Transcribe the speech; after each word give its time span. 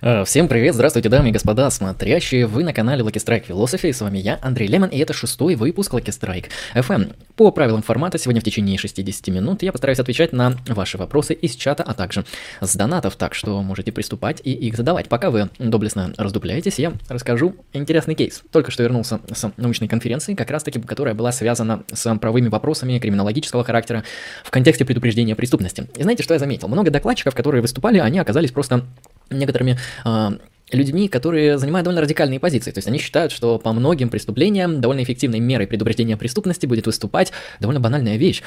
Э, 0.00 0.24
всем 0.24 0.46
привет, 0.46 0.76
здравствуйте, 0.76 1.08
дамы 1.08 1.30
и 1.30 1.32
господа, 1.32 1.68
смотрящие 1.70 2.46
вы 2.46 2.62
на 2.62 2.72
канале 2.72 3.02
Lucky 3.02 3.14
Strike 3.14 3.48
Philosophy, 3.48 3.92
с 3.92 4.00
вами 4.00 4.18
я, 4.18 4.38
Андрей 4.42 4.68
Лемон, 4.68 4.90
и 4.90 4.98
это 4.98 5.12
шестой 5.12 5.56
выпуск 5.56 5.92
Lucky 5.92 6.10
Strike 6.10 6.46
FM. 6.76 7.16
По 7.34 7.50
правилам 7.50 7.82
формата, 7.82 8.16
сегодня 8.16 8.40
в 8.40 8.44
течение 8.44 8.78
60 8.78 9.26
минут 9.28 9.64
я 9.64 9.72
постараюсь 9.72 9.98
отвечать 9.98 10.32
на 10.32 10.56
ваши 10.68 10.98
вопросы 10.98 11.34
из 11.34 11.56
чата, 11.56 11.82
а 11.82 11.94
также 11.94 12.24
с 12.60 12.76
донатов, 12.76 13.16
так 13.16 13.34
что 13.34 13.60
можете 13.60 13.90
приступать 13.90 14.40
и 14.44 14.52
их 14.52 14.76
задавать. 14.76 15.08
Пока 15.08 15.30
вы 15.30 15.50
доблестно 15.58 16.12
раздупляетесь, 16.16 16.78
я 16.78 16.92
расскажу 17.08 17.56
интересный 17.72 18.14
кейс. 18.14 18.44
Только 18.52 18.70
что 18.70 18.84
вернулся 18.84 19.20
с 19.32 19.50
научной 19.56 19.88
конференции, 19.88 20.34
как 20.34 20.52
раз 20.52 20.62
таки, 20.62 20.80
которая 20.80 21.14
была 21.14 21.32
связана 21.32 21.82
с 21.92 22.14
правовыми 22.18 22.46
вопросами 22.46 23.00
криминологического 23.00 23.64
характера 23.64 24.04
в 24.44 24.50
контексте 24.52 24.84
предупреждения 24.84 25.34
преступности. 25.34 25.88
И 25.96 26.02
знаете, 26.04 26.22
что 26.22 26.34
я 26.34 26.38
заметил? 26.38 26.68
Много 26.68 26.92
докладчиков, 26.92 27.34
которые 27.34 27.62
выступали, 27.62 27.98
они 27.98 28.20
оказались 28.20 28.52
просто 28.52 28.84
некоторыми 29.30 29.78
э, 30.04 30.30
людьми, 30.72 31.08
которые 31.08 31.58
занимают 31.58 31.84
довольно 31.84 32.02
радикальные 32.02 32.40
позиции. 32.40 32.70
То 32.70 32.78
есть 32.78 32.88
они 32.88 32.98
считают, 32.98 33.32
что 33.32 33.58
по 33.58 33.72
многим 33.72 34.08
преступлениям 34.08 34.80
довольно 34.80 35.02
эффективной 35.02 35.40
мерой 35.40 35.66
предупреждения 35.66 36.16
преступности 36.16 36.66
будет 36.66 36.86
выступать 36.86 37.32
довольно 37.60 37.80
банальная 37.80 38.16
вещь. 38.16 38.42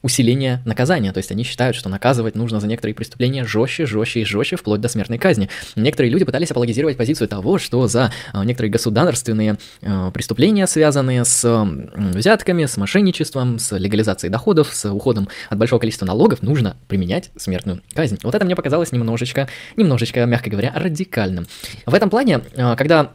Усиление 0.00 0.62
наказания. 0.64 1.12
То 1.12 1.18
есть 1.18 1.32
они 1.32 1.42
считают, 1.42 1.76
что 1.76 1.88
наказывать 1.88 2.36
нужно 2.36 2.60
за 2.60 2.68
некоторые 2.68 2.94
преступления 2.94 3.44
жестче, 3.44 3.84
жестче 3.84 4.20
и 4.20 4.24
жестче, 4.24 4.56
вплоть 4.56 4.80
до 4.80 4.88
смертной 4.88 5.18
казни. 5.18 5.48
Некоторые 5.74 6.12
люди 6.12 6.24
пытались 6.24 6.50
апологизировать 6.52 6.96
позицию 6.96 7.26
того, 7.26 7.58
что 7.58 7.88
за 7.88 8.12
а, 8.32 8.44
некоторые 8.44 8.70
государственные 8.70 9.58
а, 9.82 10.12
преступления, 10.12 10.68
связанные 10.68 11.24
с 11.24 11.68
взятками, 11.96 12.66
с 12.66 12.76
мошенничеством, 12.76 13.58
с 13.58 13.76
легализацией 13.76 14.30
доходов, 14.30 14.70
с 14.72 14.88
уходом 14.88 15.28
от 15.48 15.58
большого 15.58 15.80
количества 15.80 16.06
налогов, 16.06 16.42
нужно 16.42 16.76
применять 16.86 17.30
смертную 17.36 17.82
казнь. 17.92 18.18
Вот 18.22 18.34
это 18.34 18.44
мне 18.44 18.54
показалось 18.54 18.92
немножечко, 18.92 19.48
немножечко, 19.76 20.24
мягко 20.26 20.48
говоря, 20.48 20.72
радикальным. 20.76 21.46
В 21.86 21.94
этом 21.94 22.08
плане, 22.08 22.42
а, 22.56 22.76
когда 22.76 23.12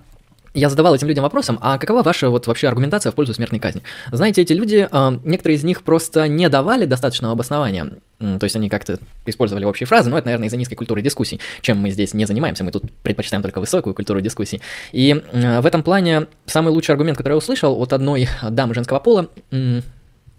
я 0.53 0.69
задавал 0.69 0.95
этим 0.95 1.07
людям 1.07 1.23
вопросом, 1.23 1.57
а 1.61 1.77
какова 1.77 2.03
ваша 2.03 2.29
вот 2.29 2.47
вообще 2.47 2.67
аргументация 2.67 3.11
в 3.11 3.15
пользу 3.15 3.33
смертной 3.33 3.59
казни? 3.59 3.81
Знаете, 4.11 4.41
эти 4.41 4.53
люди, 4.53 4.87
э, 4.89 5.19
некоторые 5.23 5.57
из 5.57 5.63
них 5.63 5.83
просто 5.83 6.27
не 6.27 6.47
давали 6.49 6.85
достаточного 6.85 7.33
обоснования, 7.33 7.91
то 8.19 8.43
есть 8.43 8.55
они 8.55 8.69
как-то 8.69 8.99
использовали 9.25 9.65
общие 9.65 9.87
фразы, 9.87 10.09
но 10.09 10.17
это, 10.17 10.27
наверное, 10.27 10.47
из-за 10.47 10.57
низкой 10.57 10.75
культуры 10.75 11.01
дискуссий, 11.01 11.39
чем 11.61 11.77
мы 11.77 11.89
здесь 11.89 12.13
не 12.13 12.25
занимаемся, 12.25 12.63
мы 12.63 12.71
тут 12.71 12.83
предпочитаем 13.03 13.41
только 13.41 13.59
высокую 13.59 13.93
культуру 13.93 14.21
дискуссий. 14.21 14.61
И 14.91 15.21
в 15.33 15.65
этом 15.65 15.83
плане 15.83 16.27
самый 16.45 16.69
лучший 16.69 16.91
аргумент, 16.91 17.17
который 17.17 17.33
я 17.33 17.37
услышал 17.37 17.81
от 17.81 17.91
одной 17.91 18.29
дамы 18.49 18.73
женского 18.73 18.99
пола, 18.99 19.29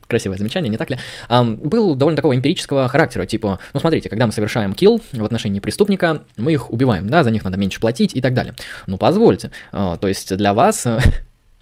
красивое 0.06 0.38
замечание, 0.38 0.70
не 0.70 0.76
так 0.76 0.90
ли, 0.90 0.98
um, 1.28 1.56
был 1.56 1.94
довольно 1.94 2.16
такого 2.16 2.34
эмпирического 2.34 2.88
характера, 2.88 3.26
типа, 3.26 3.58
ну 3.72 3.80
смотрите, 3.80 4.08
когда 4.08 4.26
мы 4.26 4.32
совершаем 4.32 4.74
килл 4.74 5.00
в 5.12 5.24
отношении 5.24 5.60
преступника, 5.60 6.22
мы 6.36 6.52
их 6.52 6.70
убиваем, 6.70 7.08
да, 7.08 7.24
за 7.24 7.30
них 7.30 7.44
надо 7.44 7.56
меньше 7.56 7.80
платить 7.80 8.14
и 8.14 8.20
так 8.20 8.34
далее. 8.34 8.54
Ну 8.86 8.98
позвольте, 8.98 9.50
uh, 9.72 9.98
то 9.98 10.08
есть 10.08 10.34
для 10.36 10.54
вас 10.54 10.86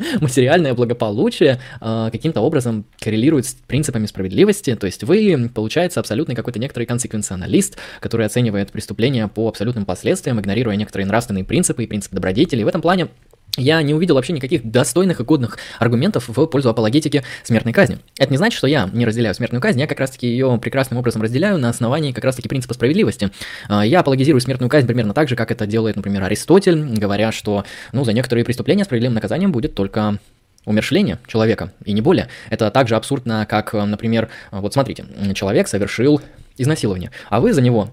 материальное 0.20 0.74
благополучие 0.74 1.60
э, 1.80 2.08
каким-то 2.10 2.40
образом 2.40 2.84
коррелирует 3.00 3.46
с 3.46 3.54
принципами 3.54 4.06
справедливости, 4.06 4.74
то 4.74 4.86
есть 4.86 5.04
вы, 5.04 5.50
получается, 5.54 6.00
абсолютный 6.00 6.34
какой-то 6.34 6.58
некоторый 6.58 6.84
консеквенционалист, 6.84 7.78
который 8.00 8.26
оценивает 8.26 8.72
преступления 8.72 9.28
по 9.28 9.48
абсолютным 9.48 9.84
последствиям, 9.84 10.40
игнорируя 10.40 10.76
некоторые 10.76 11.06
нравственные 11.06 11.44
принципы 11.44 11.84
и 11.84 11.86
принципы 11.86 12.16
добродетели. 12.16 12.60
И 12.62 12.64
в 12.64 12.68
этом 12.68 12.82
плане 12.82 13.08
я 13.56 13.82
не 13.82 13.92
увидел 13.92 14.14
вообще 14.14 14.32
никаких 14.32 14.68
достойных 14.68 15.20
и 15.20 15.24
годных 15.24 15.58
аргументов 15.78 16.28
в 16.28 16.46
пользу 16.46 16.70
апологетики 16.70 17.22
смертной 17.42 17.72
казни. 17.72 17.98
Это 18.18 18.30
не 18.30 18.38
значит, 18.38 18.56
что 18.56 18.66
я 18.66 18.88
не 18.92 19.04
разделяю 19.04 19.34
смертную 19.34 19.60
казнь, 19.60 19.78
я 19.80 19.86
как 19.86 20.00
раз-таки 20.00 20.26
ее 20.26 20.58
прекрасным 20.60 20.98
образом 20.98 21.22
разделяю 21.22 21.58
на 21.58 21.68
основании 21.68 22.12
как 22.12 22.24
раз-таки 22.24 22.48
принципа 22.48 22.74
справедливости. 22.74 23.30
А, 23.68 23.84
я 23.84 24.00
апологизирую 24.00 24.40
смертную 24.40 24.70
казнь 24.70 24.86
примерно 24.86 25.12
так 25.12 25.28
же, 25.28 25.36
как 25.36 25.50
это 25.50 25.66
делает, 25.66 25.96
например, 25.96 26.22
Аристотель, 26.22 26.82
говоря, 26.82 27.30
что 27.30 27.64
ну, 27.92 28.04
за 28.04 28.12
некоторые 28.12 28.44
преступления 28.44 28.84
справедливым 28.84 29.14
наказанием 29.14 29.52
будет 29.52 29.74
только 29.74 30.18
умершление 30.64 31.18
человека, 31.26 31.72
и 31.84 31.92
не 31.92 32.00
более. 32.00 32.28
Это 32.48 32.70
также 32.70 32.96
абсурдно, 32.96 33.46
как, 33.46 33.72
например, 33.72 34.28
вот 34.50 34.72
смотрите, 34.72 35.04
человек 35.34 35.68
совершил 35.68 36.20
изнасилование, 36.56 37.10
а 37.28 37.40
вы 37.40 37.52
за 37.52 37.60
него 37.60 37.90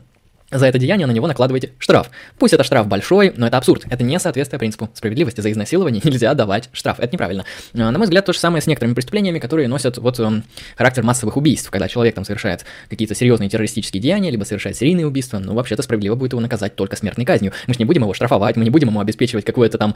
за 0.52 0.68
это 0.68 0.80
деяние 0.80 1.08
на 1.08 1.12
него 1.12 1.28
накладываете 1.28 1.72
штраф. 1.78 2.10
Пусть 2.38 2.54
это 2.54 2.64
штраф 2.64 2.88
большой, 2.88 3.34
но 3.36 3.48
это 3.48 3.58
абсурд. 3.58 3.86
Это 3.90 4.04
не 4.04 4.20
соответствует 4.20 4.60
принципу 4.60 4.90
справедливости. 4.94 5.42
За 5.42 5.52
изнасилование 5.52 6.02
нельзя 6.04 6.34
давать 6.34 6.70
штраф. 6.72 7.00
Это 7.00 7.14
неправильно. 7.14 7.46
А, 7.74 7.92
на 7.92 7.98
мой 7.98 8.06
взгляд, 8.06 8.26
то 8.26 8.34
же 8.34 8.40
самое 8.40 8.62
с 8.62 8.68
некоторыми 8.68 8.94
преступлениями, 8.94 9.40
которые 9.40 9.68
носят 9.68 9.98
вот 9.98 10.20
эм, 10.20 10.44
характер 10.76 11.04
массовых 11.04 11.38
убийств, 11.38 11.70
когда 11.70 11.88
человек 11.88 12.16
там 12.16 12.26
совершает 12.26 12.66
какие-то 12.90 13.16
серьезные 13.16 13.50
террористические 13.50 14.02
деяния, 14.02 14.32
либо 14.32 14.44
совершает 14.44 14.76
серийные 14.76 15.06
убийства. 15.06 15.40
Ну, 15.40 15.54
вообще-то 15.54 15.84
справедливо 15.84 16.16
будет 16.16 16.34
его 16.34 16.42
наказать 16.42 16.76
только 16.76 16.96
смертной 16.96 17.26
казнью. 17.26 17.54
Мы 17.68 17.74
же 17.74 17.80
не 17.80 17.86
будем 17.86 18.04
его 18.04 18.14
штрафовать, 18.14 18.56
мы 18.56 18.64
не 18.64 18.70
будем 18.70 18.90
ему 18.90 19.00
обеспечивать 19.00 19.46
какое-то 19.46 19.78
там, 19.78 19.96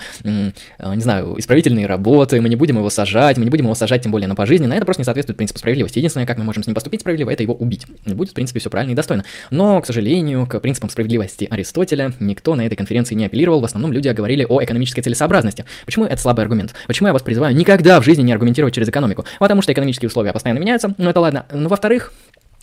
а, 0.78 0.96
не 0.96 1.02
знаю, 1.02 1.35
исправительные 1.40 1.88
работы, 1.88 2.40
мы 2.41 2.50
не 2.50 2.56
будем 2.56 2.78
его 2.78 2.90
сажать, 2.90 3.38
мы 3.38 3.46
не 3.46 3.50
будем 3.50 3.66
его 3.66 3.75
сажать 3.75 4.03
тем 4.03 4.12
более 4.12 4.28
на 4.28 4.35
пожизненно. 4.35 4.74
Это 4.74 4.85
просто 4.85 5.02
не 5.02 5.06
соответствует 5.06 5.38
принципу 5.38 5.59
справедливости. 5.59 5.97
Единственное, 5.97 6.28
как 6.28 6.38
мы 6.38 6.44
можем 6.44 6.64
с 6.64 6.68
ним 6.68 6.75
поступить 6.75 7.02
справедливо, 7.02 7.31
это 7.31 7.44
его 7.44 7.53
убить. 7.56 7.85
Будет, 8.06 8.31
в 8.31 8.34
принципе, 8.34 8.59
все 8.59 8.70
правильно 8.70 8.91
и 8.91 8.96
достойно. 8.96 9.24
Но, 9.50 9.81
к 9.81 9.85
сожалению, 9.85 10.43
к 10.46 10.59
принципам 10.59 10.90
справедливости 10.90 11.48
Аристотеля 11.50 12.14
никто 12.20 12.56
на 12.56 12.66
этой 12.66 12.76
конференции 12.76 13.16
не 13.16 13.26
апеллировал, 13.26 13.62
в 13.62 13.66
основном 13.66 13.92
люди 13.92 14.09
говорили 14.09 14.46
о 14.48 14.64
экономической 14.64 15.02
целесообразности. 15.02 15.66
Почему 15.86 16.06
это 16.06 16.18
слабый 16.18 16.44
аргумент? 16.44 16.74
Почему 16.88 17.08
я 17.08 17.14
вас 17.14 17.22
призываю 17.22 17.56
никогда 17.56 18.00
в 18.00 18.04
жизни 18.04 18.24
не 18.24 18.31
аргументировать 18.31 18.74
через 18.74 18.90
экономику? 18.90 19.26
Потому 19.40 19.62
что 19.62 19.74
экономические 19.74 20.08
условия 20.08 20.34
постоянно 20.34 20.59
меняются, 20.59 20.94
ну 20.98 21.09
это 21.09 21.20
ладно. 21.20 21.46
Но 21.52 21.70
во-вторых, 21.70 22.14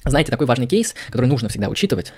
знаете, 0.05 0.31
такой 0.31 0.47
важный 0.47 0.67
кейс, 0.67 0.95
который 1.09 1.27
нужно 1.27 1.49
всегда 1.49 1.69
учитывать, 1.69 2.13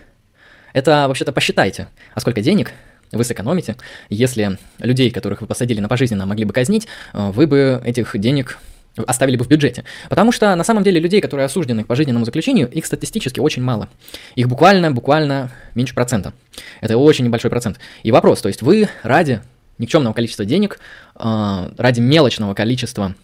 это 0.73 1.07
вообще-то 1.09 1.33
посчитайте, 1.33 1.89
а 2.15 2.21
сколько 2.21 2.41
денег 2.41 2.73
вы 3.13 3.25
сэкономите, 3.25 3.77
если 4.09 4.59
людей, 4.79 5.11
которых 5.11 5.43
вы 5.43 5.47
посадили 5.47 5.81
на 5.81 5.89
пожизненно, 5.89 6.25
могли 6.25 6.45
бы 6.45 6.53
казнить, 6.53 6.89
э, 7.13 7.31
вы 7.31 7.47
бы 7.47 7.81
этих 7.85 8.19
денег 8.19 8.59
оставили 9.07 9.37
бы 9.37 9.45
в 9.45 9.49
бюджете. 9.49 9.85
Потому 10.09 10.33
что 10.33 10.55
на 10.55 10.65
самом 10.65 10.83
деле 10.83 11.01
людей, 11.01 11.21
которые 11.21 11.47
осуждены 11.47 11.85
к 11.85 11.87
пожизненному 11.87 12.25
заключению, 12.25 12.71
их 12.71 12.87
статистически 12.87 13.41
очень 13.41 13.63
мало. 13.63 13.89
Их 14.35 14.49
буквально, 14.49 14.91
буквально 14.91 15.51
меньше 15.75 15.95
процента. 15.95 16.33
Это 16.81 16.97
очень 16.99 17.25
небольшой 17.25 17.51
процент. 17.51 17.79
И 18.03 18.13
вопрос, 18.13 18.41
то 18.41 18.49
есть 18.49 18.63
вы 18.63 18.89
ради 19.03 19.41
никчемного 19.79 20.13
количества 20.13 20.45
денег, 20.45 20.79
а, 21.15 21.73
ради 21.79 22.01
мелочного 22.01 22.55
количества 22.55 23.15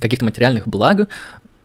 каких-то 0.00 0.24
материальных 0.24 0.68
благ 0.68 1.08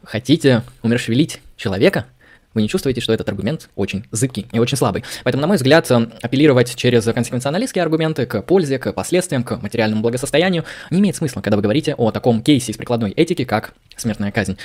хотите 0.04 0.64
умершвелить 0.82 1.42
человека– 1.58 2.06
вы 2.54 2.62
не 2.62 2.70
чувствуете, 2.70 3.02
что 3.02 3.14
этот 3.14 3.28
аргумент 3.30 3.70
очень 3.76 4.06
зыбкий 4.12 4.48
и 4.52 4.60
очень 4.60 4.78
слабый. 4.78 5.04
Поэтому, 5.24 5.42
на 5.42 5.48
мой 5.48 5.58
взгляд, 5.58 5.90
э, 5.92 6.08
апеллировать 6.22 6.76
через 6.76 7.04
консеквенционалистские 7.06 7.84
аргументы 7.84 8.26
к 8.26 8.42
пользе, 8.44 8.80
к 8.80 8.92
последствиям, 8.94 9.44
к 9.44 9.62
материальному 9.62 10.02
благосостоянию 10.02 10.66
не 10.90 11.00
имеет 11.00 11.16
смысла, 11.16 11.42
когда 11.42 11.56
вы 11.56 11.64
говорите 11.64 11.96
о 11.96 12.12
таком 12.12 12.42
кейсе 12.42 12.72
из 12.72 12.78
прикладной 12.78 13.12
этики, 13.12 13.44
как 13.44 13.74
смертная 13.96 14.32
казнь. 14.32 14.58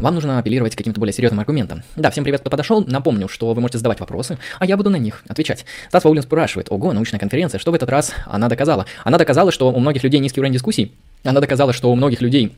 Вам 0.00 0.14
нужно 0.14 0.38
апеллировать 0.38 0.74
к 0.74 0.78
каким-то 0.78 0.98
более 0.98 1.12
серьезным 1.12 1.40
аргументам. 1.40 1.82
Да, 1.96 2.10
всем 2.10 2.24
привет, 2.24 2.40
кто 2.40 2.50
подошел. 2.50 2.84
Напомню, 2.86 3.28
что 3.28 3.52
вы 3.52 3.60
можете 3.60 3.78
задавать 3.78 4.00
вопросы, 4.00 4.38
а 4.58 4.66
я 4.66 4.76
буду 4.76 4.90
на 4.90 4.96
них 4.96 5.22
отвечать. 5.28 5.64
Стас 5.88 6.04
Ваулин 6.04 6.22
спрашивает, 6.22 6.68
ого, 6.70 6.92
научная 6.92 7.20
конференция, 7.20 7.58
что 7.58 7.70
в 7.70 7.74
этот 7.74 7.88
раз 7.88 8.12
она 8.26 8.48
доказала? 8.48 8.86
Она 9.04 9.18
доказала, 9.18 9.52
что 9.52 9.70
у 9.70 9.78
многих 9.78 10.02
людей 10.02 10.20
низкий 10.20 10.40
уровень 10.40 10.54
дискуссий, 10.54 10.92
она 11.24 11.40
доказала, 11.40 11.72
что 11.72 11.90
у 11.90 11.94
многих 11.94 12.20
людей 12.20 12.56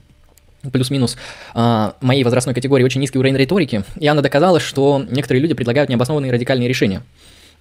плюс-минус 0.73 1.17
э, 1.55 1.93
моей 2.01 2.25
возрастной 2.25 2.55
категории 2.55 2.85
очень 2.85 3.01
низкий 3.01 3.19
уровень 3.19 3.37
риторики, 3.37 3.85
и 3.99 4.07
она 4.07 4.23
доказала, 4.23 4.61
что 4.61 5.05
некоторые 5.11 5.43
люди 5.43 5.55
предлагают 5.55 5.89
необоснованные 5.89 6.33
радикальные 6.33 6.69
решения. 6.69 7.03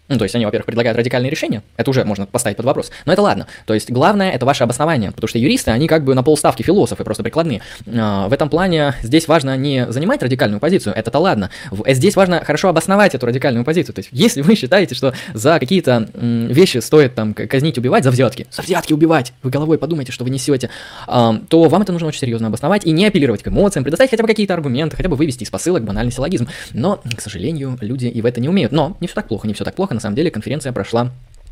Ну, 0.09 0.17
то 0.17 0.23
есть 0.23 0.35
они, 0.35 0.45
во-первых, 0.45 0.65
предлагают 0.65 0.97
радикальные 0.97 1.29
решения, 1.29 1.61
это 1.77 1.89
уже 1.91 2.03
можно 2.03 2.25
поставить 2.25 2.57
под 2.57 2.65
вопрос, 2.65 2.91
но 3.05 3.13
это 3.13 3.21
ладно. 3.21 3.47
То 3.65 3.75
есть 3.75 3.91
главное 3.91 4.31
это 4.31 4.45
ваше 4.45 4.63
обоснование, 4.63 5.11
потому 5.11 5.27
что 5.27 5.37
юристы, 5.37 5.69
они 5.71 5.87
как 5.87 6.03
бы 6.03 6.15
на 6.15 6.23
полставки 6.23 6.63
философы, 6.63 7.03
просто 7.03 7.21
прикладные. 7.21 7.61
А, 7.87 8.27
в 8.27 8.33
этом 8.33 8.49
плане 8.49 8.95
здесь 9.03 9.27
важно 9.27 9.55
не 9.55 9.89
занимать 9.91 10.23
радикальную 10.23 10.59
позицию, 10.59 10.95
это-то 10.95 11.19
ладно. 11.19 11.51
Здесь 11.87 12.15
важно 12.15 12.43
хорошо 12.43 12.69
обосновать 12.69 13.13
эту 13.13 13.27
радикальную 13.27 13.63
позицию. 13.63 13.93
То 13.93 13.99
есть 13.99 14.09
если 14.11 14.41
вы 14.41 14.55
считаете, 14.55 14.95
что 14.95 15.13
за 15.33 15.59
какие-то 15.59 16.09
вещи 16.15 16.79
стоит 16.79 17.13
там 17.13 17.33
казнить, 17.33 17.77
убивать, 17.77 18.03
за 18.03 18.09
взятки, 18.09 18.47
за 18.51 18.63
взятки 18.63 18.93
убивать, 18.93 19.33
вы 19.43 19.51
головой 19.51 19.77
подумайте, 19.77 20.11
что 20.11 20.23
вы 20.23 20.31
несете, 20.31 20.71
а, 21.05 21.39
то 21.49 21.63
вам 21.65 21.83
это 21.83 21.91
нужно 21.91 22.07
очень 22.07 22.19
серьезно 22.19 22.47
обосновать 22.47 22.85
и 22.85 22.91
не 22.91 23.05
апеллировать 23.05 23.43
к 23.43 23.47
эмоциям, 23.47 23.83
предоставить 23.83 24.09
хотя 24.09 24.23
бы 24.23 24.27
какие-то 24.27 24.55
аргументы, 24.55 24.97
хотя 24.97 25.07
бы 25.07 25.15
вывести 25.15 25.43
из 25.43 25.51
посылок 25.51 25.83
банальный 25.83 26.11
силлогизм. 26.11 26.47
Но, 26.73 26.99
к 27.15 27.21
сожалению, 27.21 27.77
люди 27.81 28.07
и 28.07 28.21
в 28.21 28.25
это 28.25 28.41
не 28.41 28.49
умеют. 28.49 28.71
Но 28.71 28.97
не 28.99 29.07
все 29.07 29.15
так 29.15 29.27
плохо, 29.27 29.47
не 29.47 29.53
все 29.53 29.63
так 29.63 29.75
плохо 29.75 29.93
на 29.99 30.01
самом 30.01 30.15
деле 30.15 30.31
конференция 30.31 30.71
прошла 30.71 31.11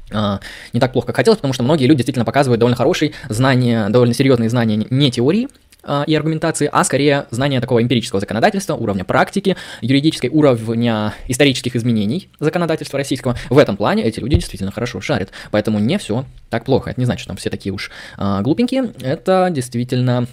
Uh, 0.10 0.40
не 0.72 0.80
так 0.80 0.94
плохо, 0.94 1.08
как 1.08 1.18
хотелось, 1.18 1.38
потому 1.38 1.54
что 1.54 1.64
многие 1.64 1.86
люди 1.86 1.98
действительно 1.98 2.24
показывают 2.24 2.62
довольно 2.62 2.78
хорошие 2.78 3.12
знания, 3.28 3.90
довольно 3.90 4.14
серьезные 4.14 4.50
знания 4.50 4.88
не 4.90 5.12
теории, 5.12 5.50
uh, 5.84 6.06
и 6.06 6.16
аргументации, 6.16 6.70
а 6.72 6.86
скорее 6.86 7.26
знания 7.30 7.60
такого 7.60 7.82
эмпирического 7.82 8.22
законодательства, 8.22 8.76
уровня 8.76 9.04
практики, 9.04 9.58
юридической 9.82 10.30
уровня 10.30 11.14
исторических 11.28 11.76
изменений 11.76 12.30
законодательства 12.40 12.98
российского. 12.98 13.36
В 13.50 13.58
этом 13.58 13.76
плане 13.76 14.04
эти 14.04 14.22
люди 14.22 14.36
действительно 14.36 14.72
хорошо 14.72 15.02
шарят. 15.02 15.32
Поэтому 15.52 15.80
не 15.80 15.98
все 15.98 16.24
так 16.50 16.64
плохо. 16.64 16.92
Это 16.92 17.02
не 17.02 17.06
значит, 17.06 17.24
что 17.24 17.32
там 17.32 17.38
все 17.38 17.50
такие 17.50 17.74
уж 17.74 17.92
uh, 18.18 18.42
глупенькие. 18.42 18.94
Это 19.02 19.50
действительно 19.52 20.26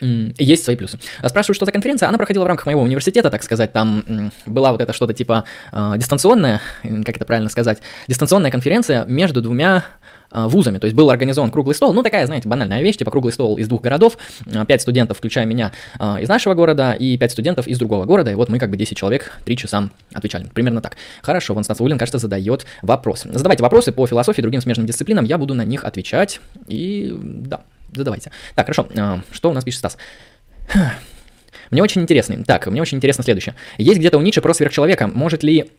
есть 0.00 0.64
свои 0.64 0.76
плюсы. 0.76 0.98
Спрашиваю, 1.24 1.54
что 1.54 1.64
за 1.66 1.72
конференция? 1.72 2.08
Она 2.08 2.18
проходила 2.18 2.44
в 2.44 2.46
рамках 2.46 2.66
моего 2.66 2.82
университета, 2.82 3.30
так 3.30 3.42
сказать. 3.42 3.72
Там 3.72 4.32
была 4.46 4.72
вот 4.72 4.80
это 4.80 4.92
что-то 4.92 5.12
типа 5.12 5.44
э, 5.72 5.94
дистанционная, 5.96 6.60
как 6.82 7.16
это 7.16 7.24
правильно 7.24 7.50
сказать, 7.50 7.78
дистанционная 8.08 8.50
конференция 8.50 9.04
между 9.04 9.42
двумя 9.42 9.76
а, 9.76 9.82
вузами. 10.30 10.78
То 10.78 10.86
есть 10.86 10.96
был 10.96 11.10
организован 11.10 11.50
круглый 11.50 11.74
стол, 11.74 11.92
ну 11.92 12.02
такая, 12.02 12.26
знаете, 12.26 12.48
банальная 12.48 12.82
вещь, 12.82 12.96
типа 12.96 13.10
круглый 13.10 13.32
стол 13.32 13.56
из 13.58 13.68
двух 13.68 13.80
городов, 13.82 14.16
а, 14.54 14.64
пять 14.64 14.82
студентов, 14.82 15.18
включая 15.18 15.44
меня, 15.44 15.72
а, 15.98 16.20
из 16.20 16.28
нашего 16.28 16.54
города 16.54 16.92
и 16.92 17.16
пять 17.18 17.32
студентов 17.32 17.66
из 17.66 17.78
другого 17.78 18.04
города, 18.04 18.30
и 18.30 18.34
вот 18.34 18.48
мы 18.48 18.58
как 18.58 18.70
бы 18.70 18.76
10 18.76 18.96
человек, 18.96 19.32
3 19.44 19.56
часа 19.56 19.90
отвечали. 20.12 20.46
Примерно 20.54 20.80
так. 20.80 20.96
Хорошо, 21.22 21.54
Ван 21.54 21.64
Стасулин, 21.64 21.98
кажется, 21.98 22.18
задает 22.18 22.64
вопрос. 22.82 23.22
Задавайте 23.24 23.62
вопросы 23.62 23.92
по 23.92 24.06
философии, 24.06 24.42
другим 24.42 24.60
смежным 24.60 24.86
дисциплинам, 24.86 25.24
я 25.24 25.38
буду 25.38 25.54
на 25.54 25.64
них 25.64 25.84
отвечать, 25.84 26.40
и 26.68 27.12
да, 27.20 27.62
задавайте. 27.94 28.30
Так, 28.54 28.66
хорошо, 28.66 28.88
что 29.32 29.50
у 29.50 29.52
нас 29.52 29.64
пишет 29.64 29.78
Стас? 29.78 29.96
Мне 31.70 31.82
очень 31.82 32.02
интересно. 32.02 32.42
Так, 32.44 32.66
мне 32.66 32.82
очень 32.82 32.96
интересно 32.96 33.22
следующее. 33.22 33.54
Есть 33.78 34.00
где-то 34.00 34.18
у 34.18 34.22
Ницше 34.22 34.40
про 34.40 34.52
сверхчеловека. 34.54 35.06
Может 35.06 35.44
ли 35.44 35.70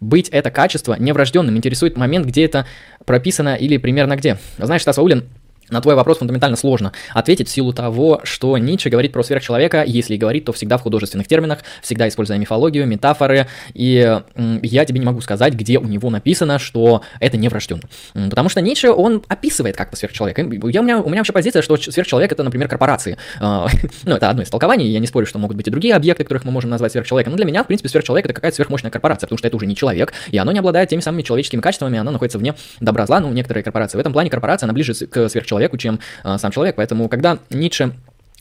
быть 0.00 0.28
это 0.28 0.50
качество 0.50 0.96
неврожденным? 0.98 1.56
Интересует 1.56 1.96
момент, 1.96 2.26
где 2.26 2.44
это 2.44 2.66
прописано 3.04 3.54
или 3.54 3.76
примерно 3.76 4.16
где. 4.16 4.38
Знаешь, 4.58 4.82
Стас 4.82 4.98
Аулин 4.98 5.24
на 5.70 5.80
твой 5.80 5.94
вопрос 5.94 6.18
фундаментально 6.18 6.56
сложно 6.56 6.92
ответить 7.12 7.48
в 7.48 7.50
силу 7.50 7.72
того, 7.72 8.20
что 8.24 8.56
Ницше 8.58 8.90
говорит 8.90 9.12
про 9.12 9.22
сверхчеловека, 9.22 9.84
если 9.84 10.14
и 10.14 10.18
говорит, 10.18 10.44
то 10.44 10.52
всегда 10.52 10.78
в 10.78 10.82
художественных 10.82 11.26
терминах, 11.26 11.60
всегда 11.82 12.08
используя 12.08 12.38
мифологию, 12.38 12.86
метафоры, 12.86 13.48
и 13.74 14.20
я 14.62 14.84
тебе 14.84 15.00
не 15.00 15.06
могу 15.06 15.20
сказать, 15.20 15.54
где 15.54 15.78
у 15.78 15.84
него 15.84 16.10
написано, 16.10 16.58
что 16.58 17.02
это 17.20 17.36
не 17.36 17.48
врожденно. 17.48 17.82
Потому 18.14 18.48
что 18.48 18.60
Ницше, 18.60 18.90
он 18.90 19.22
описывает 19.28 19.76
как-то 19.76 19.96
сверхчеловека. 19.96 20.42
Я, 20.42 20.80
у, 20.80 20.84
меня, 20.84 20.98
у 21.00 21.08
меня 21.08 21.18
вообще 21.18 21.32
позиция, 21.32 21.62
что 21.62 21.76
сверхчеловек 21.76 22.32
это, 22.32 22.42
например, 22.42 22.68
корпорации. 22.68 23.16
А, 23.40 23.68
ну, 24.04 24.16
это 24.16 24.30
одно 24.30 24.42
из 24.42 24.50
толкований, 24.50 24.86
я 24.86 24.98
не 24.98 25.06
спорю, 25.06 25.26
что 25.26 25.38
могут 25.38 25.56
быть 25.56 25.66
и 25.66 25.70
другие 25.70 25.94
объекты, 25.94 26.24
которых 26.24 26.44
мы 26.44 26.52
можем 26.52 26.70
назвать 26.70 26.92
сверхчеловеком, 26.92 27.32
но 27.32 27.36
для 27.36 27.46
меня, 27.46 27.64
в 27.64 27.66
принципе, 27.66 27.88
сверхчеловек 27.88 28.24
это 28.26 28.34
какая-то 28.34 28.54
сверхмощная 28.54 28.90
корпорация, 28.90 29.26
потому 29.26 29.38
что 29.38 29.48
это 29.48 29.56
уже 29.56 29.66
не 29.66 29.74
человек, 29.74 30.12
и 30.30 30.38
оно 30.38 30.52
не 30.52 30.58
обладает 30.58 30.88
теми 30.88 31.00
самыми 31.00 31.22
человеческими 31.22 31.60
качествами, 31.60 31.98
оно 31.98 32.10
находится 32.10 32.38
вне 32.38 32.54
добра-зла, 32.80 33.20
ну, 33.20 33.32
некоторые 33.32 33.64
корпорации. 33.64 33.96
В 33.96 34.00
этом 34.00 34.12
плане 34.12 34.30
корпорация, 34.30 34.66
она 34.66 34.72
ближе 34.72 34.94
к 34.94 35.28
сверхчеловеку, 35.28 35.55
человеку, 35.56 35.78
чем 35.78 36.00
а, 36.22 36.38
сам 36.38 36.50
человек. 36.52 36.76
Поэтому, 36.76 37.08
когда 37.08 37.38
Ницше 37.50 37.94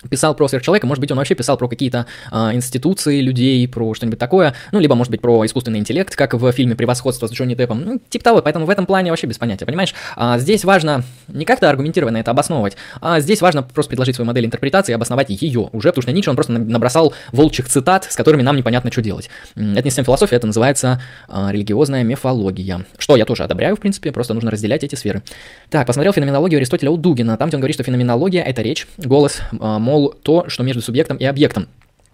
писал 0.10 0.36
про 0.36 0.48
сверхчеловека, 0.48 0.88
может 0.88 1.02
быть, 1.02 1.12
он 1.12 1.18
вообще 1.18 1.36
писал 1.36 1.58
про 1.58 1.68
какие-то 1.68 2.06
а, 2.32 2.54
институции 2.54 3.22
людей, 3.22 3.68
про 3.68 3.94
что-нибудь 3.94 4.20
такое, 4.20 4.54
ну, 4.72 4.80
либо, 4.80 4.96
может 4.96 5.12
быть, 5.12 5.22
про 5.22 5.46
искусственный 5.46 5.80
интеллект, 5.80 6.16
как 6.16 6.34
в 6.34 6.52
фильме 6.52 6.76
«Превосходство» 6.76 7.28
с 7.28 7.32
Джонни 7.32 7.56
Деппом, 7.56 7.84
ну, 7.84 8.02
типа 8.10 8.24
того, 8.24 8.42
поэтому 8.42 8.66
в 8.66 8.70
этом 8.70 8.86
плане 8.86 9.12
вообще 9.12 9.28
без 9.28 9.38
понятия, 9.38 9.66
понимаешь? 9.66 9.94
А, 10.16 10.38
здесь 10.40 10.64
важно 10.64 11.04
не 11.28 11.46
как-то 11.46 11.70
аргументированно 11.70 12.18
это 12.18 12.32
обосновывать, 12.32 12.76
а 13.02 13.20
здесь 13.20 13.42
важно 13.42 13.64
просто 13.64 13.90
предложить 13.90 14.16
свою 14.16 14.28
модель 14.28 14.46
интерпретации 14.46 14.92
и 14.92 14.96
обосновать 14.96 15.30
ее 15.30 15.70
уже, 15.72 15.90
потому 15.90 16.02
что 16.02 16.12
Ницше, 16.12 16.30
он 16.30 16.36
просто 16.36 16.54
набросал 16.54 17.14
волчьих 17.32 17.68
цитат, 17.68 18.06
с 18.06 18.16
которыми 18.16 18.42
нам 18.42 18.56
непонятно, 18.56 18.92
что 18.92 19.02
делать. 19.02 19.30
Это 19.56 19.84
не 19.84 19.90
совсем 19.90 20.06
философия, 20.06 20.36
это 20.38 20.48
называется 20.48 21.02
а, 21.28 21.52
религиозная 21.52 22.04
мифология, 22.04 22.86
что 22.98 23.16
я 23.16 23.26
тоже 23.26 23.44
одобряю, 23.44 23.76
в 23.76 23.80
принципе, 23.80 24.12
просто 24.12 24.34
нужно 24.34 24.52
разделять 24.52 24.84
эти 24.84 24.96
сферы. 24.96 25.24
Так, 25.70 25.88
посмотрел 25.88 26.14
феноменологию 26.14 26.58
Аристотеля 26.58 26.92
у 26.92 26.98
Дугина, 26.98 27.38
там, 27.38 27.50
где 27.50 27.58
он 27.58 27.62
говорит, 27.62 27.76
что 27.76 27.84
феноменология— 27.84 28.44
это 28.44 28.62
речь, 28.62 28.88
голос, 28.98 29.40
а, 29.60 29.80
мол, 29.96 30.14
то, 30.22 30.50
что 30.50 30.64
между 30.64 30.82
субъектом 30.82 31.18
и 31.18 31.26
объектом. 31.26 31.68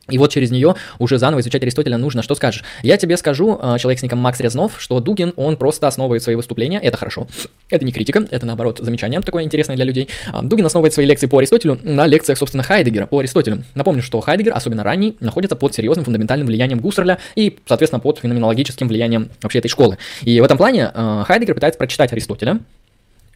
И 0.10 0.18
вот 0.18 0.32
через 0.32 0.52
нее 0.52 0.76
уже 1.00 1.18
заново 1.18 1.40
изучать 1.40 1.62
Аристотеля 1.64 1.98
нужно. 1.98 2.22
Что 2.22 2.36
скажешь? 2.36 2.64
Я 2.84 2.98
тебе 2.98 3.16
скажу, 3.18 3.58
а, 3.62 3.78
человек 3.78 4.00
с 4.00 4.04
ником 4.04 4.20
Макс 4.20 4.40
Резнов, 4.40 4.74
что 4.78 5.00
Дугин, 5.00 5.32
он 5.38 5.56
просто 5.56 5.88
основывает 5.88 6.22
свои 6.22 6.36
выступления. 6.36 6.80
Это 6.80 6.98
хорошо. 6.98 7.28
Это 7.70 7.86
не 7.86 7.94
критика, 7.94 8.26
это 8.30 8.46
наоборот 8.46 8.80
замечание 8.82 9.22
такое 9.22 9.44
интересное 9.44 9.76
для 9.76 9.86
людей. 9.86 10.10
А, 10.34 10.42
Дугин 10.42 10.66
основывает 10.66 10.94
свои 10.94 11.06
лекции 11.06 11.28
по 11.28 11.38
Аристотелю 11.38 11.80
на 11.84 12.08
лекциях, 12.08 12.38
собственно, 12.38 12.64
Хайдегера 12.64 13.06
по 13.06 13.20
Аристотелю. 13.20 13.64
Напомню, 13.76 14.02
что 14.02 14.20
Хайдегер, 14.20 14.54
особенно 14.54 14.84
ранний, 14.84 15.16
находится 15.22 15.56
под 15.56 15.74
серьезным 15.74 16.04
фундаментальным 16.04 16.48
влиянием 16.48 16.80
Гуссерля 16.80 17.20
и, 17.36 17.60
соответственно, 17.66 18.02
под 18.02 18.18
феноменологическим 18.20 18.88
влиянием 18.88 19.30
вообще 19.42 19.60
этой 19.60 19.70
школы. 19.70 19.98
И 20.24 20.42
в 20.42 20.44
этом 20.44 20.58
плане 20.58 20.92
а, 20.94 21.24
Хайдегер 21.24 21.54
пытается 21.54 21.78
прочитать 21.78 22.12
Аристотеля, 22.12 22.60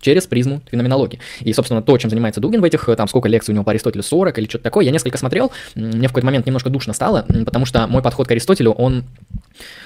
через 0.06 0.28
призму 0.28 0.62
феноменологии. 0.70 1.20
И, 1.42 1.52
собственно, 1.52 1.82
то, 1.82 1.98
чем 1.98 2.12
занимается 2.12 2.40
Дугин 2.40 2.62
в 2.62 2.64
этих, 2.64 2.88
там, 2.96 3.08
сколько 3.08 3.28
лекций 3.28 3.54
у 3.54 3.56
него 3.56 3.64
по 3.64 3.72
Аристотелю, 3.72 4.04
40 4.04 4.38
или 4.38 4.46
что-то 4.48 4.64
такое, 4.64 4.86
я 4.86 4.92
несколько 4.92 5.18
смотрел, 5.18 5.52
мне 5.74 6.08
в 6.08 6.12
какой-то 6.12 6.28
момент 6.28 6.46
немножко 6.46 6.70
душно 6.70 6.94
стало, 6.94 7.26
потому 7.44 7.66
что 7.66 7.88
мой 7.88 8.04
подход 8.04 8.28
к 8.28 8.32
Аристотелю, 8.32 8.72
он 8.72 9.04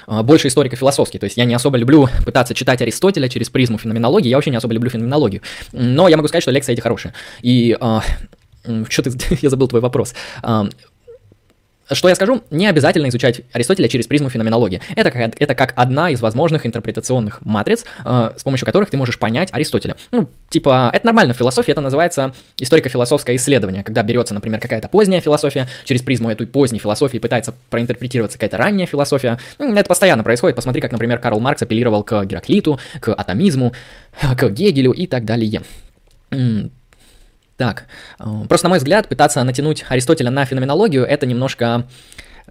а, 0.06 0.22
больше 0.22 0.48
историко-философский, 0.48 1.18
то 1.18 1.24
есть 1.24 1.38
я 1.38 1.46
не 1.46 1.54
особо 1.54 1.78
люблю 1.78 2.06
пытаться 2.26 2.52
читать 2.52 2.82
Аристотеля 2.82 3.30
через 3.30 3.48
призму 3.48 3.78
феноменологии, 3.78 4.28
я 4.28 4.36
вообще 4.36 4.50
не 4.50 4.58
особо 4.58 4.74
люблю 4.74 4.90
феноменологию, 4.90 5.40
но 5.72 6.06
я 6.06 6.18
могу 6.18 6.28
сказать, 6.28 6.42
что 6.42 6.50
лекции 6.50 6.74
эти 6.74 6.80
хорошие. 6.80 7.14
И 7.40 7.74
э, 7.80 8.00
что 8.90 9.02
ты, 9.02 9.10
я 9.40 9.48
забыл 9.48 9.68
твой 9.68 9.80
вопрос. 9.80 10.14
Что 11.92 12.08
я 12.08 12.14
скажу, 12.14 12.42
не 12.50 12.66
обязательно 12.66 13.08
изучать 13.08 13.42
Аристотеля 13.52 13.88
через 13.88 14.06
призму 14.06 14.30
феноменологии. 14.30 14.80
Это 14.94 15.10
как, 15.10 15.34
это 15.40 15.54
как 15.54 15.72
одна 15.76 16.10
из 16.10 16.20
возможных 16.20 16.66
интерпретационных 16.66 17.44
матриц, 17.44 17.84
э, 18.04 18.32
с 18.36 18.42
помощью 18.42 18.66
которых 18.66 18.90
ты 18.90 18.96
можешь 18.96 19.18
понять 19.18 19.48
Аристотеля. 19.52 19.96
Ну, 20.12 20.28
типа, 20.48 20.90
это 20.92 21.06
нормально 21.06 21.34
в 21.34 21.36
философии, 21.36 21.72
это 21.72 21.80
называется 21.80 22.32
историко-философское 22.58 23.36
исследование, 23.36 23.82
когда 23.82 24.02
берется, 24.02 24.34
например, 24.34 24.60
какая-то 24.60 24.88
поздняя 24.88 25.20
философия, 25.20 25.68
через 25.84 26.02
призму 26.02 26.30
этой 26.30 26.46
поздней 26.46 26.78
философии 26.78 27.18
пытается 27.18 27.54
проинтерпретироваться 27.70 28.38
какая-то 28.38 28.56
ранняя 28.56 28.86
философия. 28.86 29.38
Ну, 29.58 29.74
это 29.74 29.88
постоянно 29.88 30.22
происходит. 30.22 30.56
Посмотри, 30.56 30.80
как, 30.80 30.92
например, 30.92 31.18
Карл 31.18 31.40
Маркс 31.40 31.62
апеллировал 31.62 32.04
к 32.04 32.24
Гераклиту, 32.24 32.78
к 33.00 33.12
атомизму, 33.12 33.72
к 34.36 34.48
Гегелю 34.50 34.92
и 34.92 35.06
так 35.06 35.24
далее. 35.24 35.62
Так, 37.60 37.84
э, 38.18 38.24
просто, 38.48 38.64
на 38.64 38.70
мой 38.70 38.78
взгляд, 38.78 39.06
пытаться 39.06 39.44
натянуть 39.44 39.84
Аристотеля 39.90 40.30
на 40.30 40.46
феноменологию, 40.46 41.04
это 41.04 41.26
немножко 41.26 41.86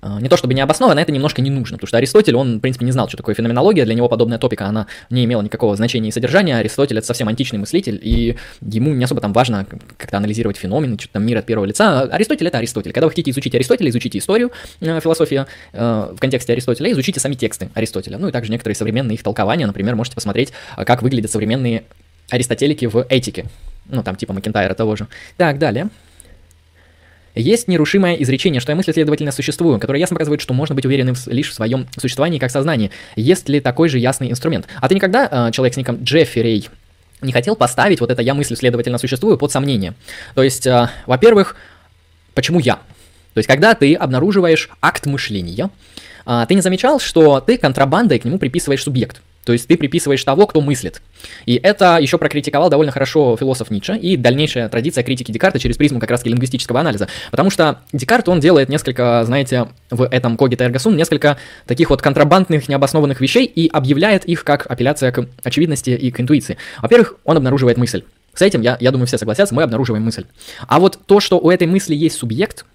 э, 0.04 0.08
не 0.22 0.30
то 0.30 0.38
чтобы 0.38 0.54
не 0.54 0.62
обоснованно, 0.62 1.00
это 1.00 1.12
немножко 1.12 1.42
не 1.42 1.50
нужно, 1.50 1.78
потому 1.78 1.88
что 1.88 1.98
Аристотель, 1.98 2.36
он, 2.36 2.58
в 2.58 2.60
принципе, 2.60 2.86
не 2.86 2.92
знал, 2.92 3.08
что 3.08 3.18
такое 3.18 3.34
феноменология, 3.34 3.86
для 3.86 3.96
него 3.96 4.08
подобная 4.08 4.38
топика, 4.38 4.68
она 4.68 4.86
не 5.10 5.26
имела 5.26 5.42
никакого 5.42 5.76
значения 5.76 6.10
и 6.10 6.12
содержания, 6.12 6.58
Аристотель 6.58 7.00
это 7.00 7.08
совсем 7.08 7.28
античный 7.28 7.58
мыслитель, 7.58 8.00
и 8.00 8.38
ему 8.62 8.94
не 8.94 9.04
особо 9.04 9.20
там 9.20 9.34
важно 9.34 9.66
как-то 9.98 10.18
анализировать 10.18 10.58
феномены, 10.58 10.96
что-то 11.00 11.14
там 11.14 11.26
мир 11.26 11.40
от 11.40 11.48
первого 11.48 11.66
лица. 11.66 12.02
Аристотель 12.04 12.46
это 12.46 12.60
Аристотель. 12.60 12.94
Когда 12.94 13.08
вы 13.08 13.10
хотите 13.10 13.32
изучить 13.32 13.56
Аристотеля, 13.56 13.90
изучите 13.90 14.20
историю, 14.20 14.52
э, 14.80 15.00
философию 15.00 15.48
э, 15.74 16.14
в 16.16 16.20
контексте 16.20 16.54
Аристотеля, 16.54 16.92
изучите 16.92 17.20
сами 17.20 17.34
тексты 17.34 17.72
Аристотеля, 17.74 18.20
ну 18.20 18.28
и 18.28 18.32
также 18.32 18.52
некоторые 18.52 18.76
современные 18.76 19.16
их 19.16 19.24
толкования, 19.24 19.66
например, 19.66 19.96
можете 19.96 20.14
посмотреть, 20.14 20.54
как 20.78 21.02
выглядят 21.02 21.32
современные 21.32 21.86
аристотелики 22.30 22.86
в 22.86 23.08
этике, 23.10 23.46
ну, 23.90 24.04
там 24.04 24.16
типа 24.16 24.34
Макентайра 24.34 24.74
того 24.74 24.96
же. 24.96 25.08
Так, 25.38 25.58
далее. 25.58 25.90
Есть 27.36 27.68
нерушимое 27.68 28.16
изречение, 28.16 28.60
что 28.60 28.72
я 28.72 28.76
мысль, 28.76 28.92
следовательно, 28.92 29.32
существую, 29.32 29.80
которое 29.80 30.00
ясно 30.00 30.16
показывает, 30.16 30.42
что 30.42 30.54
можно 30.54 30.76
быть 30.76 30.86
уверенным 30.86 31.16
лишь 31.28 31.50
в 31.50 31.54
своем 31.54 31.88
существовании 31.98 32.40
как 32.40 32.52
сознании. 32.52 32.92
Есть 33.16 33.50
ли 33.50 33.60
такой 33.60 33.88
же 33.88 34.00
ясный 34.00 34.32
инструмент? 34.32 34.68
А 34.82 34.88
ты 34.90 34.96
никогда, 34.96 35.48
э, 35.48 35.52
человек 35.52 35.74
с 35.74 35.78
ником 35.78 36.04
Джефферей, 36.04 36.70
не 37.22 37.32
хотел 37.32 37.56
поставить 37.56 38.02
вот 38.02 38.12
это 38.12 38.22
«я 38.22 38.34
мысль, 38.34 38.56
следовательно, 38.56 38.98
существую» 38.98 39.38
под 39.38 39.52
сомнение? 39.52 39.94
То 40.36 40.44
есть, 40.44 40.66
э, 40.66 40.90
во-первых, 41.06 41.56
почему 42.34 42.60
я? 42.60 42.76
То 43.34 43.38
есть, 43.38 43.48
когда 43.48 43.74
ты 43.76 43.94
обнаруживаешь 43.94 44.70
акт 44.82 45.06
мышления, 45.06 45.70
э, 46.26 46.46
ты 46.48 46.56
не 46.56 46.62
замечал, 46.62 47.00
что 47.00 47.40
ты 47.42 47.58
контрабандой 47.58 48.20
к 48.20 48.26
нему 48.26 48.40
приписываешь 48.40 48.84
субъект. 48.84 49.22
То 49.50 49.54
есть 49.54 49.68
ты 49.68 49.78
приписываешь 49.78 50.24
того, 50.24 50.46
кто 50.46 50.62
мыслит. 50.62 51.02
И 51.48 51.56
это 51.56 51.98
еще 51.98 52.20
прокритиковал 52.20 52.70
довольно 52.70 52.92
хорошо 52.92 53.36
философ 53.36 53.72
Ницше 53.72 53.98
и 53.98 54.16
дальнейшая 54.16 54.70
традиция 54.70 55.04
критики 55.04 55.32
Декарта 55.32 55.58
через 55.58 55.76
призму 55.76 56.00
как 56.00 56.12
раз 56.12 56.24
лингвистического 56.24 56.80
анализа. 56.80 57.08
Потому 57.32 57.50
что 57.50 57.80
Декарт, 57.92 58.30
он 58.30 58.42
делает 58.42 58.70
несколько, 58.70 59.24
знаете, 59.26 59.70
в 59.90 60.04
этом 60.04 60.38
Когита 60.38 60.66
Эргосум, 60.66 60.96
несколько 60.96 61.40
таких 61.66 61.90
вот 61.90 62.04
контрабандных, 62.04 62.70
необоснованных 62.70 63.22
вещей 63.22 63.46
и 63.46 63.68
объявляет 63.70 64.24
их 64.26 64.44
как 64.44 64.70
апелляция 64.70 65.12
к 65.12 65.28
очевидности 65.44 65.90
и 65.90 66.12
к 66.12 66.20
интуиции. 66.20 66.58
Во-первых, 66.84 67.16
он 67.24 67.38
обнаруживает 67.38 67.78
мысль. 67.78 68.04
С 68.36 68.44
этим, 68.44 68.62
я, 68.62 68.78
я 68.80 68.92
думаю, 68.92 69.08
все 69.08 69.18
согласятся, 69.18 69.56
мы 69.56 69.64
обнаруживаем 69.64 70.04
мысль. 70.04 70.26
А 70.68 70.80
вот 70.80 71.00
то, 71.08 71.20
что 71.20 71.40
у 71.40 71.50
этой 71.50 71.66
мысли 71.66 71.96
есть 71.96 72.20
субъект, 72.20 72.68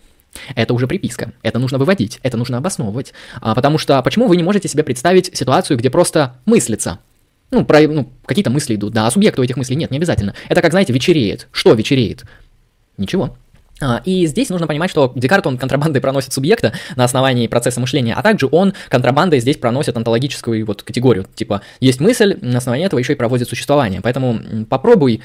это 0.54 0.74
уже 0.74 0.86
приписка. 0.86 1.32
Это 1.42 1.58
нужно 1.58 1.78
выводить, 1.78 2.20
это 2.22 2.36
нужно 2.36 2.58
обосновывать. 2.58 3.12
А, 3.40 3.54
потому 3.54 3.78
что 3.78 4.00
почему 4.02 4.26
вы 4.26 4.36
не 4.36 4.42
можете 4.42 4.68
себе 4.68 4.82
представить 4.82 5.36
ситуацию, 5.36 5.78
где 5.78 5.90
просто 5.90 6.36
мыслится? 6.46 6.98
Ну, 7.50 7.64
про, 7.64 7.80
ну, 7.82 8.10
какие-то 8.26 8.50
мысли 8.50 8.74
идут, 8.74 8.92
да, 8.92 9.06
а 9.06 9.10
субъекта 9.10 9.40
у 9.40 9.44
этих 9.44 9.56
мыслей 9.56 9.76
нет, 9.76 9.90
не 9.90 9.98
обязательно. 9.98 10.34
Это 10.48 10.60
как, 10.60 10.72
знаете, 10.72 10.92
вечереет. 10.92 11.48
Что 11.52 11.72
вечереет? 11.74 12.24
Ничего. 12.96 13.36
А, 13.80 14.00
и 14.04 14.26
здесь 14.26 14.50
нужно 14.50 14.66
понимать, 14.66 14.90
что 14.90 15.12
Декарт, 15.14 15.46
он 15.46 15.58
контрабандой 15.58 16.00
проносит 16.00 16.32
субъекта 16.32 16.72
на 16.96 17.04
основании 17.04 17.48
процесса 17.48 17.80
мышления, 17.80 18.14
а 18.14 18.22
также 18.22 18.48
он 18.50 18.72
контрабандой 18.88 19.40
здесь 19.40 19.56
проносит 19.56 19.96
онтологическую 19.96 20.64
вот 20.64 20.82
категорию. 20.82 21.26
Типа, 21.34 21.62
есть 21.80 22.00
мысль, 22.00 22.38
на 22.40 22.58
основании 22.58 22.86
этого 22.86 23.00
еще 23.00 23.14
и 23.14 23.16
проводит 23.16 23.48
существование. 23.48 24.00
Поэтому 24.00 24.64
попробуй 24.66 25.22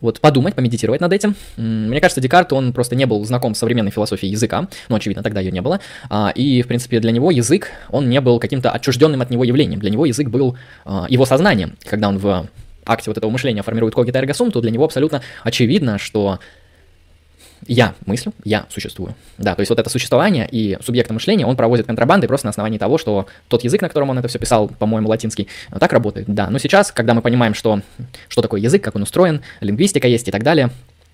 вот 0.00 0.20
подумать, 0.20 0.54
помедитировать 0.54 1.00
над 1.00 1.12
этим. 1.12 1.34
Мне 1.56 2.00
кажется, 2.00 2.20
Декарт, 2.20 2.52
он 2.52 2.72
просто 2.72 2.96
не 2.96 3.06
был 3.06 3.24
знаком 3.24 3.54
с 3.54 3.58
современной 3.58 3.90
философией 3.90 4.32
языка, 4.32 4.68
ну, 4.88 4.96
очевидно, 4.96 5.22
тогда 5.22 5.40
ее 5.40 5.50
не 5.50 5.60
было, 5.60 5.80
а, 6.10 6.32
и, 6.34 6.62
в 6.62 6.68
принципе, 6.68 7.00
для 7.00 7.12
него 7.12 7.30
язык, 7.30 7.70
он 7.90 8.08
не 8.08 8.20
был 8.20 8.38
каким-то 8.38 8.70
отчужденным 8.70 9.20
от 9.20 9.30
него 9.30 9.44
явлением, 9.44 9.80
для 9.80 9.90
него 9.90 10.06
язык 10.06 10.28
был 10.28 10.56
а, 10.84 11.06
его 11.08 11.24
сознанием, 11.24 11.76
когда 11.84 12.08
он 12.08 12.18
в 12.18 12.48
акте 12.86 13.10
вот 13.10 13.18
этого 13.18 13.30
мышления 13.30 13.62
формирует 13.62 13.94
когита 13.94 14.18
эрго 14.18 14.32
сум, 14.32 14.50
то 14.50 14.60
для 14.60 14.70
него 14.70 14.84
абсолютно 14.84 15.22
очевидно, 15.42 15.98
что 15.98 16.38
я 17.68 17.94
мыслю, 18.06 18.32
я 18.44 18.66
существую. 18.70 19.14
Да, 19.38 19.54
то 19.54 19.60
есть 19.60 19.70
вот 19.70 19.78
это 19.78 19.90
существование 19.90 20.48
и 20.50 20.78
субъект 20.82 21.10
мышления, 21.10 21.46
он 21.46 21.56
проводит 21.56 21.86
контрабанды 21.86 22.28
просто 22.28 22.46
на 22.46 22.50
основании 22.50 22.78
того, 22.78 22.98
что 22.98 23.26
тот 23.48 23.64
язык, 23.64 23.82
на 23.82 23.88
котором 23.88 24.10
он 24.10 24.18
это 24.18 24.28
все 24.28 24.38
писал, 24.38 24.68
по-моему, 24.68 25.08
латинский, 25.08 25.48
так 25.78 25.92
работает, 25.92 26.26
да. 26.28 26.48
Но 26.50 26.58
сейчас, 26.58 26.92
когда 26.92 27.14
мы 27.14 27.22
понимаем, 27.22 27.54
что, 27.54 27.80
что 28.28 28.42
такое 28.42 28.60
язык, 28.60 28.82
как 28.82 28.96
он 28.96 29.02
устроен, 29.02 29.42
лингвистика 29.60 30.08
есть 30.08 30.28
и 30.28 30.30
так 30.30 30.42
далее, 30.42 30.70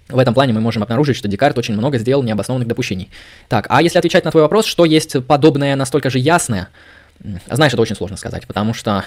в 0.08 0.18
этом 0.18 0.34
плане 0.34 0.52
мы 0.52 0.60
можем 0.60 0.82
обнаружить, 0.82 1.16
что 1.16 1.28
Декарт 1.28 1.56
очень 1.58 1.74
много 1.74 1.98
сделал 1.98 2.22
необоснованных 2.22 2.68
допущений. 2.68 3.10
Так, 3.48 3.66
а 3.68 3.82
если 3.82 3.98
отвечать 3.98 4.24
на 4.24 4.30
твой 4.30 4.42
вопрос, 4.42 4.66
что 4.66 4.84
есть 4.84 5.24
подобное 5.26 5.76
настолько 5.76 6.10
же 6.10 6.18
ясное, 6.18 6.68
знаешь, 7.48 7.72
это 7.72 7.80
очень 7.80 7.96
сложно 7.96 8.16
сказать, 8.16 8.46
потому 8.46 8.74
что 8.74 9.04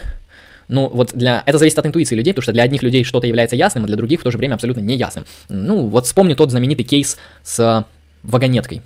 ну, 0.68 0.90
вот 0.90 1.12
для... 1.14 1.44
Это 1.46 1.58
зависит 1.58 1.78
от 1.78 1.86
интуиции 1.86 2.16
людей, 2.16 2.34
потому 2.34 2.44
что 2.44 2.54
для 2.54 2.64
одних 2.64 2.84
людей 2.84 3.04
что-то 3.04 3.28
является 3.28 3.56
ясным, 3.56 3.84
а 3.84 3.88
для 3.88 3.96
других 3.96 4.22
в 4.22 4.24
то 4.24 4.32
же 4.32 4.38
время 4.38 4.56
абсолютно 4.56 4.82
неясным. 4.82 5.26
Ну, 5.50 5.88
вот 5.88 6.06
вспомни 6.06 6.34
тот 6.34 6.52
знаменитый 6.52 6.86
кейс 6.86 7.18
с 7.44 7.86
вагонеткой. 8.24 8.82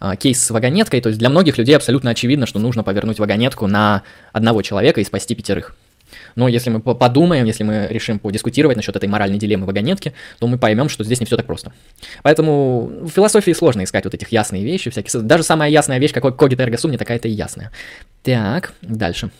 А, 0.00 0.16
кейс 0.16 0.42
с 0.42 0.50
вагонеткой, 0.50 1.00
то 1.00 1.08
есть 1.08 1.18
для 1.18 1.30
многих 1.30 1.58
людей 1.58 1.76
абсолютно 1.76 2.10
очевидно, 2.10 2.46
что 2.46 2.58
нужно 2.58 2.82
повернуть 2.82 3.18
вагонетку 3.18 3.66
на 3.66 4.02
одного 4.32 4.62
человека 4.62 5.00
и 5.00 5.04
спасти 5.04 5.34
пятерых. 5.34 5.76
Но 6.36 6.48
если 6.48 6.70
мы 6.70 6.80
подумаем, 6.80 7.44
если 7.44 7.64
мы 7.64 7.86
решим 7.88 8.18
подискутировать 8.18 8.76
насчет 8.76 8.94
этой 8.94 9.08
моральной 9.08 9.38
дилеммы 9.38 9.66
вагонетки, 9.66 10.12
то 10.38 10.46
мы 10.46 10.58
поймем, 10.58 10.88
что 10.88 11.04
здесь 11.04 11.20
не 11.20 11.26
все 11.26 11.36
так 11.36 11.46
просто. 11.46 11.72
Поэтому 12.22 12.90
в 13.02 13.08
философии 13.08 13.52
сложно 13.52 13.84
искать 13.84 14.04
вот 14.04 14.14
этих 14.14 14.28
ясные 14.28 14.64
вещи, 14.64 14.90
всякие. 14.90 15.22
Даже 15.22 15.42
самая 15.42 15.70
ясная 15.70 15.98
вещь, 15.98 16.12
как 16.12 16.36
когит 16.36 16.60
эрго 16.60 16.76
не 16.88 16.98
такая-то 16.98 17.28
и 17.28 17.32
ясная. 17.32 17.70
Так, 18.22 18.74
дальше. 18.82 19.30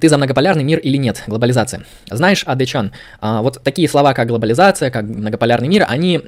Ты 0.00 0.08
за 0.08 0.16
многополярный 0.16 0.62
мир 0.62 0.78
или 0.78 0.96
нет? 0.96 1.24
Глобализация. 1.26 1.84
Знаешь, 2.08 2.44
Адечан, 2.46 2.92
а, 3.20 3.42
вот 3.42 3.60
такие 3.64 3.88
слова, 3.88 4.14
как 4.14 4.28
глобализация, 4.28 4.90
как 4.90 5.04
многополярный 5.04 5.66
мир, 5.66 5.84
они 5.88 6.20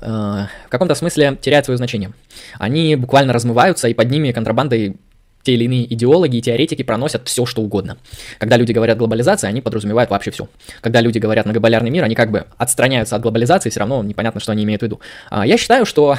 э, 0.00 0.06
в 0.06 0.68
каком-то 0.68 0.94
смысле 0.94 1.38
теряют 1.40 1.64
свое 1.64 1.78
значение. 1.78 2.12
Они 2.58 2.94
буквально 2.96 3.32
размываются, 3.32 3.88
и 3.88 3.94
под 3.94 4.10
ними 4.10 4.32
контрабандой 4.32 4.96
те 5.44 5.54
или 5.54 5.64
иные 5.64 5.94
идеологи 5.94 6.36
и 6.36 6.42
теоретики 6.42 6.82
проносят 6.82 7.26
все, 7.28 7.46
что 7.46 7.62
угодно. 7.62 7.96
Когда 8.38 8.56
люди 8.56 8.72
говорят 8.72 8.98
глобализация, 8.98 9.48
они 9.48 9.60
подразумевают 9.60 10.10
вообще 10.10 10.32
все. 10.32 10.48
Когда 10.80 11.00
люди 11.00 11.18
говорят 11.18 11.46
многополярный 11.46 11.90
мир, 11.90 12.04
они 12.04 12.16
как 12.16 12.32
бы 12.32 12.46
отстраняются 12.58 13.14
от 13.14 13.22
глобализации, 13.22 13.70
все 13.70 13.80
равно 13.80 14.02
непонятно, 14.02 14.40
что 14.40 14.52
они 14.52 14.64
имеют 14.64 14.82
в 14.82 14.84
виду. 14.84 15.00
А, 15.30 15.46
я 15.46 15.56
считаю, 15.56 15.86
что 15.86 16.18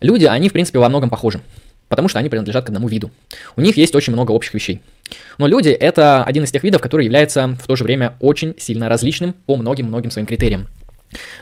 люди, 0.00 0.24
они 0.24 0.48
в 0.48 0.52
принципе 0.52 0.78
во 0.78 0.88
многом 0.88 1.10
похожи 1.10 1.40
потому 1.88 2.08
что 2.08 2.18
они 2.18 2.28
принадлежат 2.28 2.64
к 2.64 2.68
одному 2.68 2.88
виду. 2.88 3.10
У 3.56 3.60
них 3.60 3.76
есть 3.76 3.94
очень 3.94 4.12
много 4.12 4.32
общих 4.32 4.54
вещей. 4.54 4.80
Но 5.38 5.46
люди— 5.46 5.68
это 5.70 6.24
один 6.24 6.44
из 6.44 6.50
тех 6.50 6.62
видов, 6.62 6.80
который 6.80 7.04
является 7.04 7.48
в 7.48 7.66
то 7.66 7.76
же 7.76 7.84
время 7.84 8.14
очень 8.20 8.54
сильно 8.58 8.88
различным 8.88 9.34
по 9.46 9.56
многим-многим 9.56 10.10
своим 10.10 10.26
критериям. 10.26 10.68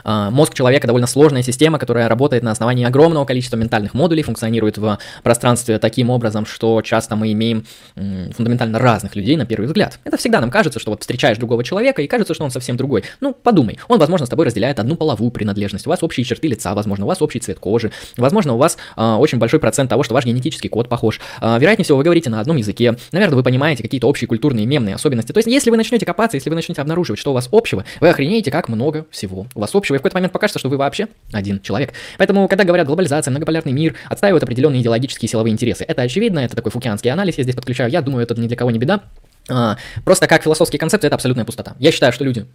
А, 0.05 0.31
мозг 0.31 0.55
человека 0.55 0.87
довольно 0.87 1.07
сложная 1.07 1.43
система, 1.43 1.79
которая 1.79 2.09
работает 2.09 2.43
на 2.43 2.51
основании 2.51 2.85
огромного 2.85 3.25
количества 3.25 3.57
ментальных 3.57 3.95
модулей, 3.95 4.23
функционирует 4.23 4.79
в 4.79 4.99
пространстве 5.23 5.79
таким 5.79 6.11
образом, 6.11 6.47
что 6.47 6.83
часто 6.83 7.17
мы 7.17 7.33
имеем 7.33 7.65
фундаментально 7.95 8.79
разных 8.79 9.17
людей 9.17 9.37
на 9.37 9.47
первый 9.47 9.67
взгляд. 9.67 9.99
Это 10.05 10.17
всегда 10.17 10.41
нам 10.41 10.51
кажется, 10.51 10.79
что 10.79 10.91
вот 10.91 11.01
встречаешь 11.01 11.39
другого 11.39 11.65
человека 11.65 12.03
и 12.03 12.07
кажется, 12.07 12.35
что 12.35 12.45
он 12.45 12.51
совсем 12.51 12.77
другой. 12.77 13.05
Ну, 13.21 13.35
подумай, 13.35 13.79
он, 13.89 13.99
возможно, 13.99 14.27
с 14.27 14.29
тобой 14.29 14.47
разделяет 14.47 14.79
одну 14.79 14.97
половую 14.97 15.31
принадлежность, 15.31 15.87
у 15.87 15.91
вас 15.91 16.03
общие 16.03 16.25
черты 16.25 16.49
лица, 16.49 16.75
возможно, 16.75 17.05
у 17.05 17.09
вас 17.09 17.23
общий 17.23 17.41
цвет 17.41 17.59
кожи, 17.59 17.93
возможно, 18.17 18.55
у 18.55 18.59
вас 18.59 18.77
э, 18.97 19.15
очень 19.15 19.39
большой 19.39 19.61
процент 19.61 19.91
того, 19.91 20.03
что 20.03 20.15
ваш 20.15 20.25
генетический 20.25 20.69
код 20.69 20.89
похож. 20.89 21.21
Э, 21.41 21.59
вероятнее 21.59 21.85
всего, 21.85 21.99
вы 21.99 22.05
говорите 22.05 22.31
на 22.31 22.41
одном 22.41 22.57
языке, 22.57 22.97
наверное, 23.13 23.37
вы 23.37 23.43
понимаете 23.43 23.83
какие-то 23.83 24.09
общие 24.09 24.29
культурные 24.29 24.67
мемные 24.67 24.95
особенности. 24.95 25.33
То 25.33 25.39
есть, 25.39 25.49
если 25.49 25.71
вы 25.71 25.77
начнете 25.77 26.07
копаться, 26.07 26.37
если 26.37 26.51
вы 26.51 26.57
начнете 26.57 26.81
обнаруживать, 26.81 27.21
что 27.21 27.31
у 27.31 27.35
вас 27.35 27.49
общего, 27.53 27.85
вы 28.01 28.09
охренеете, 28.09 28.51
как 28.51 28.69
много 28.69 29.07
всего 29.11 29.47
вас 29.63 29.75
общего, 29.75 29.95
и 29.95 29.99
в 29.99 30.01
какой-то 30.01 30.17
момент 30.17 30.33
покажется, 30.33 30.59
что 30.59 30.69
вы 30.69 30.77
вообще 30.77 31.09
один 31.33 31.61
человек. 31.61 31.95
Поэтому, 32.19 32.47
когда 32.49 32.65
говорят 32.65 32.87
глобализация, 32.87 33.31
многополярный 33.31 33.73
мир, 33.73 33.95
отстаивают 34.09 34.43
определенные 34.43 34.83
идеологические 34.83 35.29
силовые 35.29 35.53
интересы. 35.53 35.85
Это 35.85 36.03
очевидно, 36.03 36.41
это 36.41 36.55
такой 36.55 36.71
фукианский 36.71 37.11
анализ, 37.11 37.39
я 37.39 37.45
здесь 37.45 37.57
подключаю. 37.57 37.91
Я 37.91 38.03
думаю, 38.03 38.23
это 38.23 38.39
ни 38.41 38.47
для 38.47 38.57
кого 38.57 38.71
не 38.71 38.79
беда. 38.79 39.03
А, 39.49 39.77
просто 40.05 40.27
как 40.27 40.43
философские 40.43 40.79
концепции 40.79 41.07
это 41.07 41.17
абсолютная 41.17 41.45
пустота. 41.45 41.75
Я 41.79 41.91
считаю, 41.93 42.13
что 42.13 42.25
люди 42.25 42.47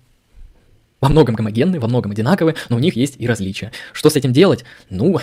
во 1.02 1.10
многом 1.10 1.36
гомогенны, 1.36 1.80
во 1.80 1.88
многом 1.88 2.12
одинаковые, 2.12 2.56
но 2.70 2.76
у 2.76 2.80
них 2.80 2.96
есть 2.96 3.16
и 3.20 3.28
различия. 3.28 3.72
Что 3.94 4.10
с 4.10 4.16
этим 4.16 4.34
делать? 4.34 4.64
Ну, 4.90 5.20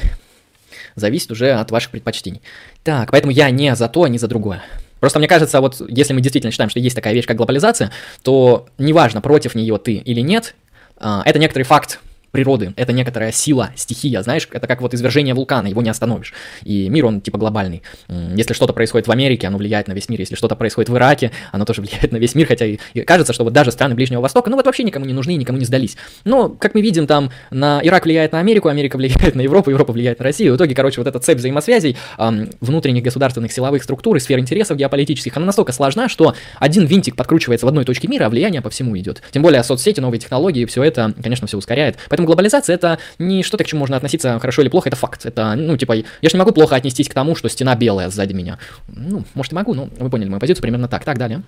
зависит 0.94 1.30
уже 1.30 1.52
от 1.52 1.70
ваших 1.70 1.90
предпочтений. 1.90 2.42
Так, 2.82 3.10
поэтому 3.10 3.32
я 3.32 3.50
не 3.50 3.74
за 3.74 3.88
то, 3.88 4.06
не 4.06 4.18
за 4.18 4.28
другое. 4.28 4.62
Просто 5.00 5.18
мне 5.18 5.28
кажется, 5.28 5.60
вот 5.60 5.82
если 5.88 6.14
мы 6.14 6.20
действительно 6.20 6.50
считаем, 6.50 6.70
что 6.70 6.80
есть 6.80 6.96
такая 6.96 7.12
вещь, 7.12 7.26
как 7.26 7.36
глобализация, 7.36 7.90
то 8.22 8.66
неважно, 8.78 9.20
против 9.20 9.54
нее 9.54 9.76
ты 9.78 9.96
или 9.96 10.20
нет, 10.20 10.54
а, 10.54 10.63
это 10.98 11.38
некоторый 11.38 11.64
факт 11.64 12.00
природы, 12.34 12.74
это 12.76 12.92
некоторая 12.92 13.30
сила, 13.30 13.70
стихия, 13.76 14.20
знаешь, 14.22 14.48
это 14.50 14.66
как 14.66 14.82
вот 14.82 14.92
извержение 14.92 15.34
вулкана, 15.34 15.68
его 15.68 15.82
не 15.82 15.88
остановишь. 15.88 16.34
И 16.64 16.88
мир, 16.88 17.06
он 17.06 17.20
типа 17.20 17.38
глобальный. 17.38 17.82
Если 18.08 18.54
что-то 18.54 18.72
происходит 18.72 19.06
в 19.06 19.12
Америке, 19.12 19.46
оно 19.46 19.56
влияет 19.56 19.86
на 19.86 19.92
весь 19.92 20.08
мир. 20.08 20.18
Если 20.18 20.34
что-то 20.34 20.56
происходит 20.56 20.88
в 20.88 20.96
Ираке, 20.96 21.30
оно 21.52 21.64
тоже 21.64 21.80
влияет 21.82 22.10
на 22.10 22.16
весь 22.16 22.34
мир, 22.34 22.48
хотя 22.48 22.66
и 22.66 22.78
кажется, 23.06 23.32
что 23.32 23.44
вот 23.44 23.52
даже 23.52 23.70
страны 23.70 23.94
Ближнего 23.94 24.20
Востока, 24.20 24.50
ну 24.50 24.56
вот 24.56 24.66
вообще 24.66 24.82
никому 24.82 25.06
не 25.06 25.12
нужны, 25.12 25.36
никому 25.36 25.58
не 25.58 25.64
сдались. 25.64 25.96
Но, 26.24 26.48
как 26.48 26.74
мы 26.74 26.80
видим, 26.80 27.06
там 27.06 27.30
на 27.52 27.80
Ирак 27.84 28.04
влияет 28.04 28.32
на 28.32 28.40
Америку, 28.40 28.68
Америка 28.68 28.96
влияет 28.98 29.36
на 29.36 29.40
Европу, 29.40 29.70
Европа 29.70 29.92
влияет 29.92 30.18
на 30.18 30.24
Россию. 30.24 30.54
В 30.54 30.56
итоге, 30.56 30.74
короче, 30.74 31.00
вот 31.00 31.06
эта 31.06 31.20
цепь 31.20 31.38
взаимосвязей 31.38 31.96
эм, 32.18 32.50
внутренних 32.60 33.04
государственных 33.04 33.52
силовых 33.52 33.84
структур 33.84 34.16
и 34.16 34.20
сфер 34.20 34.40
интересов 34.40 34.76
геополитических, 34.76 35.36
она 35.36 35.46
настолько 35.46 35.72
сложна, 35.72 36.08
что 36.08 36.34
один 36.58 36.86
винтик 36.86 37.14
подкручивается 37.14 37.64
в 37.64 37.68
одной 37.68 37.84
точке 37.84 38.08
мира, 38.08 38.26
а 38.26 38.28
влияние 38.28 38.60
по 38.60 38.70
всему 38.70 38.98
идет. 38.98 39.22
Тем 39.30 39.42
более 39.42 39.62
соцсети, 39.62 40.00
новые 40.00 40.18
технологии, 40.18 40.64
все 40.64 40.82
это, 40.82 41.14
конечно, 41.22 41.46
все 41.46 41.56
ускоряет. 41.58 41.96
Поэтому 42.08 42.23
глобализация 42.26 42.74
это 42.74 42.98
не 43.18 43.42
что-то, 43.42 43.64
к 43.64 43.66
чему 43.66 43.80
можно 43.80 43.96
относиться 43.96 44.38
хорошо 44.38 44.62
или 44.62 44.68
плохо, 44.68 44.88
это 44.88 44.96
факт. 44.96 45.26
Это, 45.26 45.54
ну, 45.54 45.76
типа, 45.76 45.94
я 45.94 46.04
же 46.22 46.32
не 46.32 46.38
могу 46.38 46.52
плохо 46.52 46.76
отнестись 46.76 47.08
к 47.08 47.14
тому, 47.14 47.36
что 47.36 47.48
стена 47.48 47.74
белая 47.74 48.10
сзади 48.10 48.32
меня. 48.32 48.58
Ну, 48.88 49.24
может 49.34 49.52
и 49.52 49.54
могу, 49.54 49.74
но 49.74 49.88
вы 49.98 50.10
поняли 50.10 50.28
мою 50.28 50.40
позицию 50.40 50.62
примерно 50.62 50.88
так. 50.88 51.04
Так, 51.04 51.18
далее. 51.18 51.42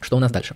Что 0.00 0.16
у 0.16 0.20
нас 0.20 0.30
дальше? 0.32 0.54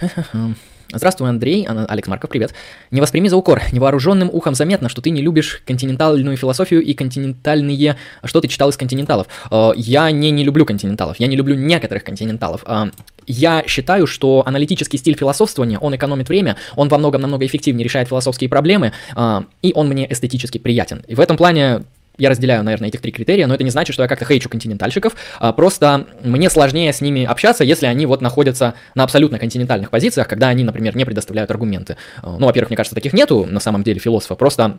Здравствуй, 0.90 1.28
Андрей. 1.28 1.66
Алекс 1.66 2.08
Марков, 2.08 2.30
привет. 2.30 2.54
Не 2.90 3.02
восприми 3.02 3.28
за 3.28 3.36
укор. 3.36 3.60
Невооруженным 3.72 4.30
ухом 4.32 4.54
заметно, 4.54 4.88
что 4.88 5.02
ты 5.02 5.10
не 5.10 5.20
любишь 5.20 5.60
континентальную 5.66 6.34
философию 6.38 6.82
и 6.82 6.94
континентальные... 6.94 7.96
Что 8.24 8.40
ты 8.40 8.48
читал 8.48 8.70
из 8.70 8.78
континенталов? 8.78 9.26
Э, 9.50 9.72
я 9.76 10.10
не, 10.10 10.30
не 10.30 10.44
люблю 10.44 10.64
континенталов. 10.64 11.20
Я 11.20 11.26
не 11.26 11.36
люблю 11.36 11.56
некоторых 11.56 12.04
континенталов. 12.04 12.64
Э, 12.66 12.86
я 13.26 13.64
считаю, 13.66 14.06
что 14.06 14.42
аналитический 14.46 14.98
стиль 14.98 15.14
философствования, 15.14 15.78
он 15.78 15.94
экономит 15.94 16.30
время, 16.30 16.56
он 16.74 16.88
во 16.88 16.96
многом 16.96 17.20
намного 17.20 17.44
эффективнее 17.44 17.84
решает 17.84 18.08
философские 18.08 18.48
проблемы, 18.48 18.92
э, 19.14 19.40
и 19.60 19.72
он 19.74 19.88
мне 19.88 20.10
эстетически 20.10 20.56
приятен. 20.56 21.04
И 21.06 21.14
в 21.14 21.20
этом 21.20 21.36
плане 21.36 21.82
я 22.18 22.30
разделяю, 22.30 22.62
наверное, 22.64 22.88
этих 22.88 23.00
три 23.00 23.12
критерия, 23.12 23.46
но 23.46 23.54
это 23.54 23.64
не 23.64 23.70
значит, 23.70 23.94
что 23.94 24.02
я 24.02 24.08
как-то 24.08 24.24
хейчу 24.24 24.48
континентальщиков, 24.48 25.14
а 25.38 25.52
просто 25.52 26.06
мне 26.22 26.50
сложнее 26.50 26.92
с 26.92 27.00
ними 27.00 27.24
общаться, 27.24 27.64
если 27.64 27.86
они 27.86 28.06
вот 28.06 28.20
находятся 28.20 28.74
на 28.94 29.04
абсолютно 29.04 29.38
континентальных 29.38 29.90
позициях, 29.90 30.28
когда 30.28 30.48
они, 30.48 30.64
например, 30.64 30.96
не 30.96 31.04
предоставляют 31.04 31.50
аргументы. 31.50 31.96
А, 32.22 32.36
ну, 32.38 32.46
во-первых, 32.46 32.70
мне 32.70 32.76
кажется, 32.76 32.94
таких 32.94 33.12
нету 33.12 33.46
на 33.48 33.60
самом 33.60 33.82
деле 33.82 34.00
философа, 34.00 34.34
просто 34.34 34.78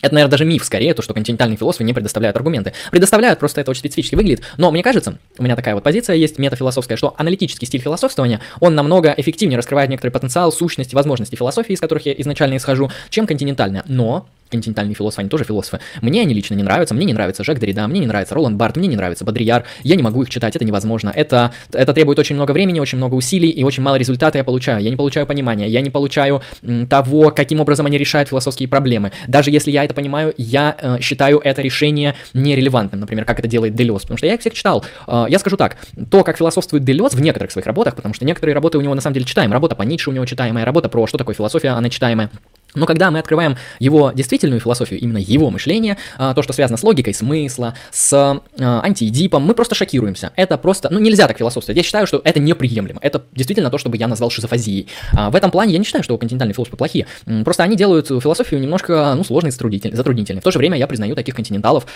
это, 0.00 0.14
наверное, 0.14 0.30
даже 0.30 0.44
миф 0.44 0.64
скорее, 0.64 0.94
то, 0.94 1.02
что 1.02 1.14
континентальные 1.14 1.58
философы 1.58 1.84
не 1.84 1.92
предоставляют 1.92 2.36
аргументы. 2.36 2.72
Предоставляют, 2.90 3.38
просто 3.38 3.60
это 3.60 3.70
очень 3.70 3.80
специфически 3.80 4.14
выглядит. 4.14 4.42
Но 4.56 4.70
мне 4.70 4.82
кажется, 4.82 5.18
у 5.38 5.42
меня 5.42 5.56
такая 5.56 5.74
вот 5.74 5.84
позиция 5.84 6.16
есть, 6.16 6.38
метафилософская, 6.38 6.96
что 6.96 7.14
аналитический 7.18 7.66
стиль 7.66 7.80
философствования, 7.80 8.40
он 8.60 8.74
намного 8.74 9.14
эффективнее 9.16 9.58
раскрывает 9.58 9.90
некоторый 9.90 10.10
потенциал, 10.10 10.52
сущности, 10.52 10.94
возможности 10.94 11.36
философии, 11.36 11.74
из 11.74 11.80
которых 11.80 12.06
я 12.06 12.14
изначально 12.14 12.56
исхожу, 12.56 12.90
чем 13.10 13.26
континентальная. 13.26 13.84
Но 13.86 14.26
континентальные 14.50 14.94
философы, 14.94 15.22
они 15.22 15.30
тоже 15.30 15.44
философы. 15.44 15.80
Мне 16.00 16.22
они 16.22 16.34
лично 16.34 16.54
не 16.54 16.62
нравятся, 16.62 16.94
мне 16.94 17.06
не 17.06 17.12
нравится 17.12 17.44
Жак 17.44 17.58
Derrida, 17.58 17.86
мне 17.86 18.00
не 18.00 18.06
нравится 18.06 18.34
Роланд 18.34 18.56
Барт, 18.56 18.76
мне 18.76 18.88
не 18.88 18.96
нравится 18.96 19.24
Бодрияр, 19.24 19.64
я 19.82 19.96
не 19.96 20.02
могу 20.02 20.22
их 20.22 20.30
читать, 20.30 20.56
это 20.56 20.64
невозможно. 20.64 21.12
Это, 21.14 21.52
это 21.72 21.92
требует 21.94 22.18
очень 22.18 22.36
много 22.36 22.52
времени, 22.52 22.80
очень 22.80 22.98
много 22.98 23.14
усилий 23.14 23.48
и 23.48 23.64
очень 23.64 23.82
мало 23.82 23.96
результата 23.96 24.38
я 24.38 24.44
получаю. 24.44 24.82
Я 24.82 24.90
не 24.90 24.96
получаю 24.96 25.26
понимания, 25.26 25.68
я 25.68 25.80
не 25.80 25.90
получаю 25.90 26.42
того, 26.88 27.30
каким 27.30 27.60
образом 27.60 27.86
они 27.86 27.98
решают 27.98 28.28
философские 28.28 28.68
проблемы. 28.68 29.12
Даже 29.28 29.50
если 29.50 29.70
я 29.70 29.84
это 29.84 29.94
понимаю, 29.94 30.34
я 30.36 30.76
э, 30.80 31.00
считаю 31.00 31.38
это 31.38 31.62
решение 31.62 32.14
нерелевантным, 32.34 33.00
например, 33.00 33.24
как 33.24 33.38
это 33.38 33.48
делает 33.48 33.74
Делес, 33.74 34.02
потому 34.02 34.18
что 34.18 34.26
я 34.26 34.34
их 34.34 34.40
всех 34.40 34.54
читал. 34.54 34.84
Э, 35.06 35.26
я 35.28 35.38
скажу 35.38 35.56
так, 35.56 35.76
то, 36.10 36.24
как 36.24 36.38
философствует 36.38 36.84
Делес 36.84 37.14
в 37.14 37.20
некоторых 37.20 37.52
своих 37.52 37.66
работах, 37.66 37.96
потому 37.96 38.14
что 38.14 38.24
некоторые 38.24 38.54
работы 38.54 38.78
у 38.78 38.80
него 38.80 38.94
на 38.94 39.00
самом 39.00 39.14
деле 39.14 39.26
читаем, 39.26 39.52
работа 39.52 39.74
по 39.74 39.82
Ницше 39.82 40.10
у 40.10 40.12
него 40.12 40.26
читаемая, 40.26 40.64
работа 40.64 40.88
про 40.88 41.06
что 41.06 41.18
такое 41.18 41.34
философия, 41.34 41.70
она 41.70 41.88
читаемая. 41.90 42.30
Но 42.74 42.86
когда 42.86 43.10
мы 43.10 43.18
открываем 43.18 43.56
его 43.78 44.12
действительную 44.12 44.60
философию, 44.60 45.00
именно 45.00 45.18
его 45.18 45.50
мышление, 45.50 45.96
а, 46.18 46.34
то, 46.34 46.42
что 46.42 46.52
связано 46.52 46.76
с 46.76 46.82
логикой 46.82 47.14
смысла, 47.14 47.74
с 47.90 48.12
а, 48.12 48.40
антиэдипом, 48.58 49.42
мы 49.42 49.54
просто 49.54 49.74
шокируемся. 49.74 50.32
Это 50.36 50.58
просто, 50.58 50.88
ну 50.90 50.98
нельзя 50.98 51.26
так 51.26 51.38
философствовать. 51.38 51.76
Я 51.76 51.82
считаю, 51.82 52.06
что 52.06 52.20
это 52.24 52.40
неприемлемо. 52.40 53.00
Это 53.02 53.22
действительно 53.32 53.70
то, 53.70 53.78
что 53.78 53.88
бы 53.88 53.96
я 53.96 54.08
назвал 54.08 54.30
шизофазией. 54.30 54.88
А, 55.12 55.30
в 55.30 55.36
этом 55.36 55.50
плане 55.50 55.72
я 55.72 55.78
не 55.78 55.84
считаю, 55.84 56.04
что 56.04 56.16
континентальные 56.18 56.54
философы 56.54 56.76
плохие. 56.76 57.06
Просто 57.44 57.62
они 57.62 57.76
делают 57.76 58.08
философию 58.08 58.60
немножко, 58.60 59.14
ну, 59.16 59.24
сложной 59.24 59.50
затруднительной. 59.50 60.40
В 60.40 60.44
то 60.44 60.50
же 60.50 60.58
время 60.58 60.78
я 60.78 60.86
признаю 60.86 61.14
таких 61.14 61.34
континенталов, 61.34 61.86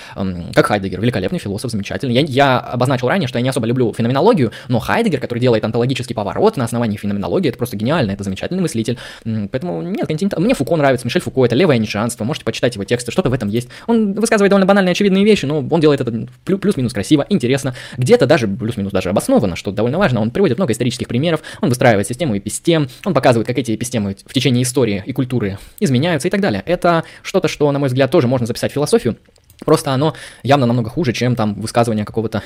как 0.55 0.67
Хайдегер, 0.67 1.01
великолепный 1.01 1.39
философ, 1.39 1.71
замечательный. 1.71 2.15
Я, 2.15 2.21
я 2.23 2.59
обозначил 2.59 3.09
ранее, 3.09 3.29
что 3.29 3.39
я 3.39 3.43
не 3.43 3.49
особо 3.49 3.67
люблю 3.67 3.93
феноменологию, 3.93 4.53
но 4.69 4.79
Хайдегер, 4.79 5.21
который 5.21 5.39
делает 5.39 5.65
онтологический 5.65 6.15
поворот 6.15 6.57
на 6.57 6.65
основании 6.65 6.97
феноменологии, 6.97 7.49
это 7.49 7.59
просто 7.59 7.77
гениально, 7.77 8.13
это 8.13 8.25
замечательный 8.25 8.61
мыслитель. 8.61 8.99
Поэтому 9.25 9.83
нет, 9.83 10.07
континентал... 10.07 10.41
мне 10.41 10.55
Фуко 10.65 10.77
нравится, 10.77 11.07
Мишель 11.07 11.21
Фуко, 11.23 11.45
это 11.45 11.55
левое 11.55 11.79
нишанство, 11.79 12.25
можете 12.25 12.45
почитать 12.45 12.75
его 12.75 12.85
тексты, 12.85 13.13
что-то 13.13 13.29
в 13.29 13.33
этом 13.33 13.49
есть. 13.49 13.69
Он 13.87 14.15
высказывает 14.15 14.51
довольно 14.51 14.67
банальные, 14.67 14.93
очевидные 14.93 15.25
вещи, 15.25 15.45
но 15.45 15.59
он 15.59 15.81
делает 15.81 16.01
это 16.01 16.27
плюс-минус 16.45 16.93
красиво, 16.93 17.27
интересно, 17.29 17.75
где-то 17.97 18.27
даже 18.27 18.49
плюс-минус 18.49 18.93
даже 18.93 19.11
обоснованно, 19.11 19.57
что 19.57 19.71
довольно 19.73 19.99
важно. 19.99 20.21
Он 20.21 20.31
приводит 20.31 20.59
много 20.59 20.73
исторических 20.73 21.07
примеров, 21.07 21.43
он 21.61 21.69
выстраивает 21.69 22.07
систему 22.07 22.37
эпистем, 22.39 22.89
он 23.05 23.15
показывает, 23.15 23.47
как 23.47 23.59
эти 23.59 23.75
эпистемы 23.75 24.17
в 24.25 24.33
течение 24.33 24.63
истории 24.63 25.03
и 25.05 25.13
культуры 25.13 25.59
изменяются 25.81 26.29
и 26.29 26.31
так 26.31 26.41
далее. 26.41 26.63
Это 26.65 27.05
что-то, 27.23 27.49
что, 27.49 27.71
на 27.71 27.79
мой 27.79 27.89
взгляд, 27.89 28.11
тоже 28.11 28.27
можно 28.27 28.47
записать 28.47 28.73
в 28.73 28.75
философию, 28.75 29.17
просто 29.65 29.93
оно 29.93 30.15
явно 30.43 30.67
намного 30.67 30.91
хуже, 30.91 31.13
чем 31.13 31.37
там 31.37 31.55
высказывание 31.55 32.05
какого-то 32.05 32.43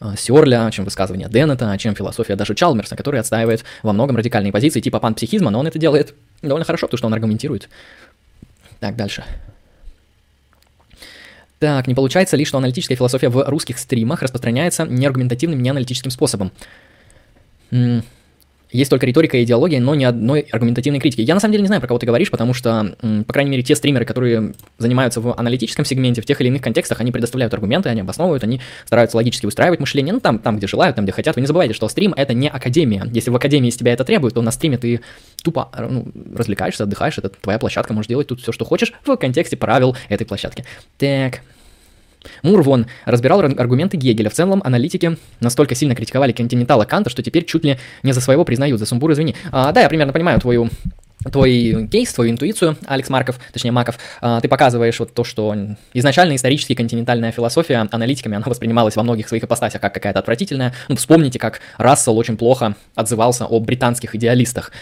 а, 0.00 0.16
Сёрля, 0.16 0.70
чем 0.70 0.84
высказывание 0.84 1.28
Деннета, 1.28 1.76
чем 1.78 1.94
философия 1.94 2.36
даже 2.36 2.54
Чалмерса, 2.54 2.94
который 2.94 3.18
отстаивает 3.18 3.64
во 3.82 3.92
многом 3.92 4.16
радикальные 4.16 4.52
позиции 4.52 4.80
типа 4.80 5.00
панпсихизма, 5.00 5.50
но 5.50 5.58
он 5.58 5.66
это 5.66 5.78
делает 5.78 6.14
довольно 6.42 6.64
хорошо, 6.64 6.86
потому 6.86 6.98
что 6.98 7.06
он 7.06 7.14
аргументирует. 7.14 7.68
Так, 8.80 8.96
дальше. 8.96 9.24
Так, 11.58 11.88
не 11.88 11.94
получается 11.94 12.36
ли, 12.36 12.44
что 12.44 12.58
аналитическая 12.58 12.94
философия 12.94 13.28
в 13.28 13.44
русских 13.48 13.78
стримах 13.78 14.22
распространяется 14.22 14.84
неаргументативным, 14.84 15.60
неаналитическим 15.60 16.10
способом? 16.10 16.52
Есть 18.70 18.90
только 18.90 19.06
риторика 19.06 19.36
и 19.38 19.44
идеология, 19.44 19.80
но 19.80 19.94
ни 19.94 20.04
одной 20.04 20.40
аргументативной 20.52 21.00
критики. 21.00 21.22
Я 21.22 21.34
на 21.34 21.40
самом 21.40 21.52
деле 21.52 21.62
не 21.62 21.68
знаю, 21.68 21.80
про 21.80 21.88
кого 21.88 21.98
ты 21.98 22.06
говоришь, 22.06 22.30
потому 22.30 22.54
что, 22.54 22.94
по 23.26 23.32
крайней 23.32 23.50
мере, 23.50 23.62
те 23.62 23.74
стримеры, 23.74 24.04
которые 24.04 24.54
занимаются 24.78 25.20
в 25.20 25.38
аналитическом 25.38 25.84
сегменте, 25.84 26.20
в 26.20 26.26
тех 26.26 26.40
или 26.40 26.48
иных 26.48 26.62
контекстах, 26.62 27.00
они 27.00 27.10
предоставляют 27.10 27.54
аргументы, 27.54 27.88
они 27.88 28.02
обосновывают, 28.02 28.44
они 28.44 28.60
стараются 28.84 29.16
логически 29.16 29.46
устраивать 29.46 29.80
мышление, 29.80 30.12
ну 30.12 30.20
там, 30.20 30.38
там 30.38 30.58
где 30.58 30.66
желают, 30.66 30.96
там, 30.96 31.04
где 31.04 31.12
хотят. 31.12 31.36
Вы 31.36 31.42
не 31.42 31.46
забывайте, 31.46 31.74
что 31.74 31.88
стрим— 31.88 32.12
это 32.16 32.34
не 32.34 32.48
академия. 32.48 33.04
Если 33.12 33.30
в 33.30 33.36
академии 33.36 33.68
из 33.68 33.76
тебя 33.76 33.92
это 33.92 34.04
требует, 34.04 34.34
то 34.34 34.42
на 34.42 34.50
стриме 34.50 34.78
ты 34.78 35.00
тупо 35.42 35.70
ну, 35.78 36.08
развлекаешься, 36.34 36.84
отдыхаешь, 36.84 37.18
это 37.18 37.28
твоя 37.28 37.58
площадка, 37.58 37.92
можешь 37.92 38.08
делать 38.08 38.26
тут 38.28 38.40
все, 38.40 38.52
что 38.52 38.64
хочешь 38.64 38.92
в 39.04 39.16
контексте 39.16 39.56
правил 39.56 39.96
этой 40.08 40.26
площадки. 40.26 40.64
Так, 40.98 41.40
Мур 42.42 42.62
вон 42.62 42.86
разбирал 43.04 43.40
аргументы 43.40 43.96
Гегеля. 43.96 44.30
В 44.30 44.34
целом 44.34 44.62
аналитики 44.64 45.16
настолько 45.40 45.74
сильно 45.74 45.94
критиковали 45.94 46.32
континентала 46.32 46.84
Канта, 46.84 47.10
что 47.10 47.22
теперь 47.22 47.44
чуть 47.44 47.64
ли 47.64 47.78
не 48.02 48.12
за 48.12 48.20
своего 48.20 48.44
признают. 48.44 48.78
За 48.80 48.86
сумбур 48.86 49.12
извини. 49.12 49.34
А, 49.50 49.72
да, 49.72 49.82
я 49.82 49.88
примерно 49.88 50.12
понимаю 50.12 50.40
твою 50.40 50.70
твой 51.24 51.88
кейс, 51.90 52.12
твою 52.12 52.30
интуицию, 52.30 52.76
Алекс 52.86 53.08
Марков, 53.08 53.38
точнее 53.52 53.72
Маков, 53.72 53.98
а, 54.20 54.40
ты 54.40 54.48
показываешь 54.48 54.98
вот 55.00 55.12
то, 55.12 55.24
что 55.24 55.54
изначально 55.92 56.36
исторически 56.36 56.74
континентальная 56.74 57.32
философия 57.32 57.86
аналитиками, 57.90 58.36
она 58.36 58.44
воспринималась 58.46 58.96
во 58.96 59.02
многих 59.02 59.28
своих 59.28 59.44
ипостасях 59.44 59.80
как 59.80 59.94
какая-то 59.94 60.20
отвратительная. 60.20 60.74
Ну, 60.88 60.96
вспомните, 60.96 61.38
как 61.38 61.60
Рассел 61.76 62.16
очень 62.16 62.36
плохо 62.36 62.76
отзывался 62.94 63.46
о 63.46 63.60
британских 63.60 64.14
идеалистах. 64.14 64.72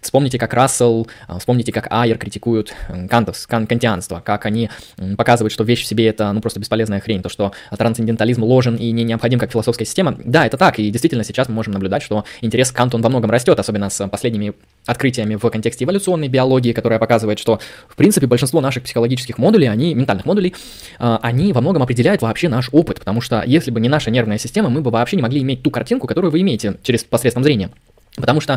Вспомните, 0.00 0.38
как 0.38 0.52
Рассел, 0.54 1.06
а, 1.28 1.38
вспомните, 1.38 1.72
как 1.72 1.86
Айер 1.90 2.18
критикуют 2.18 2.74
кантов, 3.08 3.46
кан 3.46 3.66
кантианство, 3.66 4.20
как 4.24 4.46
они 4.46 4.70
показывают, 5.16 5.52
что 5.52 5.64
вещь 5.64 5.82
в 5.82 5.86
себе 5.86 6.08
это 6.08 6.32
ну, 6.32 6.40
просто 6.40 6.60
бесполезная 6.60 7.00
хрень, 7.00 7.22
то, 7.22 7.28
что 7.28 7.52
трансцендентализм 7.76 8.42
ложен 8.42 8.76
и 8.76 8.90
не 8.90 9.04
необходим 9.04 9.38
как 9.38 9.52
философская 9.52 9.86
система. 9.86 10.16
Да, 10.24 10.46
это 10.46 10.56
так, 10.56 10.78
и 10.78 10.90
действительно 10.90 11.24
сейчас 11.24 11.48
мы 11.48 11.54
можем 11.54 11.72
наблюдать, 11.72 12.02
что 12.02 12.24
интерес 12.40 12.70
к 12.72 12.76
Канту 12.76 12.96
он 12.96 13.02
во 13.02 13.08
многом 13.08 13.30
растет, 13.30 13.58
особенно 13.58 13.90
с 13.90 14.06
последними 14.08 14.54
открытиями 14.86 15.36
в 15.36 15.51
контексте 15.52 15.84
эволюционной 15.84 16.28
биологии, 16.28 16.72
которая 16.72 16.98
показывает, 16.98 17.38
что, 17.38 17.60
в 17.88 17.96
принципе, 17.96 18.26
большинство 18.26 18.60
наших 18.60 18.82
психологических 18.84 19.38
модулей, 19.38 19.68
они, 19.68 19.94
ментальных 19.94 20.26
модулей, 20.26 20.54
а, 20.98 21.18
они 21.22 21.52
во 21.52 21.60
многом 21.60 21.82
определяют 21.82 22.22
вообще 22.22 22.48
наш 22.48 22.68
опыт, 22.72 22.98
потому 22.98 23.20
что 23.20 23.42
если 23.46 23.70
бы 23.70 23.80
не 23.80 23.88
наша 23.88 24.10
нервная 24.10 24.38
система, 24.38 24.68
мы 24.68 24.80
бы 24.80 24.90
вообще 24.90 25.16
не 25.16 25.22
могли 25.22 25.40
иметь 25.42 25.62
ту 25.62 25.70
картинку, 25.70 26.06
которую 26.06 26.30
вы 26.30 26.40
имеете 26.40 26.78
через 26.82 27.04
посредством 27.04 27.44
зрения. 27.44 27.70
Потому 28.16 28.40
что... 28.40 28.56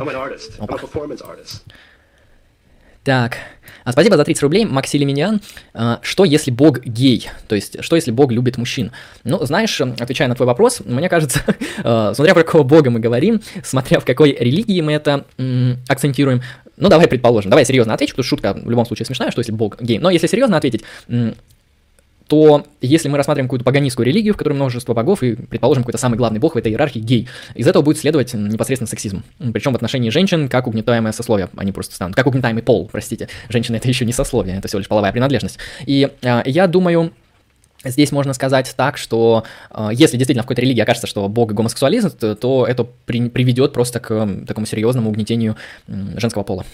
Так, 3.03 3.37
а 3.83 3.91
спасибо 3.91 4.17
за 4.17 4.23
30 4.23 4.41
рублей, 4.41 4.65
Макси 4.65 4.97
Леминян. 4.97 5.39
А, 5.75 5.99
что 6.01 6.25
если 6.25 6.49
Бог 6.49 6.83
гей? 6.83 7.29
То 7.47 7.53
есть, 7.53 7.83
что 7.83 7.95
если 7.95 8.09
Бог 8.09 8.31
любит 8.31 8.57
мужчин? 8.57 8.91
Ну, 9.23 9.45
знаешь, 9.45 9.79
отвечая 9.79 10.27
на 10.27 10.33
твой 10.33 10.47
вопрос, 10.47 10.81
мне 10.83 11.07
кажется, 11.07 11.41
а, 11.83 12.15
смотря 12.15 12.33
про 12.33 12.43
какого 12.43 12.63
Бога 12.63 12.89
мы 12.89 12.99
говорим, 12.99 13.41
смотря 13.63 13.99
в 13.99 14.05
какой 14.05 14.31
религии 14.31 14.81
мы 14.81 14.93
это 14.93 15.25
акцентируем, 15.87 16.41
ну, 16.77 16.89
давай 16.89 17.07
предположим, 17.07 17.49
давай 17.49 17.65
серьезно 17.65 17.93
отвечу, 17.93 18.13
потому 18.13 18.23
что 18.23 18.29
шутка 18.29 18.53
в 18.53 18.69
любом 18.69 18.85
случае 18.85 19.05
смешная, 19.05 19.31
что 19.31 19.39
если 19.39 19.51
Бог 19.51 19.81
гей. 19.81 19.99
Но 19.99 20.09
если 20.09 20.27
серьезно 20.27 20.57
ответить, 20.57 20.83
то 22.27 22.65
если 22.81 23.07
мы 23.07 23.17
рассматриваем 23.17 23.47
какую-то 23.47 23.65
паганистскую 23.65 24.05
религию, 24.05 24.33
в 24.33 24.37
которой 24.37 24.53
множество 24.53 24.93
богов, 24.93 25.21
и, 25.21 25.35
предположим, 25.35 25.83
какой-то 25.83 25.99
самый 25.99 26.15
главный 26.15 26.39
бог 26.39 26.55
в 26.55 26.57
этой 26.57 26.71
иерархии 26.71 26.99
гей, 26.99 27.27
из 27.53 27.67
этого 27.67 27.83
будет 27.83 27.99
следовать 27.99 28.33
непосредственно 28.33 28.87
сексизм. 28.87 29.23
Причем 29.53 29.73
в 29.73 29.75
отношении 29.75 30.09
женщин 30.09 30.49
как 30.49 30.67
угнетаемое 30.67 31.11
сословие, 31.11 31.49
они 31.55 31.71
просто 31.71 31.95
станут, 31.95 32.15
как 32.15 32.25
угнетаемый 32.25 32.63
пол, 32.63 32.89
простите. 32.91 33.29
Женщина 33.49 33.75
это 33.75 33.87
еще 33.87 34.05
не 34.05 34.13
сословие, 34.13 34.57
это 34.57 34.67
всего 34.67 34.79
лишь 34.79 34.87
половая 34.87 35.11
принадлежность. 35.11 35.59
И 35.85 36.09
э, 36.21 36.41
я 36.45 36.67
думаю, 36.67 37.13
Здесь 37.85 38.11
можно 38.11 38.33
сказать 38.33 38.73
так, 38.75 38.97
что 38.97 39.43
э, 39.71 39.89
если 39.93 40.17
действительно 40.17 40.43
в 40.43 40.45
какой-то 40.45 40.61
религии 40.61 40.81
окажется, 40.81 41.07
что 41.07 41.27
бог 41.29 41.53
гомосексуализм, 41.53 42.11
то, 42.11 42.35
то 42.35 42.65
это 42.65 42.85
при, 43.05 43.29
приведет 43.29 43.73
просто 43.73 43.99
к 43.99 44.27
такому 44.47 44.65
серьезному 44.65 45.09
угнетению 45.09 45.55
женского 45.87 46.43
пола. 46.43 46.65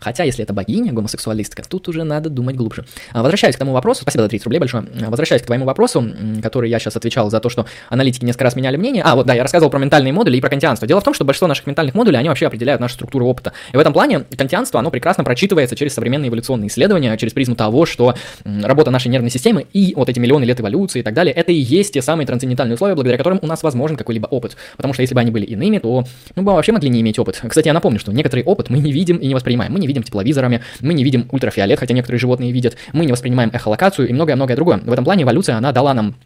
Хотя, 0.00 0.24
если 0.24 0.44
это 0.44 0.52
богиня, 0.52 0.92
гомосексуалистка, 0.92 1.62
тут 1.68 1.88
уже 1.88 2.04
надо 2.04 2.30
думать 2.30 2.56
глубже. 2.56 2.84
А, 3.12 3.22
возвращаясь 3.22 3.56
к 3.56 3.58
тому 3.58 3.72
вопросу, 3.72 4.02
спасибо 4.02 4.22
за 4.22 4.28
30 4.28 4.44
рублей 4.46 4.58
большое. 4.58 4.84
А, 5.02 5.10
возвращаясь 5.10 5.42
к 5.42 5.46
твоему 5.46 5.64
вопросу, 5.64 6.04
который 6.42 6.70
я 6.70 6.78
сейчас 6.78 6.96
отвечал 6.96 7.30
за 7.30 7.40
то, 7.40 7.48
что 7.48 7.66
аналитики 7.88 8.24
несколько 8.24 8.44
раз 8.44 8.56
меняли 8.56 8.76
мнение. 8.76 9.02
А, 9.04 9.14
вот 9.16 9.26
да, 9.26 9.34
я 9.34 9.42
рассказывал 9.42 9.70
про 9.70 9.78
ментальные 9.78 10.12
модули 10.12 10.36
и 10.36 10.40
про 10.40 10.48
кантианство. 10.48 10.86
Дело 10.86 11.00
в 11.00 11.04
том, 11.04 11.14
что 11.14 11.24
большинство 11.24 11.48
наших 11.48 11.66
ментальных 11.66 11.94
модулей, 11.94 12.18
они 12.18 12.28
вообще 12.28 12.46
определяют 12.46 12.80
нашу 12.80 12.94
структуру 12.94 13.26
опыта. 13.26 13.52
И 13.72 13.76
в 13.76 13.80
этом 13.80 13.92
плане 13.92 14.24
кантианство, 14.36 14.80
оно 14.80 14.90
прекрасно 14.90 15.24
прочитывается 15.24 15.76
через 15.76 15.94
современные 15.94 16.28
эволюционные 16.28 16.68
исследования, 16.68 17.16
через 17.16 17.32
призму 17.32 17.56
того, 17.56 17.86
что 17.86 18.14
работа 18.44 18.90
нашей 18.90 19.08
нервной 19.08 19.30
системы 19.30 19.66
и 19.72 19.94
вот 19.94 20.08
эти 20.08 20.18
миллионы 20.18 20.44
лет 20.44 20.60
эволюции 20.60 21.00
и 21.00 21.02
так 21.02 21.14
далее, 21.14 21.34
это 21.34 21.52
и 21.52 21.56
есть 21.56 21.94
те 21.94 22.02
самые 22.02 22.26
трансцендентальные 22.26 22.74
условия, 22.74 22.94
благодаря 22.94 23.18
которым 23.18 23.38
у 23.42 23.46
нас 23.46 23.62
возможен 23.62 23.96
какой-либо 23.96 24.26
опыт. 24.26 24.56
Потому 24.76 24.94
что 24.94 25.02
если 25.02 25.14
бы 25.14 25.20
они 25.20 25.30
были 25.30 25.46
иными, 25.46 25.78
то 25.78 26.04
мы 26.36 26.42
бы 26.42 26.52
вообще 26.52 26.72
могли 26.72 26.88
не 26.88 27.00
иметь 27.00 27.18
опыт. 27.18 27.40
Кстати, 27.46 27.66
я 27.66 27.72
напомню, 27.72 27.98
что 27.98 28.12
некоторый 28.12 28.44
опыт 28.44 28.70
мы 28.70 28.78
не 28.78 28.92
видим 28.92 29.16
и 29.16 29.26
не 29.26 29.34
воспринимаем. 29.34 29.69
Мы 29.70 29.80
не 29.80 29.86
видим 29.86 30.02
тепловизора, 30.02 30.50
радарами, 30.50 30.62
мы 30.80 30.94
не 30.94 31.04
видим 31.04 31.28
ультрафиолет, 31.30 31.78
хотя 31.78 31.94
некоторые 31.94 32.18
животные 32.18 32.52
видят, 32.52 32.76
мы 32.92 33.06
не 33.06 33.12
воспринимаем 33.12 33.50
эхолокацию 33.52 34.08
и 34.08 34.12
многое-многое 34.12 34.56
другое. 34.56 34.78
В 34.78 34.92
этом 34.92 35.04
плане 35.04 35.24
эволюция, 35.24 35.56
она 35.56 35.72
дала 35.72 35.94
нам 35.94 36.16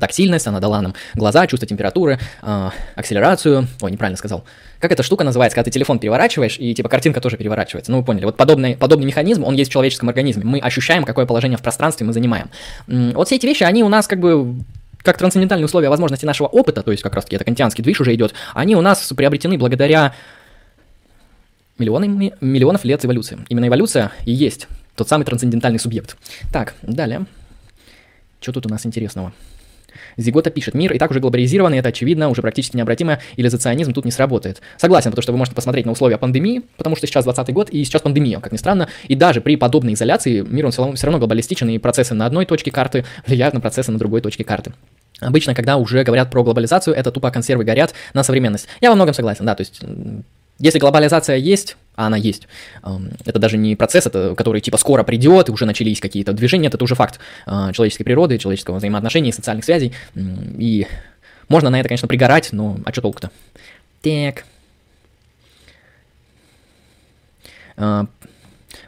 тактильность, 0.00 0.46
она 0.46 0.60
дала 0.60 0.82
нам 0.82 0.94
глаза, 1.14 1.46
чувство 1.46 1.66
температуры, 1.66 2.18
э, 2.42 2.70
акселерацию. 2.94 3.66
Ой, 3.80 3.90
неправильно 3.90 4.18
сказал. 4.18 4.44
Как 4.80 4.92
эта 4.92 5.02
штука 5.02 5.24
называется, 5.24 5.54
когда 5.54 5.64
ты 5.64 5.70
телефон 5.70 5.98
переворачиваешь, 5.98 6.58
и 6.58 6.74
типа 6.74 6.90
картинка 6.90 7.22
тоже 7.22 7.38
переворачивается. 7.38 7.90
Ну, 7.90 8.00
вы 8.00 8.04
поняли. 8.04 8.26
Вот 8.26 8.36
подобный, 8.36 8.76
подобный 8.76 9.06
механизм, 9.06 9.44
он 9.44 9.54
есть 9.54 9.70
в 9.70 9.72
человеческом 9.72 10.10
организме. 10.10 10.44
Мы 10.44 10.58
ощущаем, 10.58 11.04
какое 11.04 11.24
положение 11.24 11.56
в 11.56 11.62
пространстве 11.62 12.04
мы 12.04 12.12
занимаем. 12.12 12.50
Вот 12.86 13.28
все 13.28 13.36
эти 13.36 13.46
вещи, 13.46 13.62
они 13.62 13.82
у 13.82 13.88
нас 13.88 14.06
как 14.06 14.20
бы 14.20 14.56
как 15.02 15.16
трансцендентальные 15.16 15.64
условия 15.64 15.88
возможности 15.88 16.26
нашего 16.26 16.48
опыта, 16.48 16.82
то 16.82 16.90
есть 16.90 17.02
как 17.02 17.14
раз 17.14 17.24
таки 17.24 17.36
это 17.36 17.44
кантианский 17.46 17.82
движ 17.82 17.98
уже 18.02 18.14
идет, 18.14 18.34
они 18.52 18.76
у 18.76 18.82
нас 18.82 19.10
приобретены 19.16 19.56
благодаря 19.56 20.12
миллионами, 21.78 22.34
миллионов 22.40 22.84
лет 22.84 23.04
эволюции. 23.04 23.38
Именно 23.48 23.68
эволюция 23.68 24.12
и 24.24 24.32
есть 24.32 24.68
тот 24.94 25.08
самый 25.08 25.24
трансцендентальный 25.24 25.78
субъект. 25.78 26.16
Так, 26.52 26.74
далее. 26.82 27.26
Что 28.40 28.52
тут 28.52 28.66
у 28.66 28.68
нас 28.68 28.84
интересного? 28.86 29.32
Зигота 30.16 30.50
пишет, 30.50 30.74
мир 30.74 30.92
и 30.92 30.98
так 30.98 31.10
уже 31.10 31.20
глобализированный, 31.20 31.78
это 31.78 31.90
очевидно, 31.90 32.28
уже 32.28 32.42
практически 32.42 32.76
необратимо, 32.76 33.20
илизационизм 33.36 33.92
тут 33.92 34.04
не 34.04 34.10
сработает. 34.10 34.60
Согласен, 34.76 35.10
потому 35.10 35.22
что 35.22 35.32
вы 35.32 35.38
можете 35.38 35.54
посмотреть 35.54 35.86
на 35.86 35.92
условия 35.92 36.18
пандемии, 36.18 36.62
потому 36.76 36.96
что 36.96 37.06
сейчас 37.06 37.24
20 37.24 37.52
год, 37.52 37.70
и 37.70 37.82
сейчас 37.84 38.02
пандемия, 38.02 38.40
как 38.40 38.52
ни 38.52 38.56
странно, 38.56 38.88
и 39.06 39.14
даже 39.14 39.40
при 39.40 39.56
подобной 39.56 39.94
изоляции 39.94 40.40
мир 40.40 40.66
он 40.66 40.72
все 40.72 40.82
равно, 40.82 40.96
все 40.96 41.06
равно 41.06 41.18
глобалистичен, 41.18 41.68
и 41.70 41.78
процессы 41.78 42.14
на 42.14 42.26
одной 42.26 42.46
точке 42.46 42.70
карты 42.70 43.04
влияют 43.26 43.54
на 43.54 43.60
процессы 43.60 43.92
на 43.92 43.98
другой 43.98 44.20
точке 44.20 44.44
карты. 44.44 44.72
Обычно, 45.20 45.54
когда 45.54 45.76
уже 45.76 46.02
говорят 46.04 46.30
про 46.30 46.44
глобализацию, 46.44 46.94
это 46.94 47.10
тупо 47.10 47.30
консервы 47.30 47.64
горят 47.64 47.94
на 48.14 48.22
современность. 48.22 48.68
Я 48.80 48.90
во 48.90 48.96
многом 48.96 49.14
согласен, 49.14 49.46
да, 49.46 49.54
то 49.54 49.62
есть 49.62 49.80
если 50.58 50.78
глобализация 50.78 51.36
есть, 51.36 51.76
а 51.94 52.06
она 52.06 52.16
есть, 52.16 52.48
это 53.24 53.38
даже 53.38 53.56
не 53.56 53.76
процесс, 53.76 54.06
это, 54.06 54.34
который 54.36 54.60
типа 54.60 54.76
скоро 54.76 55.04
придет, 55.04 55.48
и 55.48 55.52
уже 55.52 55.66
начались 55.66 56.00
какие-то 56.00 56.32
движения, 56.32 56.68
это 56.68 56.82
уже 56.82 56.94
факт 56.94 57.20
а, 57.46 57.72
человеческой 57.72 58.04
природы, 58.04 58.38
человеческого 58.38 58.76
взаимоотношений, 58.76 59.32
социальных 59.32 59.64
связей. 59.64 59.92
И 60.14 60.86
можно 61.48 61.70
на 61.70 61.78
это, 61.78 61.88
конечно, 61.88 62.08
пригорать, 62.08 62.50
но 62.52 62.78
а 62.84 62.92
что 62.92 63.02
толку-то? 63.02 63.30
Так. 64.02 64.44
А, 67.76 68.06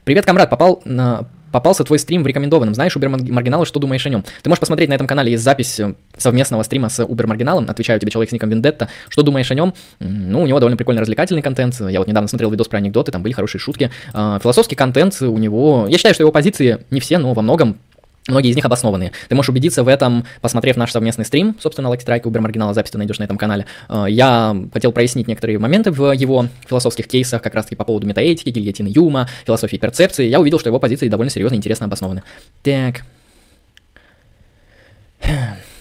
привет, 0.05 0.27
комрад, 0.27 0.51
попал 0.51 0.83
на 0.85 1.29
попался 1.53 1.85
твой 1.85 1.99
стрим 1.99 2.23
в 2.23 2.27
рекомендованном. 2.27 2.75
Знаешь 2.75 2.97
Убер 2.97 3.09
Маргинала, 3.09 3.67
что 3.67 3.81
думаешь 3.81 4.07
о 4.07 4.11
нем? 4.11 4.25
Ты 4.43 4.49
можешь 4.49 4.61
посмотреть 4.61 4.89
на 4.89 4.95
этом 4.95 5.07
канале, 5.07 5.33
есть 5.33 5.45
запись 5.45 5.81
э, 5.81 5.95
совместного 6.17 6.63
стрима 6.63 6.89
с 6.89 7.05
Убер 7.05 7.27
Маргиналом. 7.27 7.67
Отвечаю 7.69 7.99
тебе, 8.01 8.11
человек 8.11 8.31
с 8.31 8.33
ником 8.33 8.51
Вендетта. 8.51 8.89
Что 9.09 9.23
думаешь 9.23 9.51
о 9.51 9.55
нем? 9.55 9.75
Ну, 9.99 10.43
у 10.43 10.47
него 10.47 10.59
довольно 10.61 10.77
прикольный 10.77 11.01
развлекательный 11.01 11.43
контент. 11.43 11.81
Я 11.81 11.99
вот 12.01 12.09
недавно 12.09 12.29
смотрел 12.29 12.51
видос 12.51 12.69
про 12.69 12.79
анекдоты, 12.79 13.13
там 13.13 13.23
были 13.23 13.33
хорошие 13.33 13.61
шутки. 13.61 13.91
А, 14.13 14.39
философский 14.39 14.77
контент 14.77 15.21
у 15.21 15.37
него... 15.39 15.87
Я 15.89 15.97
считаю, 15.97 16.15
что 16.15 16.23
его 16.23 16.33
позиции 16.33 16.79
не 16.91 17.01
все, 17.01 17.19
но 17.19 17.33
во 17.33 17.43
многом 17.43 17.79
Многие 18.29 18.51
из 18.51 18.57
них 18.57 18.65
обоснованные. 18.65 19.13
Ты 19.29 19.35
можешь 19.35 19.49
убедиться 19.49 19.83
в 19.83 19.89
этом, 19.89 20.25
посмотрев 20.41 20.77
наш 20.77 20.93
совместный 20.93 21.25
стрим, 21.25 21.57
собственно, 21.59 21.89
Lucky 21.89 22.05
Strike, 22.05 22.23
Uber 22.23 22.41
Маргинала, 22.41 22.75
запись 22.75 22.91
ты 22.91 22.99
найдешь 22.99 23.19
на 23.19 23.25
этом 23.25 23.39
канале. 23.39 23.67
Э, 23.89 24.05
я 24.09 24.57
хотел 24.73 24.93
прояснить 24.93 25.27
некоторые 25.27 25.59
моменты 25.59 25.91
в 25.91 26.13
его 26.13 26.47
философских 26.69 27.09
кейсах, 27.09 27.41
как 27.43 27.55
раз-таки 27.55 27.77
по 27.77 27.85
поводу 27.85 28.07
метаэтики, 28.07 28.51
гильотины 28.51 28.89
Юма, 28.89 29.29
философии 29.47 29.79
перцепции. 29.79 30.27
Я 30.27 30.39
увидел, 30.39 30.59
что 30.59 30.69
его 30.69 30.79
позиции 30.79 31.09
довольно 31.09 31.31
серьезно 31.31 31.55
и 31.55 31.59
интересно 31.59 31.87
обоснованы. 31.87 32.23
Так. 32.63 33.03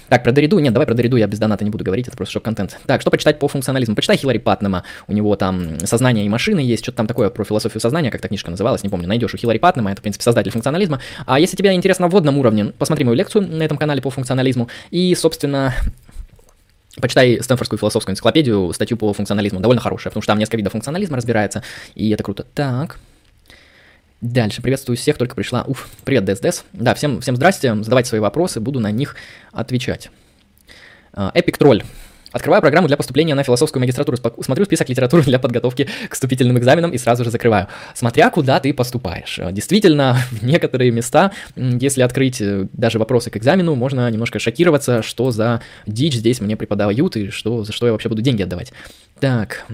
Так, 0.10 0.24
про 0.24 0.32
Дориду, 0.32 0.60
нет, 0.60 0.74
давай 0.74 0.88
про 0.88 0.96
Дориду 0.96 1.18
я 1.18 1.28
без 1.28 1.40
доната 1.40 1.64
не 1.64 1.70
буду 1.70 1.84
говорить, 1.84 2.08
это 2.08 2.18
просто 2.18 2.34
шок-контент. 2.34 2.78
Так, 2.86 3.02
что 3.02 3.12
почитать 3.12 3.40
по 3.40 3.48
функционализму? 3.48 3.96
Почитай 3.96 4.18
Хиллари 4.18 4.40
Патнема, 4.40 4.84
у 5.08 5.14
него 5.14 5.36
там 5.36 5.80
«Сознание 5.86 6.26
и 6.26 6.30
машины» 6.30 6.60
есть, 6.60 6.84
что-то 6.84 6.98
там 6.98 7.08
такое 7.08 7.30
про 7.30 7.44
философию 7.44 7.80
сознания, 7.80 8.12
как 8.12 8.22
та 8.22 8.28
книжка 8.28 8.52
называлась, 8.52 8.84
не 8.84 8.90
помню, 8.90 9.08
найдешь 9.08 9.34
у 9.34 9.38
Хиллари 9.38 9.60
Патнема, 9.60 9.92
это, 9.92 10.00
в 10.00 10.02
принципе, 10.02 10.24
создатель 10.24 10.52
функционализма. 10.52 11.00
А 11.26 11.40
если 11.40 11.56
тебе 11.56 11.74
интересно 11.74 12.08
в 12.08 12.12
вводном 12.12 12.38
уровне, 12.38 12.74
посмотри 12.78 13.06
мою 13.06 13.16
лекцию 13.16 13.48
на 13.48 13.64
этом 13.64 13.78
канале 13.78 14.02
по 14.02 14.10
функционализму, 14.10 14.70
и, 14.92 15.14
собственно, 15.16 15.74
Почитай 17.00 17.40
Стэнфордскую 17.42 17.80
философскую 17.80 18.14
энциклопедию, 18.14 18.74
статью 18.74 18.98
по 18.98 19.14
функционализму, 19.14 19.60
довольно 19.60 19.82
хорошая, 19.82 20.12
потому 20.12 20.22
что 20.22 20.32
там 20.32 20.40
несколько 20.40 20.58
видов 20.58 20.74
функционализма 20.74 21.18
разбирается, 21.18 21.64
и 21.96 22.10
это 22.10 22.24
круто. 22.24 22.46
Так, 22.56 23.00
Дальше. 24.22 24.62
Приветствую 24.62 24.98
всех, 24.98 25.18
только 25.18 25.36
пришла. 25.36 25.64
Уф, 25.64 25.88
привет, 26.04 26.26
ДСДС. 26.26 26.64
Да, 26.74 26.94
всем, 26.94 27.22
всем 27.22 27.36
здрасте, 27.38 27.74
задавайте 27.76 28.10
свои 28.10 28.20
вопросы, 28.20 28.60
буду 28.60 28.80
на 28.80 28.92
них 28.92 29.16
отвечать. 29.52 30.12
Эпик 31.34 31.58
Тролль. 31.58 31.84
Открываю 32.32 32.62
программу 32.62 32.88
для 32.88 32.98
поступления 32.98 33.36
на 33.36 33.44
философскую 33.44 33.82
магистратуру, 33.82 34.18
смотрю 34.42 34.66
список 34.66 34.90
литературы 34.90 35.24
для 35.24 35.40
подготовки 35.40 35.88
к 36.08 36.14
вступительным 36.14 36.58
экзаменам 36.58 36.92
и 36.92 36.98
сразу 36.98 37.24
же 37.24 37.32
закрываю. 37.32 37.68
Смотря 37.96 38.30
куда 38.30 38.60
ты 38.60 38.74
поступаешь. 38.74 39.40
Действительно, 39.52 40.18
в 40.32 40.44
некоторые 40.44 40.92
места, 40.92 41.32
если 41.56 42.02
открыть 42.02 42.42
э, 42.42 42.68
даже 42.74 43.00
вопросы 43.00 43.30
к 43.30 43.38
экзамену, 43.38 43.76
можно 43.76 44.10
немножко 44.10 44.40
шокироваться, 44.40 45.02
что 45.02 45.32
за 45.32 45.62
дичь 45.88 46.16
здесь 46.16 46.40
мне 46.42 46.56
преподают 46.56 47.16
и 47.18 47.30
что, 47.30 47.64
за 47.64 47.74
что 47.74 47.88
я 47.88 47.92
вообще 47.92 48.10
буду 48.10 48.22
деньги 48.22 48.44
отдавать. 48.44 48.74
Так, 49.20 49.66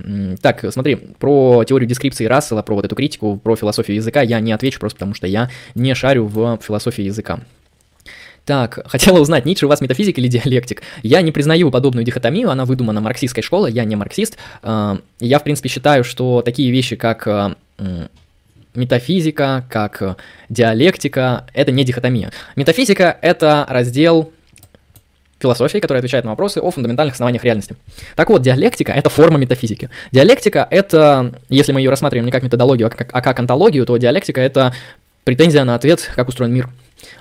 так, 0.41 0.65
смотри, 0.72 0.96
про 0.96 1.63
теорию 1.65 1.88
дескрипции 1.88 2.26
Рассела, 2.26 2.63
про 2.63 2.76
вот 2.76 2.86
эту 2.86 2.96
критику, 2.96 3.38
про 3.38 3.56
философию 3.56 3.96
языка 3.96 4.22
я 4.22 4.39
не 4.39 4.52
отвечу 4.52 4.80
просто 4.80 4.98
потому, 4.98 5.13
что 5.13 5.28
я 5.28 5.50
не 5.76 5.94
шарю 5.94 6.26
в 6.26 6.60
философии 6.63 7.04
языка. 7.04 7.39
Так, 8.46 8.80
хотела 8.86 9.20
узнать, 9.20 9.46
Ницше 9.46 9.66
у 9.66 9.70
вас 9.70 9.82
метафизик 9.82 10.18
или 10.18 10.28
диалектик? 10.28 10.84
Я 11.04 11.22
не 11.22 11.32
признаю 11.32 11.72
подобную 11.72 12.06
дихотомию, 12.06 12.50
она 12.50 12.66
выдумана 12.66 13.02
марксистской 13.02 13.44
школой, 13.44 13.72
я 13.72 13.84
не 13.84 13.96
марксист. 13.96 14.38
А, 14.62 15.00
я, 15.20 15.40
в 15.40 15.44
принципе, 15.44 15.70
считаю, 15.70 16.04
что 16.04 16.42
такие 16.42 16.72
вещи, 16.72 16.96
как 16.96 17.28
а, 17.28 17.56
метафизика, 18.76 19.66
как 19.70 20.18
диалектика, 20.50 21.46
это 21.54 21.72
не 21.72 21.84
дихотомия. 21.84 22.32
Метафизика— 22.56 23.18
это 23.22 23.66
раздел 23.70 24.32
философии, 25.40 25.80
который 25.80 26.00
отвечает 26.00 26.24
на 26.26 26.32
вопросы 26.32 26.60
о 26.60 26.72
фундаментальных 26.72 27.14
основаниях 27.14 27.44
реальности. 27.44 27.76
Так 28.16 28.30
вот, 28.30 28.42
диалектика— 28.42 28.92
это 28.94 29.10
форма 29.10 29.38
метафизики. 29.38 29.90
Диалектика— 30.12 30.68
это, 30.72 31.34
если 31.50 31.72
мы 31.72 31.82
ее 31.82 31.90
рассматриваем 31.90 32.26
не 32.26 32.32
как 32.32 32.44
методологию, 32.44 32.88
а 32.88 32.90
как, 32.90 33.10
а 33.12 33.22
как 33.22 33.40
антологию, 33.40 33.86
то 33.86 33.98
диалектика— 33.98 34.42
это 34.42 34.74
претензия 35.24 35.64
на 35.64 35.76
ответ, 35.76 36.10
как 36.16 36.30
устроен 36.30 36.54
мир. 36.54 36.70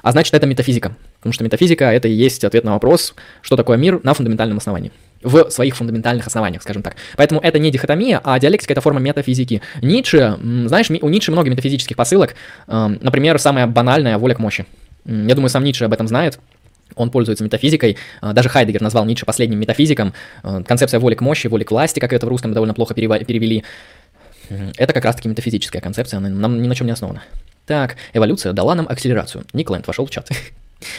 А 0.03 0.13
значит, 0.13 0.35
это 0.35 0.47
метафизика. 0.47 0.97
Потому 1.19 1.33
что 1.33 1.45
метафизика— 1.45 1.85
это 1.93 2.09
и 2.09 2.13
есть 2.13 2.45
ответ 2.45 2.65
на 2.65 2.73
вопрос, 2.73 3.15
что 3.43 3.57
такое 3.57 3.77
мир 3.77 4.01
на 4.03 4.15
фундаментальном 4.15 4.59
основании. 4.59 4.93
В 5.23 5.51
своих 5.51 5.75
фундаментальных 5.75 6.27
основаниях, 6.27 6.63
скажем 6.63 6.83
так. 6.83 6.97
Поэтому 7.17 7.41
это 7.41 7.59
не 7.59 7.71
дихотомия, 7.71 8.21
а 8.23 8.39
диалектика— 8.39 8.73
это 8.75 8.83
форма 8.83 9.01
метафизики. 9.01 9.63
Ницше, 9.81 10.39
знаешь, 10.67 10.91
у 10.91 11.09
Ницше 11.09 11.33
много 11.33 11.49
метафизических 11.49 11.97
посылок. 11.97 12.35
Например, 12.67 13.39
самая 13.39 13.67
банальная— 13.67 14.19
воля 14.19 14.35
к 14.35 14.39
мощи. 14.39 14.67
Я 15.07 15.35
думаю, 15.35 15.49
сам 15.49 15.65
Ницше 15.65 15.87
об 15.87 15.93
этом 15.95 16.09
знает. 16.09 16.39
Он 16.97 17.11
пользуется 17.11 17.43
метафизикой. 17.43 17.97
Даже 18.21 18.51
Хайдегер 18.51 18.83
назвал 18.83 19.07
Ницше 19.07 19.25
последним 19.25 19.59
метафизиком. 19.59 20.13
Концепция 20.43 21.01
воли 21.01 21.15
к 21.15 21.23
мощи, 21.23 21.47
воли 21.47 21.65
к 21.65 21.71
власти, 21.71 21.99
как 21.99 22.13
это 22.13 22.27
в 22.27 22.29
русском 22.29 22.53
довольно 22.53 22.75
плохо 22.75 22.93
перевели. 22.95 23.65
Это 24.77 24.93
как 24.93 25.05
раз-таки 25.05 25.29
метафизическая 25.29 25.81
концепция, 25.83 26.19
она 26.19 26.29
нам 26.29 26.61
ни 26.61 26.69
на 26.69 26.75
чем 26.75 26.87
не 26.87 26.93
основана. 26.93 27.23
Так, 27.67 27.97
эволюция 28.13 28.53
дала 28.53 28.75
нам 28.75 28.87
акселерацию. 28.89 29.45
Никленд 29.53 29.87
вошел 29.87 30.07
в 30.07 30.11
чат. 30.11 30.29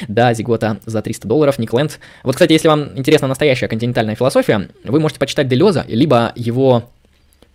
Да, 0.07 0.33
Зигота 0.33 0.79
за 0.87 1.03
300 1.03 1.27
долларов, 1.27 1.59
Никленд. 1.59 1.99
Вот, 2.23 2.33
кстати, 2.33 2.53
если 2.53 2.67
вам 2.67 2.97
интересна 2.97 3.27
настоящая 3.27 3.67
континентальная 3.67 4.15
философия, 4.15 4.69
вы 4.83 4.99
можете 4.99 5.19
почитать 5.19 5.47
Делеза, 5.47 5.85
либо 5.87 6.31
его 6.35 6.89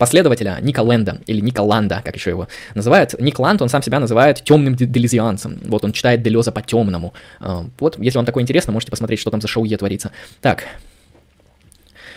последователя 0.00 0.58
Ника 0.62 0.82
Ленда, 0.82 1.20
или 1.26 1.40
Ника 1.40 1.60
Ланда, 1.60 2.02
как 2.04 2.14
еще 2.14 2.30
его 2.30 2.48
называют. 2.74 3.20
Ник 3.20 3.38
Ланд, 3.38 3.62
он 3.62 3.68
сам 3.68 3.82
себя 3.82 4.00
называет 4.00 4.42
темным 4.42 4.74
делезианцем. 4.74 5.60
Вот, 5.64 5.84
он 5.84 5.92
читает 5.92 6.22
Делеза 6.22 6.52
по-темному. 6.52 7.12
А, 7.40 7.66
вот, 7.78 7.98
если 7.98 8.16
вам 8.18 8.24
такое 8.24 8.42
интересно, 8.42 8.72
можете 8.72 8.90
посмотреть, 8.90 9.20
что 9.20 9.30
там 9.30 9.40
за 9.40 9.48
шоу 9.48 9.64
Е 9.64 9.76
творится. 9.76 10.12
Так, 10.40 10.64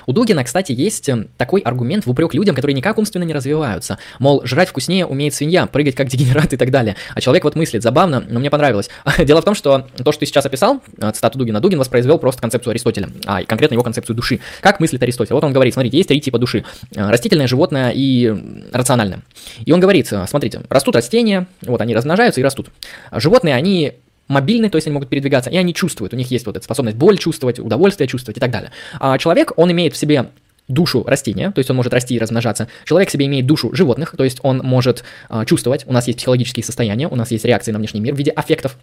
у 0.05 0.13
Дугина, 0.13 0.43
кстати, 0.43 0.71
есть 0.71 1.09
эм, 1.09 1.29
такой 1.37 1.61
аргумент 1.61 2.05
в 2.05 2.09
упрек 2.09 2.33
людям, 2.33 2.55
которые 2.55 2.75
никак 2.75 2.97
умственно 2.97 3.23
не 3.23 3.33
развиваются. 3.33 3.97
Мол, 4.19 4.41
жрать 4.45 4.69
вкуснее 4.69 5.05
умеет 5.05 5.33
свинья, 5.33 5.65
прыгать 5.65 5.95
как 5.95 6.07
дегенерат 6.09 6.53
и 6.53 6.57
так 6.57 6.71
далее. 6.71 6.95
А 7.15 7.21
человек 7.21 7.43
вот 7.43 7.55
мыслит, 7.55 7.83
забавно, 7.83 8.23
но 8.27 8.39
мне 8.39 8.49
понравилось. 8.49 8.89
Дело 9.17 9.41
в 9.41 9.45
том, 9.45 9.55
что 9.55 9.87
то, 10.03 10.11
что 10.11 10.19
ты 10.19 10.25
сейчас 10.25 10.45
описал, 10.45 10.81
э, 10.97 11.11
цитату 11.11 11.39
Дугина, 11.39 11.59
Дугин 11.59 11.79
воспроизвел 11.79 12.19
просто 12.19 12.41
концепцию 12.41 12.71
Аристотеля, 12.71 13.09
а 13.25 13.43
конкретно 13.43 13.75
его 13.75 13.83
концепцию 13.83 14.15
души. 14.15 14.39
Как 14.61 14.79
мыслит 14.79 15.01
Аристотель? 15.03 15.33
Вот 15.33 15.43
он 15.43 15.53
говорит, 15.53 15.73
смотрите, 15.73 15.97
есть 15.97 16.09
три 16.09 16.21
типа 16.21 16.37
души. 16.37 16.65
Э, 16.95 17.09
растительное, 17.09 17.47
животное 17.47 17.91
и 17.93 18.33
рациональное. 18.71 19.21
И 19.65 19.71
он 19.71 19.79
говорит, 19.79 20.11
э, 20.11 20.25
смотрите, 20.27 20.61
растут 20.69 20.95
растения, 20.95 21.47
вот 21.61 21.81
они 21.81 21.95
размножаются 21.95 22.41
и 22.41 22.43
растут. 22.43 22.69
Животные, 23.11 23.55
они 23.55 23.93
мобильны, 24.27 24.69
то 24.69 24.77
есть 24.77 24.87
они 24.87 24.93
могут 24.93 25.09
передвигаться, 25.09 25.49
и 25.49 25.57
они 25.57 25.73
чувствуют, 25.73 26.13
у 26.13 26.17
них 26.17 26.31
есть 26.31 26.45
вот 26.45 26.55
эта 26.57 26.63
способность 26.63 26.97
боль 26.97 27.17
чувствовать, 27.17 27.59
удовольствие 27.59 28.07
чувствовать 28.07 28.37
и 28.37 28.39
так 28.39 28.51
далее. 28.51 28.71
А 28.99 29.17
человек, 29.17 29.53
он 29.57 29.71
имеет 29.71 29.93
в 29.93 29.97
себе 29.97 30.29
душу 30.67 31.03
растения, 31.05 31.51
то 31.51 31.59
есть 31.59 31.69
он 31.69 31.75
может 31.75 31.93
расти 31.93 32.15
и 32.15 32.19
размножаться. 32.19 32.67
Человек 32.85 33.09
себе 33.09 33.25
имеет 33.25 33.45
душу 33.45 33.73
животных, 33.73 34.15
то 34.17 34.23
есть 34.23 34.39
он 34.43 34.59
может 34.59 35.03
а, 35.29 35.45
чувствовать, 35.45 35.85
у 35.87 35.93
нас 35.93 36.07
есть 36.07 36.19
психологические 36.19 36.63
состояния, 36.63 37.07
у 37.07 37.15
нас 37.15 37.31
есть 37.31 37.43
реакции 37.43 37.71
на 37.71 37.79
внешний 37.79 37.99
мир 37.99 38.15
в 38.15 38.17
виде 38.17 38.31
аффектов, 38.31 38.77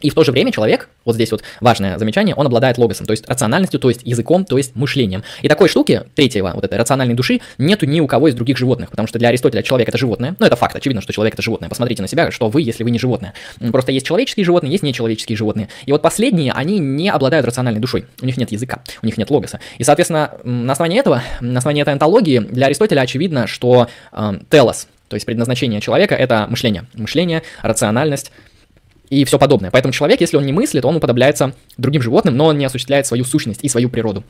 и 0.00 0.10
в 0.10 0.14
то 0.14 0.24
же 0.24 0.32
время 0.32 0.52
человек, 0.52 0.88
вот 1.04 1.14
здесь 1.14 1.30
вот 1.30 1.42
важное 1.60 1.98
замечание, 1.98 2.34
он 2.34 2.46
обладает 2.46 2.76
логосом, 2.76 3.06
то 3.06 3.12
есть 3.12 3.26
рациональностью, 3.28 3.80
то 3.80 3.88
есть 3.88 4.02
языком, 4.04 4.44
то 4.44 4.58
есть 4.58 4.76
мышлением. 4.76 5.22
И 5.40 5.48
такой 5.48 5.68
штуки, 5.68 6.02
третьего, 6.14 6.52
вот 6.54 6.64
этой 6.64 6.78
рациональной 6.78 7.14
души, 7.14 7.40
нету 7.56 7.86
ни 7.86 8.00
у 8.00 8.06
кого 8.06 8.28
из 8.28 8.34
других 8.34 8.58
животных, 8.58 8.90
потому 8.90 9.08
что 9.08 9.18
для 9.18 9.30
Аристотеля 9.30 9.62
человек 9.62 9.88
это 9.88 9.96
животное. 9.96 10.36
Ну, 10.38 10.46
это 10.46 10.56
факт, 10.56 10.76
очевидно, 10.76 11.00
что 11.00 11.12
человек 11.12 11.34
это 11.34 11.42
животное. 11.42 11.68
Посмотрите 11.68 12.02
на 12.02 12.08
себя, 12.08 12.30
что 12.30 12.48
вы, 12.48 12.62
если 12.62 12.84
вы 12.84 12.90
не 12.90 12.98
животное. 12.98 13.32
Просто 13.72 13.92
есть 13.92 14.06
человеческие 14.06 14.44
животные, 14.44 14.70
есть 14.70 14.82
нечеловеческие 14.82 15.36
животные. 15.36 15.68
И 15.86 15.92
вот 15.92 16.02
последние, 16.02 16.52
они 16.52 16.78
не 16.78 17.08
обладают 17.08 17.46
рациональной 17.46 17.80
душой. 17.80 18.04
У 18.20 18.26
них 18.26 18.36
нет 18.36 18.52
языка, 18.52 18.82
у 19.02 19.06
них 19.06 19.16
нет 19.16 19.30
логоса. 19.30 19.60
И, 19.78 19.84
соответственно, 19.84 20.32
на 20.44 20.72
основании 20.72 21.00
этого, 21.00 21.22
на 21.40 21.58
основании 21.58 21.82
этой 21.82 21.94
антологии, 21.94 22.40
для 22.40 22.66
Аристотеля 22.66 23.00
очевидно, 23.00 23.46
что 23.46 23.88
э, 24.12 24.32
телос, 24.50 24.88
то 25.08 25.14
есть 25.14 25.24
предназначение 25.24 25.80
человека 25.80 26.14
это 26.14 26.46
мышление. 26.48 26.86
Мышление, 26.94 27.42
рациональность, 27.62 28.32
и 29.10 29.24
все 29.24 29.38
подобное. 29.38 29.70
Поэтому 29.70 29.92
человек, 29.92 30.20
если 30.20 30.36
он 30.36 30.46
не 30.46 30.52
мыслит, 30.52 30.84
он 30.84 30.96
уподобляется 30.96 31.54
другим 31.76 32.02
животным, 32.02 32.36
но 32.36 32.46
он 32.46 32.58
не 32.58 32.64
осуществляет 32.64 33.06
свою 33.06 33.24
сущность 33.24 33.62
и 33.62 33.68
свою 33.68 33.88
природу. 33.88 34.24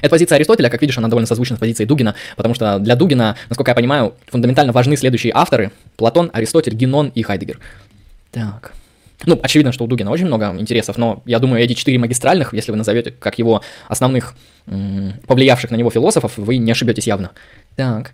Эта 0.00 0.10
позиция 0.10 0.36
Аристотеля, 0.36 0.70
как 0.70 0.80
видишь, 0.80 0.96
она 0.98 1.08
довольно 1.08 1.26
созвучна 1.26 1.56
с 1.56 1.58
позицией 1.58 1.86
Дугина, 1.86 2.14
потому 2.36 2.54
что 2.54 2.78
для 2.78 2.96
Дугина, 2.96 3.36
насколько 3.48 3.70
я 3.70 3.74
понимаю, 3.74 4.14
фундаментально 4.26 4.72
важны 4.72 4.96
следующие 4.96 5.32
авторы– 5.34 5.72
Платон, 5.96 6.30
Аристотель, 6.32 6.74
Генон 6.74 7.12
и 7.14 7.22
Хайдегер. 7.22 7.60
Так. 8.30 8.72
Ну, 9.26 9.38
очевидно, 9.42 9.72
что 9.72 9.84
у 9.84 9.86
Дугина 9.86 10.10
очень 10.10 10.26
много 10.26 10.54
интересов, 10.58 10.98
но 10.98 11.22
я 11.24 11.38
думаю, 11.38 11.62
эти 11.62 11.74
четыре 11.74 11.98
магистральных, 11.98 12.52
если 12.52 12.70
вы 12.70 12.76
назовете 12.76 13.10
как 13.10 13.38
его 13.38 13.62
основных, 13.88 14.34
повлиявших 14.66 15.70
на 15.70 15.76
него 15.76 15.90
философов, 15.90 16.32
вы 16.36 16.56
не 16.56 16.72
ошибетесь 16.72 17.06
явно. 17.06 17.30
Так. 17.76 18.12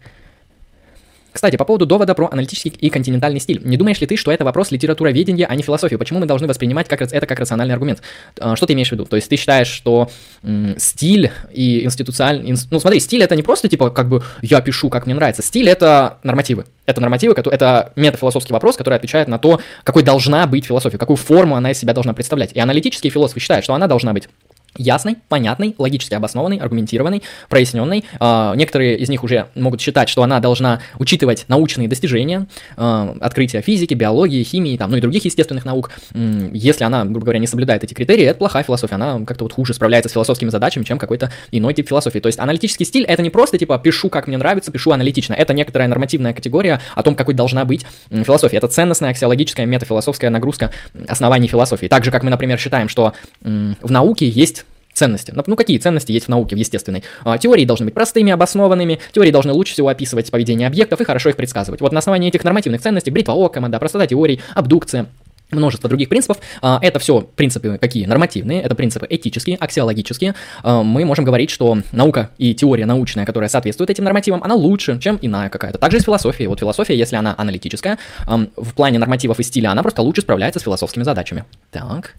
Кстати, 1.33 1.57
по 1.57 1.65
поводу 1.65 1.87
довода 1.87 2.15
про 2.15 2.29
аналитический 2.31 2.71
и 2.71 2.91
континентальный 2.91 3.41
стиль. 3.41 3.61
Не 3.65 3.77
думаешь 3.77 4.01
ли 4.01 4.07
ты, 4.07 4.17
что 4.17 4.33
это 4.33 4.45
вопрос 4.45 4.71
литературоведения, 4.71 5.47
а 5.47 5.55
не 5.55 5.63
философии? 5.63 5.97
Почему 5.97 6.21
мы 6.21 6.27
должны 6.27 6.47
воспринимать 6.47 6.89
как, 6.89 7.03
это 7.03 7.27
как 7.27 7.39
рациональный 7.39 7.75
аргумент? 7.75 8.03
А, 8.39 8.57
что 8.57 8.67
ты 8.67 8.73
имеешь 8.73 8.89
в 8.89 8.93
виду? 8.93 9.05
То 9.05 9.17
есть 9.17 9.29
ты 9.29 9.37
считаешь, 9.37 9.69
что 9.69 10.11
м, 10.43 10.75
стиль 10.79 11.31
и 11.53 11.85
институциональный... 11.85 12.51
Инс... 12.51 12.67
Ну 12.71 12.81
смотри, 12.81 13.01
стиль 13.01 13.23
это 13.23 13.37
не 13.37 13.43
просто 13.43 13.69
типа 13.69 13.91
как 13.91 14.09
бы 14.09 14.23
я 14.43 14.61
пишу, 14.61 14.91
как 14.91 15.07
мне 15.07 15.15
нравится. 15.15 15.43
Стиль 15.43 15.69
это 15.69 16.19
нормативы. 16.23 16.65
Это 16.87 17.01
нормативы, 17.01 17.35
это 17.35 17.93
метафилософский 17.95 18.53
вопрос, 18.53 18.77
который 18.77 18.95
отвечает 18.95 19.29
на 19.29 19.39
то, 19.39 19.61
какой 19.85 20.03
должна 20.03 20.47
быть 20.49 20.65
философия, 20.65 20.99
какую 20.99 21.17
форму 21.17 21.55
она 21.55 21.71
из 21.71 21.79
себя 21.79 21.95
должна 21.95 22.15
представлять. 22.15 22.53
И 22.53 22.59
аналитические 22.59 23.13
философы 23.13 23.39
считают, 23.39 23.63
что 23.63 23.75
она 23.75 23.87
должна 23.87 24.13
быть 24.13 24.29
ясной, 24.77 25.17
понятной, 25.29 25.75
логически 25.79 26.15
обоснованной, 26.15 26.59
аргументированной, 26.59 27.23
проясненной. 27.49 28.05
Э, 28.21 28.53
некоторые 28.57 28.99
из 28.99 29.09
них 29.09 29.25
уже 29.25 29.47
могут 29.55 29.81
считать, 29.81 30.09
что 30.09 30.23
она 30.23 30.41
должна 30.41 30.81
учитывать 30.99 31.45
научные 31.49 31.89
достижения, 31.89 32.47
э, 32.77 33.15
открытия 33.21 33.61
физики, 33.61 33.95
биологии, 33.95 34.43
химии, 34.43 34.77
там, 34.77 34.91
ну 34.91 34.97
и 34.97 35.01
других 35.01 35.25
естественных 35.25 35.65
наук. 35.65 35.91
Если 36.15 36.85
она, 36.85 37.05
грубо 37.05 37.21
говоря, 37.21 37.39
не 37.39 37.47
соблюдает 37.47 37.85
эти 37.85 37.95
критерии, 37.95 38.25
это 38.25 38.39
плохая 38.39 38.63
философия, 38.63 38.95
она 38.95 39.21
как-то 39.25 39.45
вот 39.45 39.53
хуже 39.53 39.75
справляется 39.75 40.09
с 40.09 40.13
философскими 40.13 40.51
задачами, 40.51 40.85
чем 40.85 40.99
какой-то 40.99 41.33
иной 41.51 41.75
тип 41.75 41.89
философии. 41.89 42.19
То 42.19 42.27
есть 42.27 42.39
аналитический 42.39 42.87
стиль— 42.87 43.05
это 43.09 43.23
не 43.23 43.31
просто 43.31 43.59
типа 43.59 43.79
пишу, 43.79 44.09
как 44.09 44.27
мне 44.27 44.39
нравится, 44.39 44.71
пишу 44.71 44.93
аналитично. 44.93 45.35
Это 45.35 45.53
некоторая 45.55 45.89
нормативная 45.89 46.33
категория 46.33 46.81
о 46.95 47.03
том, 47.03 47.15
какой 47.15 47.35
должна 47.35 47.65
быть 47.65 47.85
философия. 48.11 48.59
Это 48.59 48.69
ценностная, 48.69 49.11
аксиологическая, 49.11 49.67
метафилософская 49.67 50.31
нагрузка 50.31 50.71
оснований 51.09 51.49
философии. 51.49 51.87
Так 51.87 52.05
же, 52.05 52.11
как 52.11 52.23
мы, 52.23 52.31
например, 52.31 52.59
считаем, 52.59 52.89
что 52.89 53.15
в 53.43 53.91
науке 53.91 54.29
есть 54.29 54.60
ценности. 55.01 55.33
Ну, 55.35 55.57
какие 55.57 55.79
ценности 55.79 56.13
есть 56.13 56.27
в 56.27 56.29
науке, 56.29 56.55
в 56.55 56.59
естественной? 56.59 57.03
А, 57.25 57.39
теории 57.39 57.65
должны 57.65 57.87
быть 57.87 57.95
простыми, 57.95 58.33
обоснованными, 58.33 59.01
теории 59.13 59.31
должны 59.31 59.53
лучше 59.53 59.73
всего 59.73 59.89
описывать 59.89 60.31
поведение 60.31 60.69
объектов 60.69 61.01
и 61.01 61.05
хорошо 61.05 61.31
их 61.31 61.37
предсказывать. 61.37 61.81
Вот 61.81 61.93
на 61.93 61.99
основании 61.99 62.29
этих 62.29 62.45
нормативных 62.45 62.83
ценностей, 62.83 63.11
бритва 63.11 63.35
Оккама, 63.35 63.71
да, 63.71 63.79
простота 63.79 64.07
теорий, 64.07 64.41
абдукция, 64.55 65.07
множество 65.51 65.89
других 65.89 66.11
принципов. 66.11 66.39
А, 66.61 66.79
это 66.83 66.99
все 66.99 67.23
принципы 67.23 67.79
какие? 67.81 68.05
Нормативные, 68.05 68.61
это 68.61 68.75
принципы 68.75 69.07
этические, 69.09 69.57
аксиологические. 69.57 70.35
А, 70.63 70.83
мы 70.83 71.05
можем 71.07 71.25
говорить, 71.25 71.49
что 71.49 71.79
наука 71.93 72.31
и 72.37 72.55
теория 72.55 72.85
научная, 72.85 73.25
которая 73.25 73.49
соответствует 73.49 73.89
этим 73.89 74.05
нормативам, 74.05 74.45
она 74.45 74.55
лучше, 74.55 75.01
чем 75.01 75.19
иная 75.23 75.49
какая-то. 75.49 75.79
Также 75.79 75.97
и 75.97 76.01
с 76.01 76.05
философией. 76.05 76.49
Вот 76.49 76.61
философия, 76.61 76.97
если 76.97 77.17
она 77.17 77.35
аналитическая, 77.39 77.99
в 78.27 78.75
плане 78.75 78.99
нормативов 78.99 79.41
и 79.41 79.43
стиля, 79.43 79.71
она 79.71 79.83
просто 79.83 80.03
лучше 80.03 80.21
справляется 80.21 80.61
с 80.61 80.63
философскими 80.63 81.05
задачами. 81.05 81.45
Так. 81.71 82.17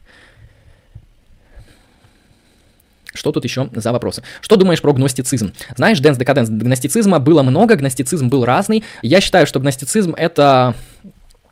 Что 3.13 3.32
тут 3.32 3.43
еще 3.43 3.69
за 3.74 3.91
вопросы? 3.91 4.24
Что 4.41 4.56
думаешь 4.56 4.82
про 4.82 4.93
гностицизм? 4.93 5.54
Знаешь, 5.76 6.00
Дэнс 6.00 6.17
Декаденс 6.17 6.50
гностицизма 6.50 7.19
было 7.19 7.43
много, 7.43 7.76
гностицизм 7.76 8.30
был 8.30 8.45
разный. 8.45 8.84
Я 9.02 9.21
считаю, 9.21 9.47
что 9.47 9.60
гностицизм 9.60 10.13
это 10.15 10.76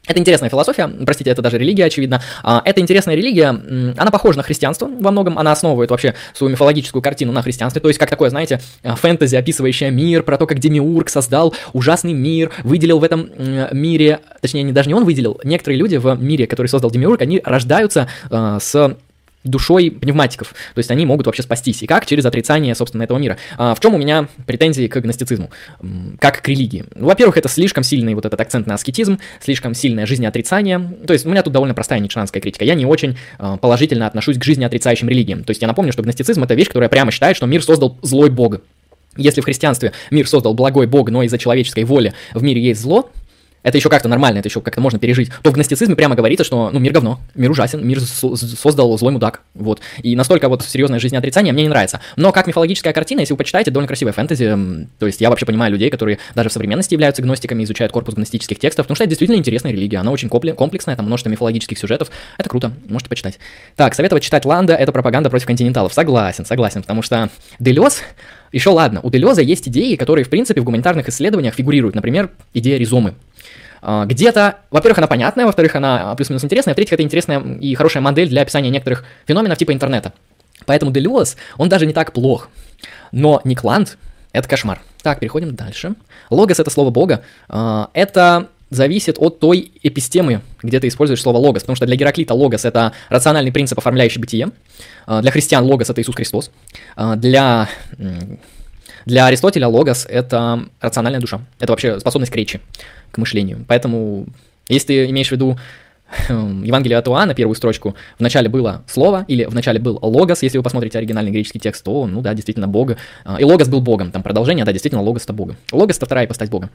это 0.09 0.19
интересная 0.19 0.49
философия, 0.49 0.87
простите, 1.05 1.29
это 1.29 1.43
даже 1.43 1.59
религия, 1.59 1.85
очевидно. 1.85 2.19
А, 2.41 2.63
это 2.65 2.81
интересная 2.81 3.13
религия, 3.13 3.49
она 3.95 4.09
похожа 4.09 4.37
на 4.37 4.43
христианство 4.43 4.87
во 4.87 5.11
многом, 5.11 5.37
она 5.37 5.51
основывает 5.51 5.91
вообще 5.91 6.15
свою 6.33 6.51
мифологическую 6.51 7.03
картину 7.03 7.31
на 7.31 7.43
христианстве, 7.43 7.79
то 7.79 7.89
есть 7.89 7.99
как 7.99 8.09
такое, 8.09 8.31
знаете, 8.31 8.59
а, 8.81 8.95
фэнтези, 8.95 9.35
описывающее 9.35 9.91
мир, 9.91 10.23
про 10.23 10.39
то, 10.39 10.47
как 10.47 10.57
Демиург 10.57 11.09
создал 11.09 11.53
ужасный 11.73 12.13
мир, 12.13 12.51
выделил 12.63 12.97
в 12.97 13.03
этом 13.03 13.29
мире, 13.71 14.21
точнее, 14.41 14.63
не, 14.63 14.71
даже 14.71 14.89
не 14.89 14.95
он 14.95 15.05
выделил, 15.05 15.39
некоторые 15.43 15.77
люди 15.77 15.97
в 15.97 16.15
мире, 16.19 16.47
который 16.47 16.67
создал 16.67 16.89
Демиург, 16.89 17.21
они 17.21 17.39
рождаются 17.45 18.07
э, 18.31 18.57
с 18.59 18.97
душой 19.43 19.89
пневматиков. 19.89 20.49
То 20.49 20.79
есть 20.79 20.91
они 20.91 21.05
могут 21.05 21.25
вообще 21.25 21.43
спастись. 21.43 21.81
И 21.81 21.87
как? 21.87 22.05
Через 22.05 22.25
отрицание, 22.25 22.75
собственно, 22.75 23.03
этого 23.03 23.17
мира. 23.17 23.37
А 23.57 23.73
в 23.73 23.79
чем 23.79 23.95
у 23.95 23.97
меня 23.97 24.27
претензии 24.45 24.87
к 24.87 24.97
агностицизму? 24.97 25.49
Как 26.19 26.41
к 26.41 26.47
религии? 26.47 26.85
Во-первых, 26.95 27.37
это 27.37 27.47
слишком 27.47 27.83
сильный 27.83 28.15
вот 28.15 28.25
этот 28.25 28.39
акцент 28.39 28.67
на 28.67 28.75
аскетизм, 28.75 29.19
слишком 29.41 29.73
сильное 29.73 30.05
жизнеотрицание. 30.05 30.79
То 31.07 31.13
есть 31.13 31.25
у 31.25 31.29
меня 31.29 31.41
тут 31.41 31.53
довольно 31.53 31.73
простая 31.73 31.99
ницшанская 31.99 32.41
критика. 32.41 32.65
Я 32.65 32.75
не 32.75 32.85
очень 32.85 33.17
э, 33.39 33.57
положительно 33.61 34.07
отношусь 34.07 34.37
к 34.37 34.43
жизнеотрицающим 34.43 35.07
религиям. 35.07 35.43
То 35.43 35.51
есть 35.51 35.61
я 35.61 35.67
напомню, 35.67 35.93
что 35.93 36.03
гностицизм— 36.03 36.43
это 36.45 36.55
вещь, 36.55 36.67
которая 36.67 36.89
прямо 36.89 37.11
считает, 37.11 37.37
что 37.37 37.45
мир 37.45 37.63
создал 37.63 37.97
злой 38.01 38.29
бог. 38.29 38.57
Если 39.17 39.41
в 39.41 39.45
христианстве 39.45 39.91
мир 40.11 40.27
создал 40.27 40.53
благой 40.53 40.87
бог, 40.87 41.09
но 41.09 41.23
из-за 41.23 41.37
человеческой 41.37 41.83
воли 41.83 42.13
в 42.33 42.43
мире 42.43 42.61
есть 42.61 42.81
зло, 42.81 43.09
это 43.63 43.77
еще 43.77 43.89
как-то 43.89 44.07
нормально, 44.07 44.39
это 44.39 44.47
еще 44.47 44.61
как-то 44.61 44.81
можно 44.81 44.99
пережить, 44.99 45.31
то 45.41 45.51
в 45.51 45.53
гностицизме 45.53 45.95
прямо 45.95 46.15
говорится, 46.15 46.43
что, 46.43 46.69
ну, 46.71 46.79
мир 46.79 46.93
говно, 46.93 47.19
мир 47.35 47.51
ужасен, 47.51 47.85
мир 47.85 47.99
создал 48.01 48.97
злой 48.97 49.11
мудак, 49.11 49.41
вот. 49.53 49.81
И 50.01 50.15
настолько 50.15 50.49
вот 50.49 50.63
серьезное 50.63 50.99
жизнеотрицание 50.99 51.53
мне 51.53 51.63
не 51.63 51.69
нравится. 51.69 52.01
Но 52.15 52.31
как 52.31 52.47
мифологическая 52.47 52.93
картина, 52.93 53.21
если 53.21 53.33
вы 53.33 53.37
почитаете, 53.37 53.71
довольно 53.71 53.87
красивая 53.87 54.13
фэнтези, 54.13 54.87
то 54.97 55.05
есть 55.05 55.21
я 55.21 55.29
вообще 55.29 55.45
понимаю 55.45 55.71
людей, 55.71 55.89
которые 55.89 56.19
даже 56.35 56.49
в 56.49 56.53
современности 56.53 56.93
являются 56.93 57.21
гностиками, 57.21 57.63
изучают 57.63 57.91
корпус 57.91 58.15
гностических 58.15 58.59
текстов, 58.59 58.85
потому 58.85 58.95
что 58.95 59.03
это 59.03 59.09
действительно 59.09 59.37
интересная 59.37 59.71
религия, 59.71 59.97
она 59.97 60.11
очень 60.11 60.29
комплексная, 60.29 60.95
там 60.95 61.05
множество 61.05 61.29
мифологических 61.29 61.77
сюжетов, 61.77 62.09
это 62.37 62.49
круто, 62.49 62.71
можете 62.87 63.09
почитать. 63.09 63.39
Так, 63.75 63.93
советовать 63.93 64.23
читать 64.23 64.45
Ланда— 64.45 64.73
это 64.75 64.91
пропаганда 64.91 65.29
против 65.29 65.47
континенталов, 65.47 65.93
согласен, 65.93 66.45
согласен, 66.45 66.81
потому 66.81 67.01
что 67.01 67.29
Делес 67.59 68.01
еще 68.51 68.69
ладно, 68.71 68.99
у 69.03 69.09
Делеза 69.09 69.41
есть 69.41 69.67
идеи, 69.67 69.95
которые, 69.95 70.25
в 70.25 70.29
принципе, 70.29 70.61
в 70.61 70.63
гуманитарных 70.63 71.09
исследованиях 71.09 71.55
фигурируют. 71.55 71.95
Например, 71.95 72.29
идея 72.53 72.77
ризомы. 72.77 73.15
А, 73.81 74.05
где-то, 74.05 74.59
во-первых, 74.71 74.97
она 74.99 75.07
понятная, 75.07 75.45
во-вторых, 75.45 75.75
она 75.75 76.13
плюс-минус 76.15 76.43
интересная, 76.43 76.73
в-третьих, 76.73 76.93
это 76.93 77.03
интересная 77.03 77.39
и 77.39 77.73
хорошая 77.75 78.01
модель 78.01 78.29
для 78.29 78.41
описания 78.41 78.69
некоторых 78.69 79.05
феноменов 79.25 79.57
типа 79.57 79.73
интернета. 79.73 80.13
Поэтому 80.65 80.91
Делиос, 80.91 81.37
он 81.57 81.69
даже 81.69 81.85
не 81.85 81.93
так 81.93 82.11
плох. 82.11 82.49
Но 83.11 83.41
Никланд— 83.43 83.97
это 84.33 84.47
кошмар. 84.47 84.81
Так, 85.01 85.19
переходим 85.19 85.55
дальше. 85.55 85.95
Логос— 86.29 86.59
это 86.61 86.69
слово 86.69 86.89
бога. 86.89 87.23
А, 87.47 87.89
это 87.93 88.47
зависит 88.69 89.17
от 89.19 89.39
той 89.39 89.71
эпистемы, 89.83 90.41
где 90.61 90.79
ты 90.79 90.87
используешь 90.87 91.21
слово 91.21 91.37
логос, 91.37 91.63
потому 91.63 91.75
что 91.75 91.85
для 91.85 91.95
Гераклита 91.95 92.33
логос— 92.33 92.65
это 92.65 92.93
рациональный 93.09 93.51
принцип, 93.51 93.77
оформляющий 93.77 94.21
бытие. 94.21 94.51
А, 95.05 95.21
для 95.21 95.31
христиан 95.31 95.63
логос— 95.63 95.89
это 95.91 96.01
Иисус 96.01 96.15
Христос. 96.15 96.51
Для 97.17 97.69
для 99.05 99.25
Аристотеля 99.25 99.67
логос— 99.67 100.05
это 100.09 100.65
рациональная 100.81 101.19
душа. 101.19 101.41
Это 101.59 101.71
вообще 101.71 101.99
способность 101.99 102.31
к 102.31 102.35
речи, 102.35 102.59
к 103.11 103.17
мышлению. 103.17 103.65
Поэтому, 103.67 104.27
если 104.67 104.87
ты 104.87 105.05
имеешь 105.09 105.29
в 105.29 105.31
виду 105.31 105.57
хм, 106.27 106.63
Евангелие 106.63 106.97
от 106.97 107.07
Иоанна, 107.07 107.33
первую 107.33 107.55
строчку, 107.55 107.95
в 108.17 108.21
начале 108.21 108.49
было 108.49 108.83
слово, 108.87 109.25
или 109.27 109.45
в 109.45 109.55
начале 109.55 109.79
был 109.79 109.97
логос, 110.01 110.43
если 110.43 110.57
вы 110.57 110.63
посмотрите 110.63 110.97
оригинальный 110.97 111.31
греческий 111.31 111.59
текст, 111.59 111.83
то, 111.83 112.05
ну 112.05 112.21
да, 112.21 112.33
действительно, 112.33 112.67
Бога. 112.67 112.97
И 113.39 113.43
логос 113.43 113.67
был 113.67 113.81
Богом, 113.81 114.11
там 114.11 114.21
продолжение, 114.21 114.65
да, 114.65 114.71
действительно, 114.71 115.01
логос 115.01 115.23
это 115.23 115.33
Бога. 115.33 115.55
Логос 115.71 115.97
это 115.97 116.05
вторая 116.05 116.25
ипостась 116.25 116.49
Бога. 116.49 116.69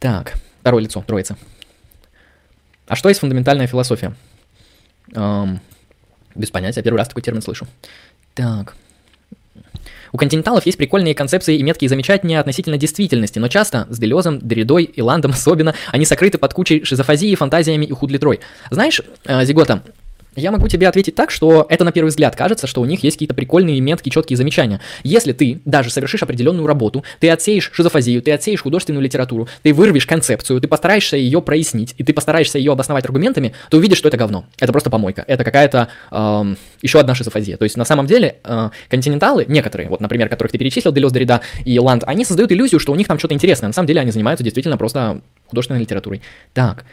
Так, 0.00 0.34
второе 0.60 0.82
лицо, 0.82 1.04
троица. 1.06 1.36
А 2.88 2.96
что 2.96 3.08
есть 3.08 3.20
фундаментальная 3.20 3.68
философия? 3.68 4.14
Эм, 5.14 5.60
без 6.34 6.50
понятия, 6.50 6.82
первый 6.82 6.98
раз 6.98 7.08
такой 7.08 7.22
термин 7.22 7.42
слышу. 7.42 7.68
Так, 8.34 8.74
у 10.12 10.16
континенталов 10.16 10.66
есть 10.66 10.78
прикольные 10.78 11.14
концепции 11.14 11.56
и 11.56 11.62
меткие 11.62 11.88
замечания 11.88 12.40
относительно 12.40 12.76
действительности, 12.76 13.38
но 13.38 13.48
часто 13.48 13.86
с 13.90 13.98
Делезом, 13.98 14.40
Деридой 14.40 14.84
и 14.84 15.00
Ландом 15.02 15.30
особенно 15.32 15.74
они 15.88 16.04
сокрыты 16.04 16.38
под 16.38 16.52
кучей 16.52 16.84
шизофазии, 16.84 17.34
фантазиями 17.34 17.84
и 17.84 17.92
худлитрой. 17.92 18.40
Знаешь, 18.70 19.02
э, 19.24 19.44
Зигота, 19.44 19.82
я 20.36 20.50
могу 20.52 20.68
тебе 20.68 20.88
ответить 20.88 21.14
так, 21.14 21.30
что 21.30 21.66
это 21.68 21.84
на 21.84 21.92
первый 21.92 22.08
взгляд 22.08 22.36
кажется, 22.36 22.66
что 22.66 22.80
у 22.80 22.84
них 22.84 23.02
есть 23.02 23.16
какие-то 23.16 23.34
прикольные, 23.34 23.80
меткие, 23.80 24.12
четкие 24.12 24.36
замечания. 24.36 24.80
Если 25.02 25.32
ты 25.32 25.60
даже 25.64 25.90
совершишь 25.90 26.22
определенную 26.22 26.66
работу, 26.66 27.04
ты 27.18 27.30
отсеешь 27.30 27.70
шизофазию, 27.72 28.22
ты 28.22 28.32
отсеешь 28.32 28.62
художественную 28.62 29.02
литературу, 29.02 29.48
ты 29.62 29.72
вырвешь 29.72 30.06
концепцию, 30.06 30.60
ты 30.60 30.68
постараешься 30.68 31.16
ее 31.16 31.42
прояснить, 31.42 31.94
и 31.98 32.04
ты 32.04 32.12
постараешься 32.12 32.58
ее 32.58 32.72
обосновать 32.72 33.04
аргументами, 33.04 33.54
то 33.70 33.78
увидишь, 33.78 33.98
что 33.98 34.08
это 34.08 34.16
говно. 34.16 34.44
Это 34.58 34.72
просто 34.72 34.90
помойка. 34.90 35.24
Это 35.26 35.44
какая-то 35.44 35.88
э, 36.10 36.54
еще 36.82 37.00
одна 37.00 37.14
шизофазия. 37.14 37.56
То 37.56 37.64
есть 37.64 37.76
на 37.76 37.84
самом 37.84 38.06
деле 38.06 38.36
э, 38.44 38.70
континенталы, 38.88 39.44
некоторые, 39.48 39.88
вот, 39.88 40.00
например, 40.00 40.28
которых 40.28 40.52
ты 40.52 40.58
перечислил, 40.58 40.92
Делес, 40.92 41.12
Дорида 41.12 41.40
и 41.64 41.78
Ланд, 41.78 42.04
они 42.06 42.24
создают 42.24 42.52
иллюзию, 42.52 42.80
что 42.80 42.92
у 42.92 42.96
них 42.96 43.08
там 43.08 43.18
что-то 43.18 43.34
интересное. 43.34 43.68
На 43.68 43.72
самом 43.72 43.86
деле 43.86 44.00
они 44.00 44.10
занимаются 44.10 44.44
действительно 44.44 44.76
просто 44.76 45.20
художественной 45.46 45.80
литературой. 45.80 46.22
Так. 46.54 46.84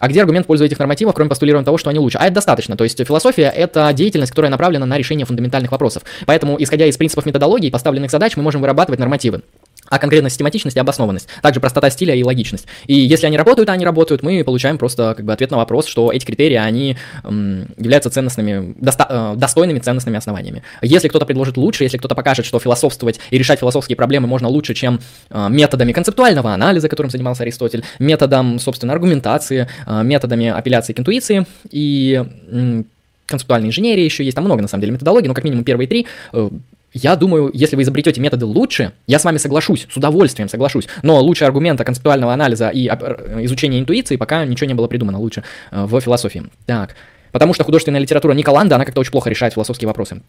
А 0.00 0.08
где 0.08 0.20
аргумент 0.20 0.46
в 0.46 0.48
пользу 0.48 0.64
этих 0.64 0.78
нормативов, 0.78 1.14
кроме 1.14 1.28
постулирования 1.28 1.64
того, 1.64 1.78
что 1.78 1.90
они 1.90 1.98
лучше? 1.98 2.18
А 2.18 2.24
это 2.24 2.34
достаточно. 2.34 2.76
То 2.76 2.84
есть 2.84 2.98
философия— 3.06 3.52
это 3.56 3.92
деятельность, 3.92 4.32
которая 4.32 4.50
направлена 4.50 4.86
на 4.86 4.98
решение 4.98 5.26
фундаментальных 5.26 5.70
вопросов. 5.70 6.02
Поэтому, 6.26 6.56
исходя 6.60 6.86
из 6.86 6.96
принципов 6.96 7.26
методологии 7.26 7.68
и 7.68 7.70
поставленных 7.70 8.10
задач, 8.10 8.36
мы 8.36 8.42
можем 8.42 8.62
вырабатывать 8.62 8.98
нормативы 8.98 9.42
а 9.90 9.98
конкретно 9.98 10.30
систематичность 10.30 10.76
и 10.76 10.80
обоснованность. 10.80 11.28
Также 11.42 11.60
простота 11.60 11.90
стиля 11.90 12.14
и 12.14 12.22
логичность. 12.22 12.66
И 12.86 12.94
если 12.94 13.26
они 13.26 13.36
работают, 13.36 13.68
а 13.68 13.72
они 13.72 13.84
работают, 13.84 14.22
мы 14.22 14.42
получаем 14.44 14.78
просто 14.78 15.14
как 15.16 15.26
бы 15.26 15.32
ответ 15.32 15.50
на 15.50 15.58
вопрос, 15.58 15.86
что 15.86 16.12
эти 16.12 16.24
критерии, 16.24 16.54
они 16.54 16.96
м, 17.24 17.66
являются 17.76 18.08
ценностными, 18.08 18.74
доста- 18.80 19.34
э, 19.34 19.36
достойными 19.36 19.80
ценностными 19.80 20.16
основаниями. 20.16 20.62
Если 20.80 21.08
кто-то 21.08 21.26
предложит 21.26 21.56
лучше, 21.56 21.84
если 21.84 21.98
кто-то 21.98 22.14
покажет, 22.14 22.46
что 22.46 22.58
философствовать 22.60 23.20
и 23.30 23.36
решать 23.36 23.58
философские 23.58 23.96
проблемы 23.96 24.28
можно 24.28 24.48
лучше, 24.48 24.74
чем 24.74 25.00
э, 25.30 25.48
методами 25.50 25.92
концептуального 25.92 26.54
анализа, 26.54 26.88
которым 26.88 27.10
занимался 27.10 27.42
Аристотель, 27.42 27.84
методом, 27.98 28.60
собственно, 28.60 28.92
аргументации, 28.92 29.66
э, 29.86 30.02
методами 30.04 30.48
апелляции 30.48 30.92
к 30.92 31.00
интуиции 31.00 31.46
и 31.70 32.24
м, 32.50 32.86
концептуальной 33.26 33.68
инженерии 33.68 34.04
еще 34.04 34.24
есть, 34.24 34.34
там 34.34 34.44
много 34.44 34.62
на 34.62 34.68
самом 34.68 34.82
деле 34.82 34.92
методологий, 34.92 35.28
но 35.28 35.34
как 35.34 35.44
минимум 35.44 35.64
первые 35.64 35.88
три 35.88 36.06
э, 36.32 36.50
я 36.92 37.14
думаю, 37.16 37.50
если 37.54 37.76
вы 37.76 37.82
изобретете 37.82 38.20
методы 38.20 38.46
лучше, 38.46 38.92
я 39.06 39.18
с 39.18 39.24
вами 39.24 39.38
соглашусь, 39.38 39.86
с 39.90 39.96
удовольствием 39.96 40.48
соглашусь. 40.48 40.88
Но 41.02 41.20
лучше 41.20 41.44
аргумента 41.44 41.84
концептуального 41.84 42.32
анализа 42.32 42.68
и 42.68 42.88
э, 42.88 43.44
изучения 43.44 43.78
интуиции 43.78 44.16
пока 44.16 44.44
ничего 44.44 44.66
не 44.66 44.74
было 44.74 44.88
придумано 44.88 45.18
лучше 45.18 45.44
э, 45.70 45.84
в 45.84 46.00
философии. 46.00 46.44
Так. 46.66 46.96
Потому 47.30 47.54
что 47.54 47.62
художественная 47.62 48.00
литература 48.00 48.32
Николанда, 48.32 48.74
она 48.74 48.84
как-то 48.84 49.00
очень 49.00 49.12
плохо 49.12 49.30
решает 49.30 49.54
философские 49.54 49.86
вопросы. 49.86 50.20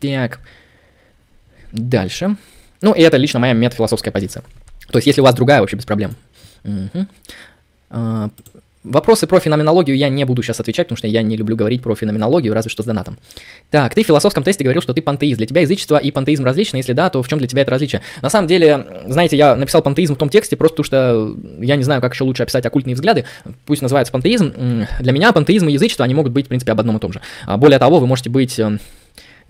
Так. 0.00 0.40
Дальше. 1.72 2.36
Ну, 2.80 2.94
и 2.94 3.02
это 3.02 3.18
лично 3.18 3.38
моя 3.38 3.52
метафилософская 3.52 4.12
позиция. 4.12 4.42
То 4.90 4.98
есть, 4.98 5.06
если 5.06 5.20
у 5.20 5.24
вас 5.24 5.34
другая, 5.34 5.60
вообще 5.60 5.76
без 5.76 5.84
проблем. 5.84 6.16
Угу. 6.64 7.06
Вопросы 8.84 9.28
про 9.28 9.38
феноменологию 9.38 9.96
я 9.96 10.08
не 10.08 10.24
буду 10.24 10.42
сейчас 10.42 10.58
отвечать, 10.58 10.88
потому 10.88 10.96
что 10.96 11.06
я 11.06 11.22
не 11.22 11.36
люблю 11.36 11.54
говорить 11.54 11.82
про 11.82 11.94
феноменологию, 11.94 12.52
разве 12.52 12.68
что 12.68 12.82
с 12.82 12.86
донатом. 12.86 13.16
Так, 13.70 13.94
ты 13.94 14.02
в 14.02 14.06
философском 14.06 14.42
тесте 14.42 14.64
говорил, 14.64 14.82
что 14.82 14.92
ты 14.92 15.00
пантеист. 15.02 15.38
Для 15.38 15.46
тебя 15.46 15.60
язычество 15.60 15.98
и 15.98 16.10
пантеизм 16.10 16.44
различны? 16.44 16.78
Если 16.78 16.92
да, 16.92 17.08
то 17.08 17.22
в 17.22 17.28
чем 17.28 17.38
для 17.38 17.46
тебя 17.46 17.62
это 17.62 17.70
различие? 17.70 18.02
На 18.22 18.30
самом 18.30 18.48
деле, 18.48 19.04
знаете, 19.06 19.36
я 19.36 19.54
написал 19.54 19.82
пантеизм 19.82 20.16
в 20.16 20.18
том 20.18 20.28
тексте, 20.28 20.56
просто 20.56 20.82
потому 20.82 20.84
что 20.84 21.36
я 21.60 21.76
не 21.76 21.84
знаю, 21.84 22.00
как 22.00 22.14
еще 22.14 22.24
лучше 22.24 22.42
описать 22.42 22.66
оккультные 22.66 22.96
взгляды. 22.96 23.24
Пусть 23.66 23.82
называется 23.82 24.12
пантеизм. 24.12 24.52
Для 24.98 25.12
меня 25.12 25.32
пантеизм 25.32 25.68
и 25.68 25.72
язычество, 25.72 26.04
они 26.04 26.14
могут 26.14 26.32
быть, 26.32 26.46
в 26.46 26.48
принципе, 26.48 26.72
об 26.72 26.80
одном 26.80 26.96
и 26.96 27.00
том 27.00 27.12
же. 27.12 27.20
А 27.46 27.56
более 27.56 27.78
того, 27.78 28.00
вы 28.00 28.08
можете 28.08 28.30
быть 28.30 28.58
э, 28.58 28.78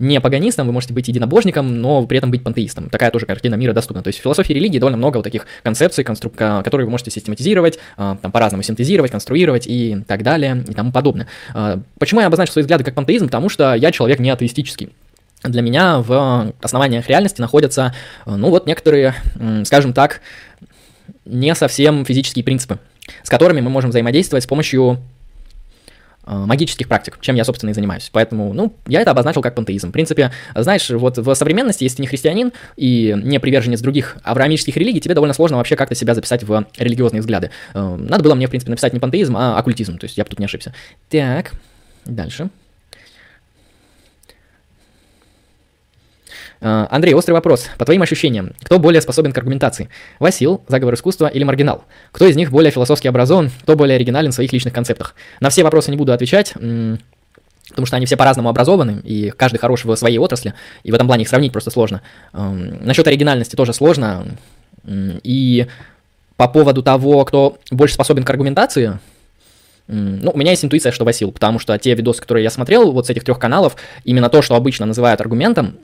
не 0.03 0.19
паганистом, 0.21 0.67
вы 0.67 0.73
можете 0.73 0.93
быть 0.93 1.07
единобожником, 1.07 1.81
но 1.81 2.05
при 2.05 2.17
этом 2.17 2.31
быть 2.31 2.43
пантеистом. 2.43 2.89
Такая 2.89 3.11
тоже 3.11 3.25
картина 3.25 3.55
мира 3.55 3.73
доступна. 3.73 4.03
То 4.03 4.09
есть 4.09 4.19
в 4.19 4.21
философии 4.21 4.53
религии 4.53 4.79
довольно 4.79 4.97
много 4.97 5.17
вот 5.17 5.23
таких 5.23 5.47
концепций, 5.63 6.03
констру... 6.03 6.29
которые 6.29 6.85
вы 6.85 6.91
можете 6.91 7.11
систематизировать, 7.11 7.79
а, 7.97 8.17
там 8.21 8.31
по-разному 8.31 8.63
синтезировать, 8.63 9.11
конструировать 9.11 9.65
и 9.67 10.03
так 10.07 10.23
далее 10.23 10.63
и 10.67 10.73
тому 10.73 10.91
подобное. 10.91 11.27
А, 11.53 11.79
почему 11.99 12.21
я 12.21 12.27
обозначил 12.27 12.53
свои 12.53 12.63
взгляды 12.63 12.83
как 12.83 12.93
пантеизм? 12.93 13.25
Потому 13.25 13.49
что 13.49 13.73
я 13.73 13.91
человек 13.91 14.19
не 14.19 14.29
атеистический. 14.29 14.89
Для 15.43 15.61
меня 15.61 15.99
в 15.99 16.53
основаниях 16.61 17.09
реальности 17.09 17.41
находятся, 17.41 17.93
ну 18.25 18.49
вот 18.49 18.65
некоторые, 18.65 19.15
скажем 19.65 19.91
так, 19.91 20.21
не 21.25 21.53
совсем 21.53 22.05
физические 22.05 22.45
принципы, 22.45 22.79
с 23.23 23.29
которыми 23.29 23.59
мы 23.59 23.69
можем 23.69 23.89
взаимодействовать 23.89 24.45
с 24.45 24.47
помощью 24.47 24.99
магических 26.25 26.87
практик, 26.87 27.17
чем 27.21 27.35
я, 27.35 27.43
собственно, 27.43 27.71
и 27.71 27.73
занимаюсь. 27.73 28.09
Поэтому, 28.11 28.53
ну, 28.53 28.75
я 28.87 29.01
это 29.01 29.11
обозначил 29.11 29.41
как 29.41 29.55
пантеизм. 29.55 29.89
В 29.89 29.91
принципе, 29.91 30.31
знаешь, 30.55 30.89
вот 30.89 31.17
в 31.17 31.35
современности, 31.35 31.83
если 31.83 31.97
ты 31.97 32.01
не 32.03 32.07
христианин 32.07 32.53
и 32.75 33.13
не 33.23 33.39
приверженец 33.39 33.81
других 33.81 34.17
авраамических 34.23 34.75
религий, 34.77 35.01
тебе 35.01 35.15
довольно 35.15 35.33
сложно 35.33 35.57
вообще 35.57 35.75
как-то 35.75 35.95
себя 35.95 36.15
записать 36.15 36.43
в 36.43 36.65
религиозные 36.77 37.21
взгляды. 37.21 37.51
Э, 37.73 37.95
надо 37.95 38.23
было 38.23 38.35
мне, 38.35 38.47
в 38.47 38.49
принципе, 38.49 38.71
написать 38.71 38.93
не 38.93 38.99
пантеизм, 38.99 39.35
а 39.37 39.57
оккультизм, 39.57 39.97
то 39.97 40.05
есть 40.05 40.17
я 40.17 40.23
бы 40.23 40.29
тут 40.29 40.39
не 40.39 40.45
ошибся. 40.45 40.73
Так, 41.09 41.53
дальше. 42.05 42.49
Андрей, 46.63 47.13
острый 47.13 47.33
вопрос. 47.33 47.65
По 47.77 47.83
твоим 47.83 48.03
ощущениям, 48.03 48.53
кто 48.63 48.79
более 48.79 49.01
способен 49.01 49.33
к 49.33 49.37
аргументации? 49.37 49.89
Васил, 50.19 50.63
заговор 50.69 50.93
искусства 50.93 51.27
или 51.27 51.43
маргинал? 51.43 51.83
Кто 52.13 52.25
из 52.25 52.37
них 52.37 52.51
более 52.51 52.71
философски 52.71 53.07
образован, 53.07 53.51
кто 53.63 53.75
более 53.75 53.95
оригинален 53.95 54.31
в 54.31 54.33
своих 54.33 54.53
личных 54.53 54.73
концептах? 54.73 55.13
На 55.41 55.49
все 55.49 55.63
вопросы 55.63 55.91
не 55.91 55.97
буду 55.97 56.13
отвечать, 56.13 56.53
потому 56.53 57.85
что 57.85 57.97
они 57.97 58.05
все 58.05 58.15
по-разному 58.15 58.47
образованы, 58.47 59.01
и 59.03 59.31
каждый 59.31 59.57
хорош 59.57 59.83
в 59.83 59.93
своей 59.97 60.17
отрасли, 60.19 60.53
и 60.83 60.91
в 60.91 60.95
этом 60.95 61.05
плане 61.07 61.23
их 61.23 61.27
сравнить 61.27 61.51
просто 61.51 61.69
сложно. 61.69 62.01
Насчет 62.31 63.07
оригинальности 63.07 63.57
тоже 63.57 63.73
сложно, 63.73 64.25
и 64.87 65.67
по 66.37 66.47
поводу 66.47 66.81
того, 66.81 67.25
кто 67.25 67.57
больше 67.71 67.95
способен 67.95 68.23
к 68.23 68.29
аргументации, 68.29 68.99
ну, 69.87 70.31
у 70.31 70.37
меня 70.37 70.51
есть 70.51 70.63
интуиция, 70.63 70.93
что 70.93 71.03
Васил, 71.03 71.33
потому 71.33 71.59
что 71.59 71.77
те 71.77 71.93
видосы, 71.93 72.21
которые 72.21 72.45
я 72.45 72.49
смотрел 72.49 72.93
вот 72.93 73.07
с 73.07 73.09
этих 73.09 73.25
трех 73.25 73.37
каналов, 73.37 73.75
именно 74.05 74.29
то, 74.29 74.41
что 74.41 74.55
обычно 74.55 74.85
называют 74.85 75.19
аргументом, 75.19 75.75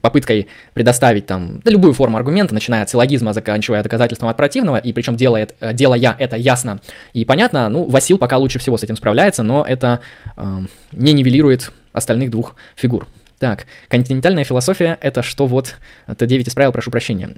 попыткой 0.00 0.48
предоставить 0.74 1.26
там 1.26 1.60
да, 1.64 1.70
любую 1.70 1.92
форму 1.94 2.16
аргумента, 2.16 2.54
начиная 2.54 2.82
от 2.82 2.90
силлогизма, 2.90 3.32
заканчивая 3.32 3.82
доказательством 3.82 4.28
от 4.28 4.36
противного, 4.36 4.76
и 4.76 4.92
причем 4.92 5.16
делает, 5.16 5.54
э, 5.60 5.72
делая 5.72 6.16
это 6.18 6.36
ясно 6.36 6.80
и 7.12 7.24
понятно, 7.24 7.68
ну, 7.68 7.84
Васил 7.84 8.18
пока 8.18 8.38
лучше 8.38 8.58
всего 8.58 8.76
с 8.76 8.82
этим 8.82 8.96
справляется, 8.96 9.42
но 9.42 9.64
это 9.66 10.00
э, 10.36 10.60
не 10.92 11.12
нивелирует 11.12 11.72
остальных 11.92 12.30
двух 12.30 12.56
фигур. 12.76 13.06
Так, 13.38 13.66
континентальная 13.88 14.44
философия— 14.44 14.98
это 15.00 15.22
что 15.22 15.46
вот, 15.46 15.74
Т9 16.06 16.48
исправил, 16.48 16.72
прошу 16.72 16.90
прощения. 16.90 17.34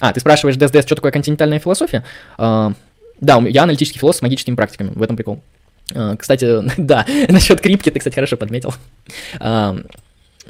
А, 0.00 0.12
ты 0.12 0.20
спрашиваешь, 0.20 0.56
ДСДС, 0.56 0.86
что 0.86 0.94
такое 0.94 1.10
континентальная 1.10 1.58
философия? 1.58 2.04
Э, 2.38 2.70
да, 3.20 3.38
я 3.48 3.64
аналитический 3.64 3.98
философ 3.98 4.20
с 4.20 4.22
магическими 4.22 4.54
практиками, 4.54 4.92
в 4.94 5.02
этом 5.02 5.16
прикол. 5.16 5.42
Э, 5.92 6.14
кстати, 6.18 6.62
да, 6.76 7.04
насчет 7.28 7.60
крипки 7.60 7.90
ты, 7.90 7.98
кстати, 7.98 8.14
хорошо 8.14 8.36
подметил. 8.36 8.72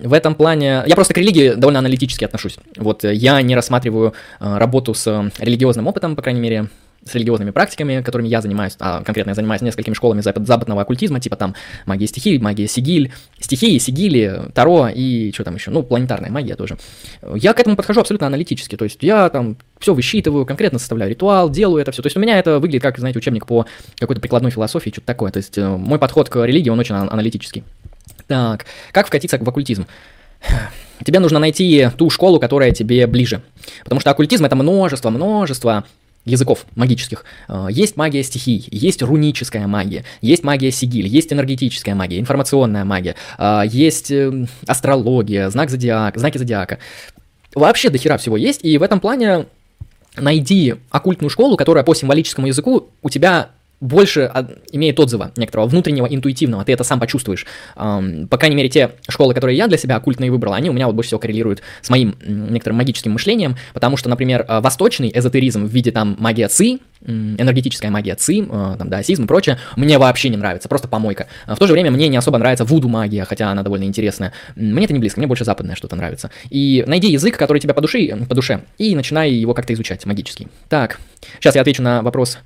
В 0.00 0.12
этом 0.12 0.34
плане 0.34 0.84
я 0.86 0.94
просто 0.94 1.14
к 1.14 1.18
религии 1.18 1.54
довольно 1.54 1.80
аналитически 1.80 2.24
отношусь. 2.24 2.58
Вот 2.76 3.04
э, 3.04 3.14
я 3.14 3.40
не 3.42 3.54
рассматриваю 3.54 4.14
э, 4.40 4.58
работу 4.58 4.94
с 4.94 5.06
э, 5.06 5.30
религиозным 5.42 5.86
опытом, 5.86 6.14
по 6.14 6.22
крайней 6.22 6.40
мере, 6.40 6.68
с 7.04 7.14
религиозными 7.14 7.50
практиками, 7.50 8.02
которыми 8.02 8.28
я 8.28 8.40
занимаюсь, 8.40 8.74
а 8.80 9.02
конкретно 9.02 9.30
я 9.30 9.34
занимаюсь 9.34 9.62
несколькими 9.62 9.94
школами 9.94 10.20
запад, 10.20 10.46
западного 10.46 10.82
оккультизма, 10.82 11.20
типа 11.20 11.36
там 11.36 11.54
магия 11.86 12.06
стихий, 12.06 12.38
магия 12.38 12.66
сигиль, 12.66 13.12
стихии, 13.40 13.78
сигили, 13.78 14.50
таро 14.54 14.88
и 14.88 15.32
что 15.32 15.44
там 15.44 15.54
еще, 15.54 15.70
ну, 15.70 15.82
планетарная 15.82 16.30
магия 16.30 16.56
тоже. 16.56 16.76
Я 17.34 17.52
к 17.54 17.60
этому 17.60 17.76
подхожу 17.76 18.00
абсолютно 18.00 18.26
аналитически, 18.26 18.76
то 18.76 18.84
есть 18.84 19.02
я 19.02 19.28
там 19.30 19.56
все 19.78 19.94
высчитываю, 19.94 20.44
конкретно 20.44 20.78
составляю 20.78 21.10
ритуал, 21.10 21.50
делаю 21.50 21.80
это 21.80 21.92
все. 21.92 22.02
То 22.02 22.08
есть 22.08 22.16
у 22.16 22.20
меня 22.20 22.38
это 22.38 22.58
выглядит 22.58 22.82
как, 22.82 22.98
знаете, 22.98 23.18
учебник 23.18 23.46
по 23.46 23.66
какой-то 23.96 24.20
прикладной 24.20 24.50
философии, 24.50 24.90
что-то 24.90 25.06
такое. 25.06 25.30
То 25.30 25.38
есть 25.38 25.56
мой 25.56 25.98
подход 25.98 26.28
к 26.28 26.44
религии, 26.44 26.68
он 26.70 26.78
очень 26.78 26.96
аналитический. 26.96 27.62
Так, 28.28 28.66
как 28.92 29.06
вкатиться 29.06 29.38
в 29.38 29.48
оккультизм? 29.48 29.86
Тебе 31.04 31.18
нужно 31.18 31.38
найти 31.38 31.88
ту 31.96 32.10
школу, 32.10 32.38
которая 32.38 32.72
тебе 32.72 33.06
ближе. 33.06 33.42
Потому 33.82 34.00
что 34.00 34.10
оккультизм 34.10 34.44
это 34.44 34.54
множество, 34.54 35.10
множество 35.10 35.84
языков 36.24 36.66
магических. 36.74 37.24
А, 37.48 37.68
есть 37.68 37.96
магия 37.96 38.22
стихий, 38.22 38.68
есть 38.70 39.02
руническая 39.02 39.66
магия, 39.66 40.04
есть 40.20 40.44
магия 40.44 40.70
сигиль, 40.70 41.06
есть 41.06 41.32
энергетическая 41.32 41.94
магия, 41.94 42.20
информационная 42.20 42.84
магия, 42.84 43.14
а, 43.38 43.62
есть 43.64 44.10
эм, 44.10 44.48
астрология, 44.66 45.48
знак 45.48 45.70
зодиака, 45.70 46.18
знаки 46.20 46.36
зодиака. 46.36 46.78
Вообще 47.54 47.88
до 47.88 47.98
хера 47.98 48.18
всего 48.18 48.36
есть, 48.36 48.62
и 48.62 48.76
в 48.76 48.82
этом 48.82 49.00
плане 49.00 49.46
найди 50.16 50.74
оккультную 50.90 51.30
школу, 51.30 51.56
которая 51.56 51.82
по 51.82 51.94
символическому 51.94 52.46
языку 52.46 52.90
у 53.02 53.08
тебя 53.08 53.50
больше 53.80 54.30
имеет 54.72 54.98
отзыва 54.98 55.32
некоторого 55.36 55.68
внутреннего, 55.68 56.06
интуитивного, 56.06 56.64
ты 56.64 56.72
это 56.72 56.84
сам 56.84 56.98
почувствуешь. 56.98 57.46
По 57.76 58.38
крайней 58.38 58.56
мере, 58.56 58.68
те 58.68 58.92
школы, 59.08 59.34
которые 59.34 59.56
я 59.56 59.68
для 59.68 59.78
себя 59.78 59.96
оккультные 59.96 60.30
выбрал, 60.30 60.54
они 60.54 60.70
у 60.70 60.72
меня 60.72 60.86
вот 60.86 60.94
больше 60.94 61.08
всего 61.08 61.20
коррелируют 61.20 61.62
с 61.82 61.90
моим 61.90 62.16
некоторым 62.26 62.78
магическим 62.78 63.12
мышлением, 63.12 63.56
потому 63.74 63.96
что, 63.96 64.08
например, 64.08 64.44
а, 64.48 64.60
восточный 64.60 65.10
эзотеризм 65.14 65.66
в 65.66 65.70
виде 65.70 65.90
там 65.90 66.16
магия 66.18 66.48
ци, 66.48 66.78
энергетическая 67.04 67.90
магия 67.90 68.16
ци, 68.16 68.46
а, 68.50 68.76
там, 68.76 68.88
даосизм 68.88 69.24
и 69.24 69.26
прочее, 69.26 69.58
мне 69.76 69.98
вообще 69.98 70.28
не 70.28 70.36
нравится, 70.36 70.68
просто 70.68 70.88
помойка. 70.88 71.28
А 71.46 71.54
в 71.54 71.58
то 71.58 71.66
же 71.66 71.72
время 71.72 71.90
мне 71.90 72.08
не 72.08 72.16
особо 72.16 72.38
нравится 72.38 72.64
вуду 72.64 72.88
магия, 72.88 73.24
хотя 73.24 73.50
она 73.50 73.62
довольно 73.62 73.84
интересная. 73.84 74.32
Мне 74.56 74.84
это 74.84 74.92
не 74.92 74.98
близко, 74.98 75.20
мне 75.20 75.26
больше 75.26 75.44
западное 75.44 75.76
что-то 75.76 75.96
нравится. 75.96 76.30
И 76.50 76.84
найди 76.86 77.10
язык, 77.10 77.36
который 77.36 77.58
тебе 77.58 77.74
по 77.74 77.80
душе, 77.80 78.16
по 78.28 78.34
душе, 78.34 78.62
и 78.78 78.94
начинай 78.94 79.30
его 79.30 79.54
как-то 79.54 79.72
изучать 79.74 80.04
магический. 80.06 80.48
Так, 80.68 80.98
сейчас 81.38 81.54
я 81.54 81.60
отвечу 81.60 81.82
на 81.82 82.02
вопрос 82.02 82.38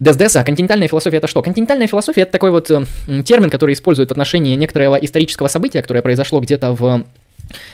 ДСДС, 0.00 0.36
а 0.36 0.44
континентальная 0.44 0.88
философия 0.88 1.18
это 1.18 1.26
что? 1.26 1.42
Континентальная 1.42 1.86
философия 1.86 2.22
это 2.22 2.32
такой 2.32 2.50
вот 2.50 2.70
э, 2.70 2.84
термин, 3.22 3.50
который 3.50 3.74
используют 3.74 4.08
в 4.08 4.12
отношении 4.12 4.56
некоторого 4.56 4.96
исторического 4.96 5.48
события, 5.48 5.82
которое 5.82 6.00
произошло 6.00 6.40
где-то 6.40 6.72
в 6.72 7.04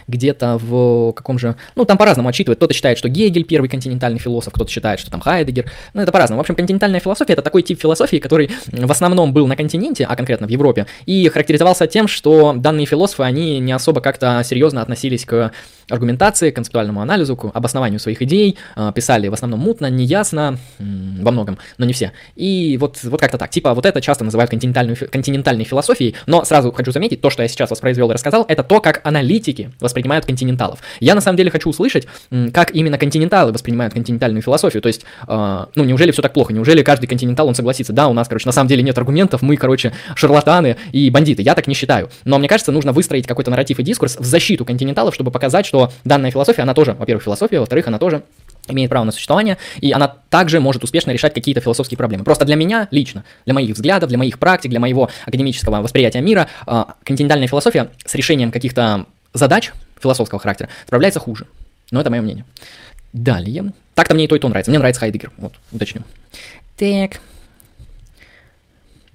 где-то 0.06 0.58
в 0.58 1.12
каком 1.12 1.38
же... 1.38 1.56
Ну, 1.74 1.84
там 1.84 1.98
по-разному 1.98 2.28
отчитывают. 2.28 2.58
Кто-то 2.58 2.74
считает, 2.74 2.98
что 2.98 3.08
Гегель 3.08 3.44
первый 3.44 3.68
континентальный 3.68 4.18
философ, 4.18 4.52
кто-то 4.52 4.70
считает, 4.70 5.00
что 5.00 5.10
там 5.10 5.20
Хайдегер. 5.20 5.70
Ну, 5.94 6.02
это 6.02 6.12
по-разному. 6.12 6.38
В 6.38 6.42
общем, 6.42 6.54
континентальная 6.54 7.00
философия— 7.00 7.32
это 7.34 7.42
такой 7.42 7.62
тип 7.62 7.80
философии, 7.80 8.18
который 8.18 8.50
в 8.72 8.90
основном 8.90 9.32
был 9.32 9.46
на 9.46 9.56
континенте, 9.56 10.04
а 10.04 10.16
конкретно 10.16 10.46
в 10.46 10.50
Европе, 10.50 10.86
и 11.06 11.28
характеризовался 11.28 11.86
тем, 11.86 12.08
что 12.08 12.54
данные 12.56 12.86
философы, 12.86 13.22
они 13.22 13.58
не 13.58 13.72
особо 13.72 14.00
как-то 14.00 14.42
серьезно 14.44 14.82
относились 14.82 15.24
к 15.24 15.52
аргументации, 15.88 16.50
концептуальному 16.50 17.00
анализу, 17.00 17.36
к 17.36 17.50
обоснованию 17.54 18.00
своих 18.00 18.22
идей, 18.22 18.58
а, 18.74 18.92
писали 18.92 19.28
в 19.28 19.34
основном 19.34 19.60
мутно, 19.60 19.88
неясно, 19.88 20.58
во 20.78 21.30
многом, 21.30 21.58
но 21.78 21.86
не 21.86 21.92
все. 21.92 22.12
И 22.34 22.76
вот, 22.80 23.02
вот 23.04 23.20
как-то 23.20 23.38
так. 23.38 23.50
Типа 23.50 23.74
вот 23.74 23.86
это 23.86 24.00
часто 24.00 24.24
называют 24.24 24.50
континентальной 24.50 25.64
философией, 25.64 26.16
но 26.26 26.44
сразу 26.44 26.72
хочу 26.72 26.92
заметить, 26.92 27.20
то, 27.20 27.30
что 27.30 27.42
я 27.42 27.48
сейчас 27.48 27.70
воспроизвел 27.70 28.10
и 28.10 28.14
рассказал, 28.14 28.44
это 28.48 28.62
то, 28.62 28.80
как 28.80 29.00
аналитики 29.04 29.65
воспринимают 29.80 30.26
континенталов. 30.26 30.80
Я 31.00 31.14
на 31.14 31.20
самом 31.20 31.36
деле 31.36 31.50
хочу 31.50 31.68
услышать, 31.68 32.06
как 32.52 32.74
именно 32.74 32.98
континенталы 32.98 33.52
воспринимают 33.52 33.94
континентальную 33.94 34.42
философию. 34.42 34.82
То 34.82 34.88
есть, 34.88 35.04
э, 35.26 35.66
ну, 35.74 35.84
неужели 35.84 36.10
все 36.10 36.22
так 36.22 36.32
плохо? 36.32 36.52
Неужели 36.52 36.82
каждый 36.82 37.06
континентал, 37.06 37.48
он 37.48 37.54
согласится, 37.54 37.92
да, 37.92 38.08
у 38.08 38.12
нас, 38.12 38.28
короче, 38.28 38.46
на 38.46 38.52
самом 38.52 38.68
деле 38.68 38.82
нет 38.82 38.96
аргументов, 38.98 39.42
мы, 39.42 39.56
короче, 39.56 39.92
шарлатаны 40.14 40.76
и 40.92 41.10
бандиты. 41.10 41.42
Я 41.42 41.54
так 41.54 41.66
не 41.66 41.74
считаю. 41.74 42.10
Но 42.24 42.38
мне 42.38 42.48
кажется, 42.48 42.72
нужно 42.72 42.92
выстроить 42.92 43.26
какой-то 43.26 43.50
нарратив 43.50 43.78
и 43.78 43.82
дискурс 43.82 44.16
в 44.18 44.24
защиту 44.24 44.64
континенталов, 44.64 45.14
чтобы 45.14 45.30
показать, 45.30 45.66
что 45.66 45.92
данная 46.04 46.30
философия, 46.30 46.62
она 46.62 46.74
тоже, 46.74 46.94
во-первых, 46.98 47.24
философия, 47.24 47.60
во-вторых, 47.60 47.86
она 47.88 47.98
тоже 47.98 48.22
имеет 48.68 48.90
право 48.90 49.04
на 49.04 49.12
существование, 49.12 49.58
и 49.80 49.92
она 49.92 50.08
также 50.28 50.60
может 50.60 50.84
успешно 50.84 51.10
решать 51.10 51.34
какие-то 51.34 51.60
философские 51.60 51.98
проблемы. 51.98 52.24
Просто 52.24 52.44
для 52.44 52.56
меня 52.56 52.88
лично, 52.90 53.24
для 53.44 53.54
моих 53.54 53.74
взглядов, 53.74 54.08
для 54.08 54.18
моих 54.18 54.38
практик, 54.38 54.70
для 54.70 54.80
моего 54.80 55.08
академического 55.24 55.82
восприятия 55.82 56.20
мира, 56.20 56.48
э, 56.66 56.84
континентальная 57.04 57.48
философия 57.48 57.90
с 58.04 58.14
решением 58.14 58.50
каких-то 58.50 59.06
задач 59.38 59.72
философского 60.00 60.40
характера 60.40 60.68
справляется 60.86 61.20
хуже. 61.20 61.46
Но 61.90 62.00
это 62.00 62.10
мое 62.10 62.20
мнение. 62.20 62.44
Далее. 63.12 63.72
Так-то 63.94 64.14
мне 64.14 64.24
и 64.24 64.28
то, 64.28 64.36
и 64.36 64.38
то 64.38 64.48
нравится. 64.48 64.70
Мне 64.70 64.78
нравится 64.78 65.00
Хайдегер. 65.00 65.32
Вот, 65.38 65.54
уточню. 65.72 66.02
Так. 66.76 67.20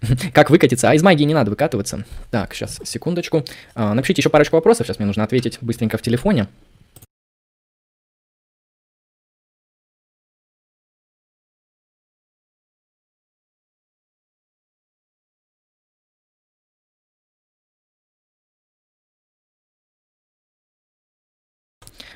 Как 0.33 0.49
выкатиться? 0.49 0.89
А 0.89 0.95
из 0.95 1.03
магии 1.03 1.23
не 1.23 1.33
надо 1.33 1.51
выкатываться. 1.51 2.05
Так, 2.31 2.53
сейчас, 2.53 2.79
секундочку. 2.83 3.45
А, 3.75 3.93
напишите 3.93 4.21
еще 4.21 4.29
парочку 4.29 4.55
вопросов. 4.55 4.87
Сейчас 4.87 4.97
мне 4.97 5.05
нужно 5.05 5.23
ответить 5.23 5.59
быстренько 5.61 5.97
в 5.97 6.01
телефоне. 6.01 6.47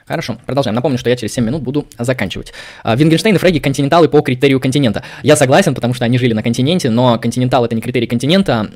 Хорошо, 0.07 0.37
продолжаем. 0.45 0.75
Напомню, 0.75 0.99
что 0.99 1.09
я 1.09 1.15
через 1.15 1.33
7 1.33 1.43
минут 1.43 1.63
буду 1.63 1.87
заканчивать. 1.97 2.53
А, 2.83 2.95
Вингенштейн 2.95 3.35
и 3.35 3.39
Фреги 3.39 3.59
континенталы 3.59 4.07
по 4.07 4.21
критерию 4.21 4.59
континента. 4.59 5.03
Я 5.23 5.35
согласен, 5.35 5.73
потому 5.73 5.95
что 5.95 6.05
они 6.05 6.19
жили 6.19 6.33
на 6.33 6.43
континенте, 6.43 6.91
но 6.91 7.17
континентал 7.17 7.65
это 7.65 7.73
не 7.73 7.81
критерий 7.81 8.05
континента, 8.05 8.69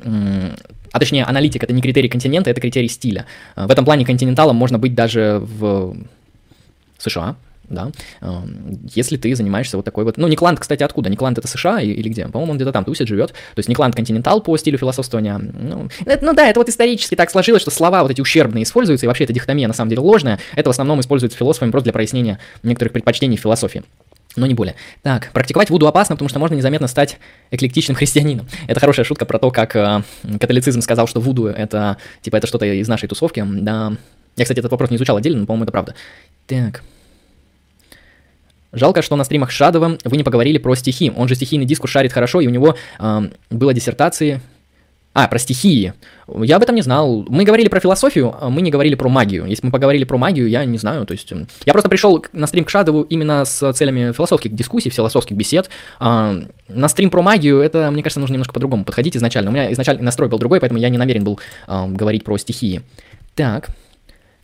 а 0.92 0.98
точнее 0.98 1.24
аналитик 1.24 1.62
это 1.62 1.72
не 1.72 1.82
критерий 1.82 2.08
континента, 2.08 2.50
это 2.50 2.60
критерий 2.60 2.88
стиля. 2.88 3.26
А, 3.54 3.68
в 3.68 3.70
этом 3.70 3.84
плане 3.84 4.04
континенталом 4.04 4.56
можно 4.56 4.78
быть 4.78 4.96
даже 4.96 5.38
в 5.40 5.96
США, 6.98 7.36
да, 7.70 7.90
если 8.94 9.16
ты 9.16 9.34
занимаешься 9.34 9.76
вот 9.76 9.84
такой 9.84 10.04
вот, 10.04 10.16
ну, 10.16 10.28
Никланд, 10.28 10.60
кстати, 10.60 10.82
откуда? 10.82 11.08
Никланд 11.08 11.38
это 11.38 11.48
США 11.48 11.80
или 11.80 12.08
где? 12.08 12.26
По-моему, 12.26 12.52
он 12.52 12.58
где-то 12.58 12.72
там 12.72 12.84
тусит, 12.84 13.08
живет, 13.08 13.30
то 13.30 13.58
есть 13.58 13.68
Никланд 13.68 13.94
континентал 13.94 14.42
по 14.42 14.56
стилю 14.56 14.76
философствования, 14.76 15.38
ну, 15.38 15.88
это, 16.04 16.24
ну 16.24 16.34
да, 16.34 16.48
это 16.48 16.60
вот 16.60 16.68
исторически 16.68 17.14
так 17.14 17.30
сложилось, 17.30 17.62
что 17.62 17.70
слова 17.70 18.02
вот 18.02 18.10
эти 18.10 18.20
ущербные 18.20 18.64
используются, 18.64 19.06
и 19.06 19.08
вообще 19.08 19.24
эта 19.24 19.32
дихотомия 19.32 19.68
на 19.68 19.74
самом 19.74 19.90
деле 19.90 20.02
ложная, 20.02 20.38
это 20.54 20.68
в 20.68 20.72
основном 20.72 21.00
используется 21.00 21.38
философами 21.38 21.70
просто 21.70 21.84
для 21.84 21.92
прояснения 21.92 22.38
некоторых 22.62 22.92
предпочтений 22.92 23.36
в 23.36 23.40
философии 23.40 23.82
но 24.36 24.46
не 24.46 24.54
более. 24.54 24.76
Так, 25.02 25.30
практиковать 25.32 25.70
вуду 25.70 25.86
опасно, 25.86 26.14
потому 26.14 26.28
что 26.28 26.38
можно 26.38 26.54
незаметно 26.54 26.86
стать 26.86 27.18
эклектичным 27.50 27.96
христианином. 27.96 28.46
Это 28.68 28.80
хорошая 28.80 29.04
шутка 29.04 29.24
про 29.24 29.38
то, 29.38 29.50
как 29.50 29.74
э, 29.74 30.02
католицизм 30.40 30.80
сказал, 30.82 31.08
что 31.08 31.20
вуду 31.20 31.46
это, 31.46 31.96
типа, 32.22 32.36
это 32.36 32.46
что-то 32.46 32.66
из 32.66 32.86
нашей 32.86 33.08
тусовки. 33.08 33.44
Да, 33.44 33.96
я, 34.36 34.44
кстати, 34.44 34.60
этот 34.60 34.70
вопрос 34.70 34.90
не 34.90 34.96
изучал 34.96 35.16
отдельно, 35.16 35.40
но, 35.40 35.46
по-моему, 35.46 35.64
это 35.64 35.72
правда. 35.72 35.94
Так, 36.46 36.82
Жалко, 38.72 39.02
что 39.02 39.16
на 39.16 39.24
стримах 39.24 39.50
с 39.50 39.54
Шадовым 39.54 39.98
вы 40.04 40.16
не 40.16 40.22
поговорили 40.22 40.58
про 40.58 40.74
стихи. 40.74 41.12
Он 41.16 41.28
же 41.28 41.34
стихийный 41.34 41.66
дискурс 41.66 41.92
шарит 41.92 42.12
хорошо, 42.12 42.40
и 42.40 42.46
у 42.46 42.50
него 42.50 42.76
э, 42.98 43.20
было 43.50 43.74
диссертации. 43.74 44.40
А, 45.12 45.26
про 45.26 45.40
стихии. 45.40 45.92
Я 46.28 46.56
об 46.56 46.62
этом 46.62 46.76
не 46.76 46.82
знал. 46.82 47.24
Мы 47.28 47.42
говорили 47.42 47.68
про 47.68 47.80
философию, 47.80 48.32
а 48.40 48.48
мы 48.48 48.62
не 48.62 48.70
говорили 48.70 48.94
про 48.94 49.08
магию. 49.08 49.44
Если 49.44 49.66
мы 49.66 49.72
поговорили 49.72 50.04
про 50.04 50.16
магию, 50.18 50.48
я 50.48 50.64
не 50.64 50.78
знаю. 50.78 51.04
То 51.04 51.12
есть 51.12 51.32
я 51.64 51.72
просто 51.72 51.88
пришел 51.88 52.24
на 52.32 52.46
стрим 52.46 52.64
к 52.64 52.70
Шадову 52.70 53.02
именно 53.02 53.44
с 53.44 53.72
целями 53.72 54.12
философских 54.12 54.54
дискуссий, 54.54 54.88
философских 54.90 55.34
бесед. 55.34 55.68
А, 55.98 56.36
на 56.68 56.88
стрим 56.88 57.10
про 57.10 57.22
магию 57.22 57.58
это, 57.58 57.90
мне 57.90 58.04
кажется, 58.04 58.20
нужно 58.20 58.34
немножко 58.34 58.54
по-другому 58.54 58.84
подходить 58.84 59.16
изначально. 59.16 59.50
У 59.50 59.52
меня 59.52 59.72
изначально 59.72 60.04
настрой 60.04 60.28
был 60.28 60.38
другой, 60.38 60.60
поэтому 60.60 60.78
я 60.78 60.88
не 60.88 60.98
намерен 60.98 61.24
был 61.24 61.40
а, 61.66 61.88
говорить 61.88 62.22
про 62.22 62.38
стихии. 62.38 62.82
Так. 63.34 63.70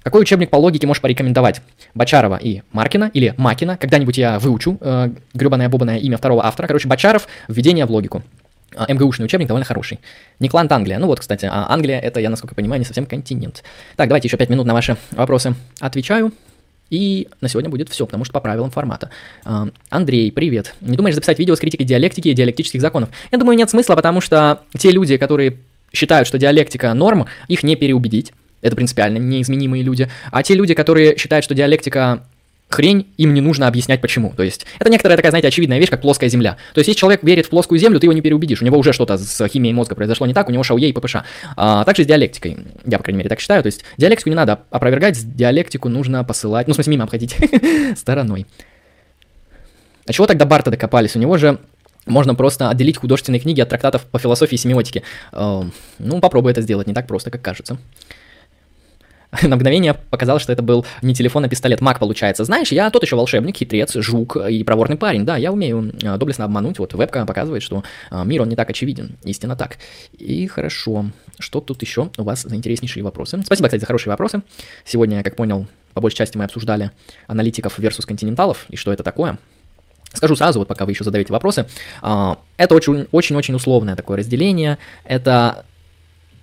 Какой 0.07 0.23
учебник 0.23 0.51
по 0.51 0.57
логике 0.57 0.87
можешь 0.87 1.01
порекомендовать? 1.01 1.63
Бачарова 1.93 2.37
и 2.37 2.63
Маркина 2.71 3.11
или 3.13 3.35
Макина. 3.37 3.77
Когда-нибудь 3.77 4.17
я 4.17 4.39
выучу 4.39 4.79
э, 4.81 5.11
гребаное-бубаное 5.35 5.99
имя 5.99 6.17
второго 6.17 6.47
автора. 6.47 6.69
Короче, 6.69 6.87
Бачаров 6.87 7.27
«Введение 7.49 7.87
в 7.87 7.91
логику». 7.91 8.23
А, 8.77 8.87
МГУшный 8.95 9.27
учебник 9.27 9.49
довольно 9.49 9.65
хороший. 9.65 9.99
Никланд 10.39 10.71
Англия. 10.71 11.01
Ну 11.01 11.09
вот, 11.09 11.19
кстати, 11.19 11.47
а 11.51 11.67
Англия 11.69 11.99
это, 11.99 12.21
я 12.21 12.31
насколько 12.31 12.55
понимаю, 12.55 12.79
не 12.79 12.85
совсем 12.85 13.05
континент. 13.05 13.65
Так, 13.97 14.07
давайте 14.07 14.29
еще 14.29 14.37
5 14.37 14.49
минут 14.49 14.65
на 14.65 14.75
ваши 14.75 14.97
вопросы 15.11 15.57
отвечаю. 15.81 16.33
И 16.89 17.27
на 17.41 17.49
сегодня 17.49 17.69
будет 17.69 17.89
все, 17.89 18.07
потому 18.07 18.23
что 18.23 18.33
по 18.33 18.39
правилам 18.39 18.71
формата. 18.71 19.11
А, 19.45 19.67
Андрей, 19.91 20.31
привет. 20.31 20.77
Не 20.83 20.97
думаешь 20.97 21.17
записать 21.17 21.41
видео 21.41 21.57
с 21.57 21.59
критикой 21.59 21.85
диалектики 21.85 22.29
и 22.29 22.33
диалектических 22.33 22.81
законов? 22.81 23.09
Я 23.33 23.39
думаю, 23.39 23.59
нет 23.59 23.71
смысла, 23.71 23.97
потому 23.97 24.21
что 24.21 24.61
те 24.79 24.93
люди, 24.93 25.17
которые 25.17 25.57
считают, 25.93 26.29
что 26.29 26.39
диалектика 26.39 26.95
норм, 26.95 27.27
их 27.49 27.65
не 27.65 27.75
переубедить. 27.75 28.33
Это 28.67 28.77
принципиально 28.77 29.19
неизменимые 29.19 29.83
люди. 29.83 30.09
А 30.33 30.43
те 30.43 30.55
люди, 30.55 30.75
которые 30.75 31.17
считают, 31.17 31.45
что 31.45 31.55
диалектика 31.55 32.25
хрень, 32.69 33.07
им 33.17 33.33
не 33.33 33.41
нужно 33.41 33.69
объяснять 33.69 34.01
почему. 34.01 34.33
То 34.37 34.43
есть 34.43 34.67
это 34.81 34.91
некоторая 34.91 35.17
такая, 35.17 35.31
знаете, 35.31 35.49
очевидная 35.49 35.79
вещь, 35.79 35.89
как 35.89 36.01
плоская 36.01 36.29
земля. 36.29 36.57
То 36.75 36.81
есть 36.81 36.89
если 36.89 36.99
человек 36.99 37.23
верит 37.23 37.47
в 37.47 37.51
плоскую 37.51 37.79
землю, 37.79 38.01
ты 38.01 38.07
его 38.07 38.13
не 38.13 38.23
переубедишь. 38.23 38.61
У 38.61 38.65
него 38.65 38.77
уже 38.77 38.93
что-то 38.93 39.19
с 39.19 39.49
химией 39.49 39.73
мозга 39.73 39.95
произошло 39.95 40.27
не 40.27 40.35
так, 40.35 40.49
у 40.49 40.53
него 40.53 40.65
шауе 40.65 40.89
и 40.89 40.93
ППШ. 40.93 41.19
А 41.57 41.85
также 41.85 42.03
с 42.03 42.07
диалектикой. 42.07 42.59
Я, 42.85 42.99
по 42.99 43.05
крайней 43.05 43.19
мере, 43.19 43.29
так 43.29 43.39
считаю. 43.39 43.63
То 43.63 43.69
есть 43.69 43.85
диалектику 43.99 44.31
не 44.31 44.35
надо 44.35 44.61
опровергать, 44.71 45.37
диалектику 45.37 45.89
нужно 45.89 46.25
посылать, 46.25 46.67
ну, 46.67 46.73
в 46.73 46.75
смысле, 46.75 46.91
мимо 46.93 47.05
обходить 47.05 47.37
стороной. 47.97 48.47
А 50.07 50.13
чего 50.13 50.27
тогда 50.27 50.45
Барта 50.45 50.73
докопались? 50.73 51.15
У 51.15 51.21
него 51.21 51.37
же 51.37 51.59
можно 52.07 52.35
просто 52.35 52.71
отделить 52.71 52.97
художественные 52.97 53.41
книги 53.41 53.61
от 53.61 53.69
трактатов 53.69 54.03
по 54.05 54.19
философии 54.19 54.55
и 54.55 54.59
семиотике. 54.59 55.03
Ну, 55.33 56.21
попробуй 56.21 56.53
это 56.53 56.63
сделать, 56.63 56.87
не 56.87 56.95
так 56.95 57.07
просто, 57.07 57.31
как 57.31 57.43
кажется. 57.43 57.79
на 59.43 59.57
мгновение 59.57 59.95
показалось, 59.95 60.43
что 60.43 60.53
это 60.53 60.63
был 60.63 60.87
не 61.03 61.15
телефон, 61.15 61.45
а 61.45 61.49
пистолет. 61.49 61.81
Маг 61.81 61.99
получается. 61.99 62.45
Знаешь, 62.45 62.73
я 62.73 62.91
тот 62.91 63.03
еще 63.03 63.17
волшебник, 63.17 63.57
хитрец, 63.57 63.95
жук 63.95 64.37
и 64.37 64.63
проворный 64.65 64.97
парень. 64.97 65.25
Да, 65.25 65.37
я 65.37 65.53
умею 65.53 65.93
а, 66.05 66.17
доблестно 66.17 66.45
обмануть. 66.45 66.79
Вот 66.79 66.95
вебка 66.95 67.27
показывает, 67.27 67.63
что 67.63 67.85
а, 68.11 68.25
мир, 68.25 68.43
он 68.43 68.49
не 68.49 68.57
так 68.57 68.71
очевиден. 68.71 69.17
Истинно 69.25 69.57
так. 69.57 69.79
И 70.17 70.47
хорошо. 70.47 71.07
Что 71.39 71.61
тут 71.61 71.83
еще 71.83 72.11
у 72.17 72.23
вас 72.23 72.43
за 72.43 72.55
интереснейшие 72.55 73.03
вопросы? 73.03 73.43
Спасибо, 73.45 73.69
кстати, 73.69 73.81
за 73.81 73.87
хорошие 73.87 74.11
вопросы. 74.11 74.43
Сегодня, 74.85 75.23
как 75.23 75.37
понял, 75.37 75.67
по 75.95 76.01
большей 76.01 76.17
части 76.17 76.37
мы 76.37 76.45
обсуждали 76.45 76.91
аналитиков 77.27 77.79
versus 77.79 78.07
континенталов 78.07 78.67
и 78.69 78.77
что 78.77 78.93
это 78.93 79.03
такое. 79.03 79.39
Скажу 80.13 80.37
сразу, 80.37 80.61
вот 80.61 80.69
пока 80.69 80.87
вы 80.87 80.93
еще 80.93 81.05
задаете 81.05 81.33
вопросы, 81.33 81.67
а, 82.01 82.39
это 82.57 82.75
очень-очень 82.75 83.55
условное 83.55 83.97
такое 83.97 84.19
разделение. 84.19 84.79
Это 85.05 85.67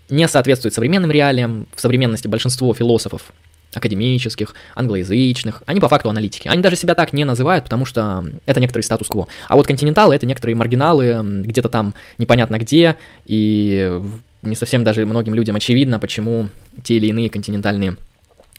не 0.10 0.28
соответствует 0.28 0.74
современным 0.74 1.12
реалиям. 1.12 1.68
В 1.76 1.82
современности 1.82 2.28
большинство 2.28 2.74
философов 2.74 3.34
академических, 3.74 4.54
англоязычных, 4.76 5.64
они 5.66 5.80
по 5.80 5.90
факту 5.90 6.10
аналитики. 6.10 6.48
Они 6.48 6.62
даже 6.62 6.76
себя 6.76 6.96
так 6.96 7.14
не 7.14 7.26
называют, 7.26 7.64
потому 7.66 7.86
что 7.86 8.24
это 8.46 8.60
некоторый 8.60 8.82
статус-кво. 8.82 9.28
А 9.48 9.56
вот 9.56 9.68
континенталы— 9.68 10.16
это 10.16 10.26
некоторые 10.26 10.56
маргиналы, 10.56 11.20
где-то 11.44 11.70
там 11.70 11.96
непонятно 12.18 12.60
где, 12.60 12.98
и 13.26 14.00
не 14.44 14.56
совсем 14.56 14.84
даже 14.84 15.06
многим 15.06 15.34
людям 15.34 15.56
очевидно, 15.56 16.00
почему 16.00 16.50
те 16.84 16.98
или 16.98 17.08
иные 17.08 17.30
континентальные 17.30 17.98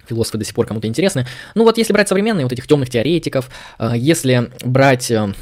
философы 0.09 0.39
до 0.39 0.45
сих 0.45 0.55
пор 0.55 0.67
кому-то 0.67 0.87
интересны. 0.87 1.27
Ну 1.55 1.65
вот 1.65 1.79
если 1.79 1.93
брать 1.93 2.09
современные 2.09 2.45
вот 2.45 2.53
этих 2.53 2.67
темных 2.67 2.91
теоретиков, 2.91 3.51
э, 3.79 3.93
если 3.97 4.51
брать 4.63 5.11
э, 5.11 5.33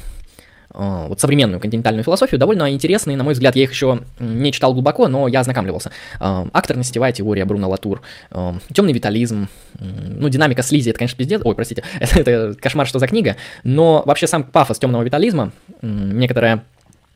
вот 0.75 1.20
современную 1.20 1.61
континентальную 1.61 2.05
философию, 2.05 2.39
довольно 2.39 2.70
интересные, 2.73 3.16
на 3.16 3.25
мой 3.25 3.35
взгляд, 3.35 3.57
я 3.57 3.64
их 3.64 3.70
еще 3.70 4.01
не 4.18 4.53
читал 4.53 4.73
глубоко, 4.73 5.09
но 5.09 5.29
я 5.29 5.41
ознакомливался. 5.41 5.91
А, 6.18 6.47
акторно-сетевая 6.53 7.12
теория 7.12 7.45
Бруно 7.45 7.68
Латур, 7.68 8.01
а, 8.31 8.57
темный 8.73 8.93
витализм, 8.93 9.49
ну, 9.79 10.29
динамика 10.29 10.62
слизи, 10.62 10.91
это, 10.91 10.99
конечно, 10.99 11.16
пиздец, 11.16 11.43
ой, 11.45 11.55
простите, 11.55 11.85
это, 12.01 12.20
это 12.20 12.55
кошмар, 12.59 12.87
что 12.87 12.99
за 12.99 13.07
книга, 13.07 13.37
но 13.64 14.03
вообще 14.07 14.27
сам 14.27 14.45
пафос 14.45 14.79
темного 14.79 15.03
витализма, 15.03 15.53
некоторое 15.83 16.64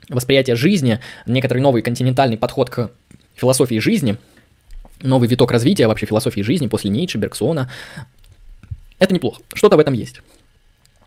восприятие 0.09 0.57
жизни, 0.57 1.01
некоторый 1.27 1.59
новый 1.59 1.83
континентальный 1.83 2.37
подход 2.37 2.71
к 2.71 2.91
философии 3.35 3.79
жизни, 3.79 4.17
новый 5.03 5.29
виток 5.29 5.51
развития 5.51 5.87
вообще 5.87 6.07
философии 6.07 6.41
жизни 6.43 6.67
после 6.67 6.91
Ницше, 6.91 7.19
Бергсона, 7.19 7.71
это 8.99 9.13
неплохо, 9.15 9.43
что-то 9.55 9.77
в 9.77 9.81
этом 9.81 9.95
есть. 9.95 10.21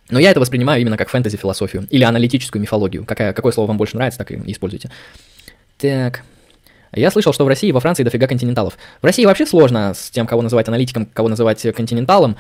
Но 0.10 0.20
я 0.20 0.32
это 0.32 0.39
воспринимаю 0.39 0.82
именно 0.82 0.97
как 0.97 1.10
фэнтези-философию 1.10 1.88
или 1.89 2.03
аналитическую 2.03 2.62
мифологию. 2.62 3.05
Какая, 3.05 3.34
какое 3.34 3.51
слово 3.51 3.68
вам 3.68 3.78
больше 3.78 3.95
нравится, 3.95 4.18
так 4.18 4.32
и 4.32 4.41
используйте. 4.51 4.89
Так. 5.78 6.24
Я 6.91 7.12
слышал, 7.12 7.34
что 7.34 7.45
в 7.45 7.47
России 7.47 7.70
и 7.70 7.72
во 7.72 7.80
Франции 7.80 8.03
дофига 8.03 8.26
континенталов. 8.26 8.76
В 9.01 9.05
России 9.05 9.24
вообще 9.24 9.45
сложно 9.45 9.93
с 9.93 10.10
тем, 10.10 10.26
кого 10.26 10.41
называть 10.41 10.68
аналитиком, 10.68 11.05
кого 11.05 11.30
называть 11.30 11.62
континенталом. 11.76 12.36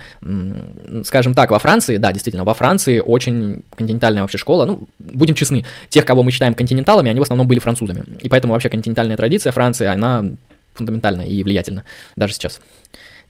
Скажем 1.03 1.35
так, 1.35 1.51
во 1.51 1.59
Франции, 1.59 1.97
да, 1.97 2.11
действительно, 2.11 2.43
во 2.43 2.55
Франции 2.55 2.99
очень 2.99 3.63
континентальная 3.75 4.23
вообще 4.23 4.39
школа. 4.39 4.65
Ну, 4.65 4.87
будем 4.97 5.35
честны, 5.35 5.65
тех, 5.89 6.03
кого 6.03 6.23
мы 6.23 6.31
считаем 6.31 6.55
континенталами, 6.55 7.11
они 7.11 7.19
в 7.19 7.23
основном 7.23 7.47
были 7.47 7.59
французами. 7.59 8.03
И 8.21 8.29
поэтому 8.29 8.53
вообще 8.53 8.69
континентальная 8.69 9.17
традиция 9.17 9.51
Франции, 9.51 9.85
она 9.85 10.25
фундаментальна 10.73 11.21
и 11.21 11.43
влиятельна 11.43 11.83
даже 12.15 12.33
сейчас. 12.33 12.59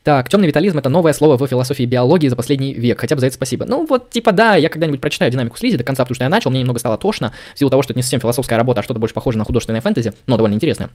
Так, 0.03 0.29
темный 0.29 0.47
витализм 0.47 0.77
это 0.77 0.87
новое 0.87 1.11
слово 1.11 1.37
в 1.37 1.45
философии 1.45 1.83
биологии 1.83 2.29
за 2.29 2.35
последний 2.35 2.73
век. 2.73 2.99
Хотя 2.99 3.15
бы 3.15 3.19
за 3.19 3.27
это 3.27 3.35
спасибо. 3.35 3.65
Ну 3.65 3.85
вот, 3.85 4.09
типа, 4.09 4.31
да, 4.31 4.55
я 4.55 4.69
когда-нибудь 4.69 5.01
прочитаю 5.01 5.29
динамику 5.29 5.57
слизи 5.57 5.77
до 5.77 5.83
конца, 5.83 6.03
потому 6.03 6.15
что 6.15 6.23
я 6.23 6.29
начал, 6.29 6.51
мне 6.51 6.61
немного 6.61 6.79
стало 6.79 6.97
тошно, 6.97 7.33
в 7.53 7.59
силу 7.59 7.69
того, 7.69 7.83
что 7.83 7.91
это 7.91 7.99
не 7.99 8.03
совсем 8.03 8.21
философская 8.21 8.57
работа, 8.57 8.79
а 8.79 8.83
что-то 8.83 8.99
больше 8.99 9.13
похоже 9.13 9.37
на 9.37 9.43
художественное 9.43 9.81
фэнтези, 9.81 10.13
но 10.25 10.37
довольно 10.37 10.55
интересное. 10.55 10.89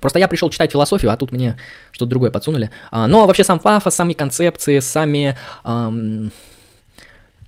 Просто 0.00 0.18
я 0.18 0.28
пришел 0.28 0.50
читать 0.50 0.70
философию, 0.70 1.10
а 1.10 1.16
тут 1.16 1.32
мне 1.32 1.56
что-то 1.90 2.10
другое 2.10 2.30
подсунули. 2.30 2.70
А, 2.90 3.06
но 3.06 3.26
вообще 3.26 3.44
сам 3.44 3.58
пафос, 3.58 3.94
сами 3.94 4.12
концепции, 4.12 4.78
сами... 4.80 5.36
Ам, 5.64 6.30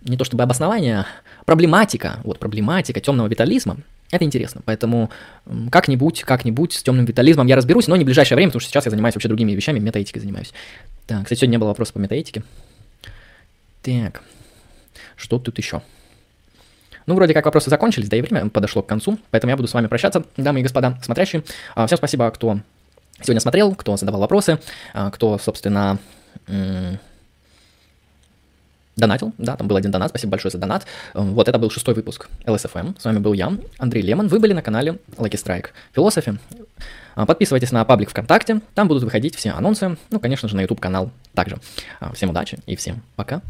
не 0.05 0.17
то 0.17 0.25
чтобы 0.25 0.43
обоснования, 0.43 1.07
проблематика, 1.45 2.19
вот 2.25 2.39
проблематика 2.39 3.01
темного 3.01 3.29
витализма, 3.29 3.77
это 4.13 4.25
интересно, 4.25 4.61
поэтому 4.65 5.11
как-нибудь, 5.71 6.23
как-нибудь 6.23 6.75
с 6.75 6.83
темным 6.83 7.07
витализмом 7.07 7.47
я 7.47 7.57
разберусь, 7.57 7.89
но 7.89 7.97
не 7.97 8.05
в 8.05 8.07
ближайшее 8.07 8.37
время, 8.37 8.51
потому 8.51 8.61
что 8.61 8.71
сейчас 8.71 8.85
я 8.85 8.91
занимаюсь 8.91 9.15
вообще 9.15 9.29
другими 9.29 9.53
вещами, 9.53 9.79
метаэтикой 9.79 10.21
занимаюсь. 10.21 10.53
Так, 11.07 11.25
кстати, 11.25 11.41
сегодня 11.41 11.53
не 11.53 11.59
было 11.59 11.69
вопроса 11.69 11.95
по 11.95 11.99
метаэтике. 11.99 12.45
Так, 13.81 14.23
что 15.17 15.39
тут 15.39 15.57
еще? 15.57 15.81
Ну, 17.07 17.15
вроде 17.15 17.33
как 17.33 17.47
вопросы 17.47 17.71
закончились, 17.71 18.11
да 18.11 18.19
и 18.19 18.21
время 18.21 18.51
подошло 18.51 18.83
к 18.83 18.87
концу, 18.87 19.19
поэтому 19.31 19.51
я 19.51 19.57
буду 19.57 19.67
с 19.67 19.73
вами 19.73 19.87
прощаться, 19.87 20.25
дамы 20.37 20.61
и 20.61 20.63
господа 20.63 20.99
смотрящие. 21.03 21.43
А, 21.75 21.87
всем 21.87 21.97
спасибо, 21.97 22.31
кто 22.31 22.61
сегодня 23.23 23.41
смотрел, 23.41 23.75
кто 23.75 23.97
задавал 23.97 24.21
вопросы, 24.21 24.61
а, 24.93 25.11
кто, 25.11 25.39
собственно, 25.39 25.99
Донатил, 28.97 29.33
да, 29.39 29.57
там 29.57 29.69
был 29.69 29.77
один 29.77 29.91
донат, 29.91 30.11
спасибо 30.11 30.33
большое 30.33 30.53
за 30.53 30.59
донат. 30.59 30.85
Эм, 31.15 31.33
вот 31.33 31.49
это 31.49 31.59
был 31.59 31.71
шестой 31.71 31.95
выпуск 31.95 32.29
LSFM. 32.45 32.95
С 33.01 33.05
вами 33.05 33.19
был 33.19 33.33
я, 33.33 33.53
Андрей 33.79 34.03
Лемон. 34.03 34.29
Вы 34.29 34.39
были 34.39 34.53
на 34.53 34.63
канале 34.63 34.99
Lucky 35.17 35.33
Strike 35.33 35.69
Philosophy. 35.95 36.39
А, 37.15 37.25
подписывайтесь 37.25 37.73
на 37.73 37.85
паблик 37.85 38.11
ВКонтакте, 38.11 38.61
там 38.75 38.89
будут 38.89 39.03
выходить 39.03 39.35
все 39.35 39.51
анонсы. 39.51 39.97
Ну, 40.11 40.21
конечно 40.21 40.49
же, 40.49 40.57
на 40.57 40.61
YouTube 40.61 40.81
канал 40.81 41.11
также. 41.35 41.59
Всем 42.13 42.31
удачи 42.31 42.59
и 42.67 42.77
всем 42.77 43.03
пока. 43.17 43.41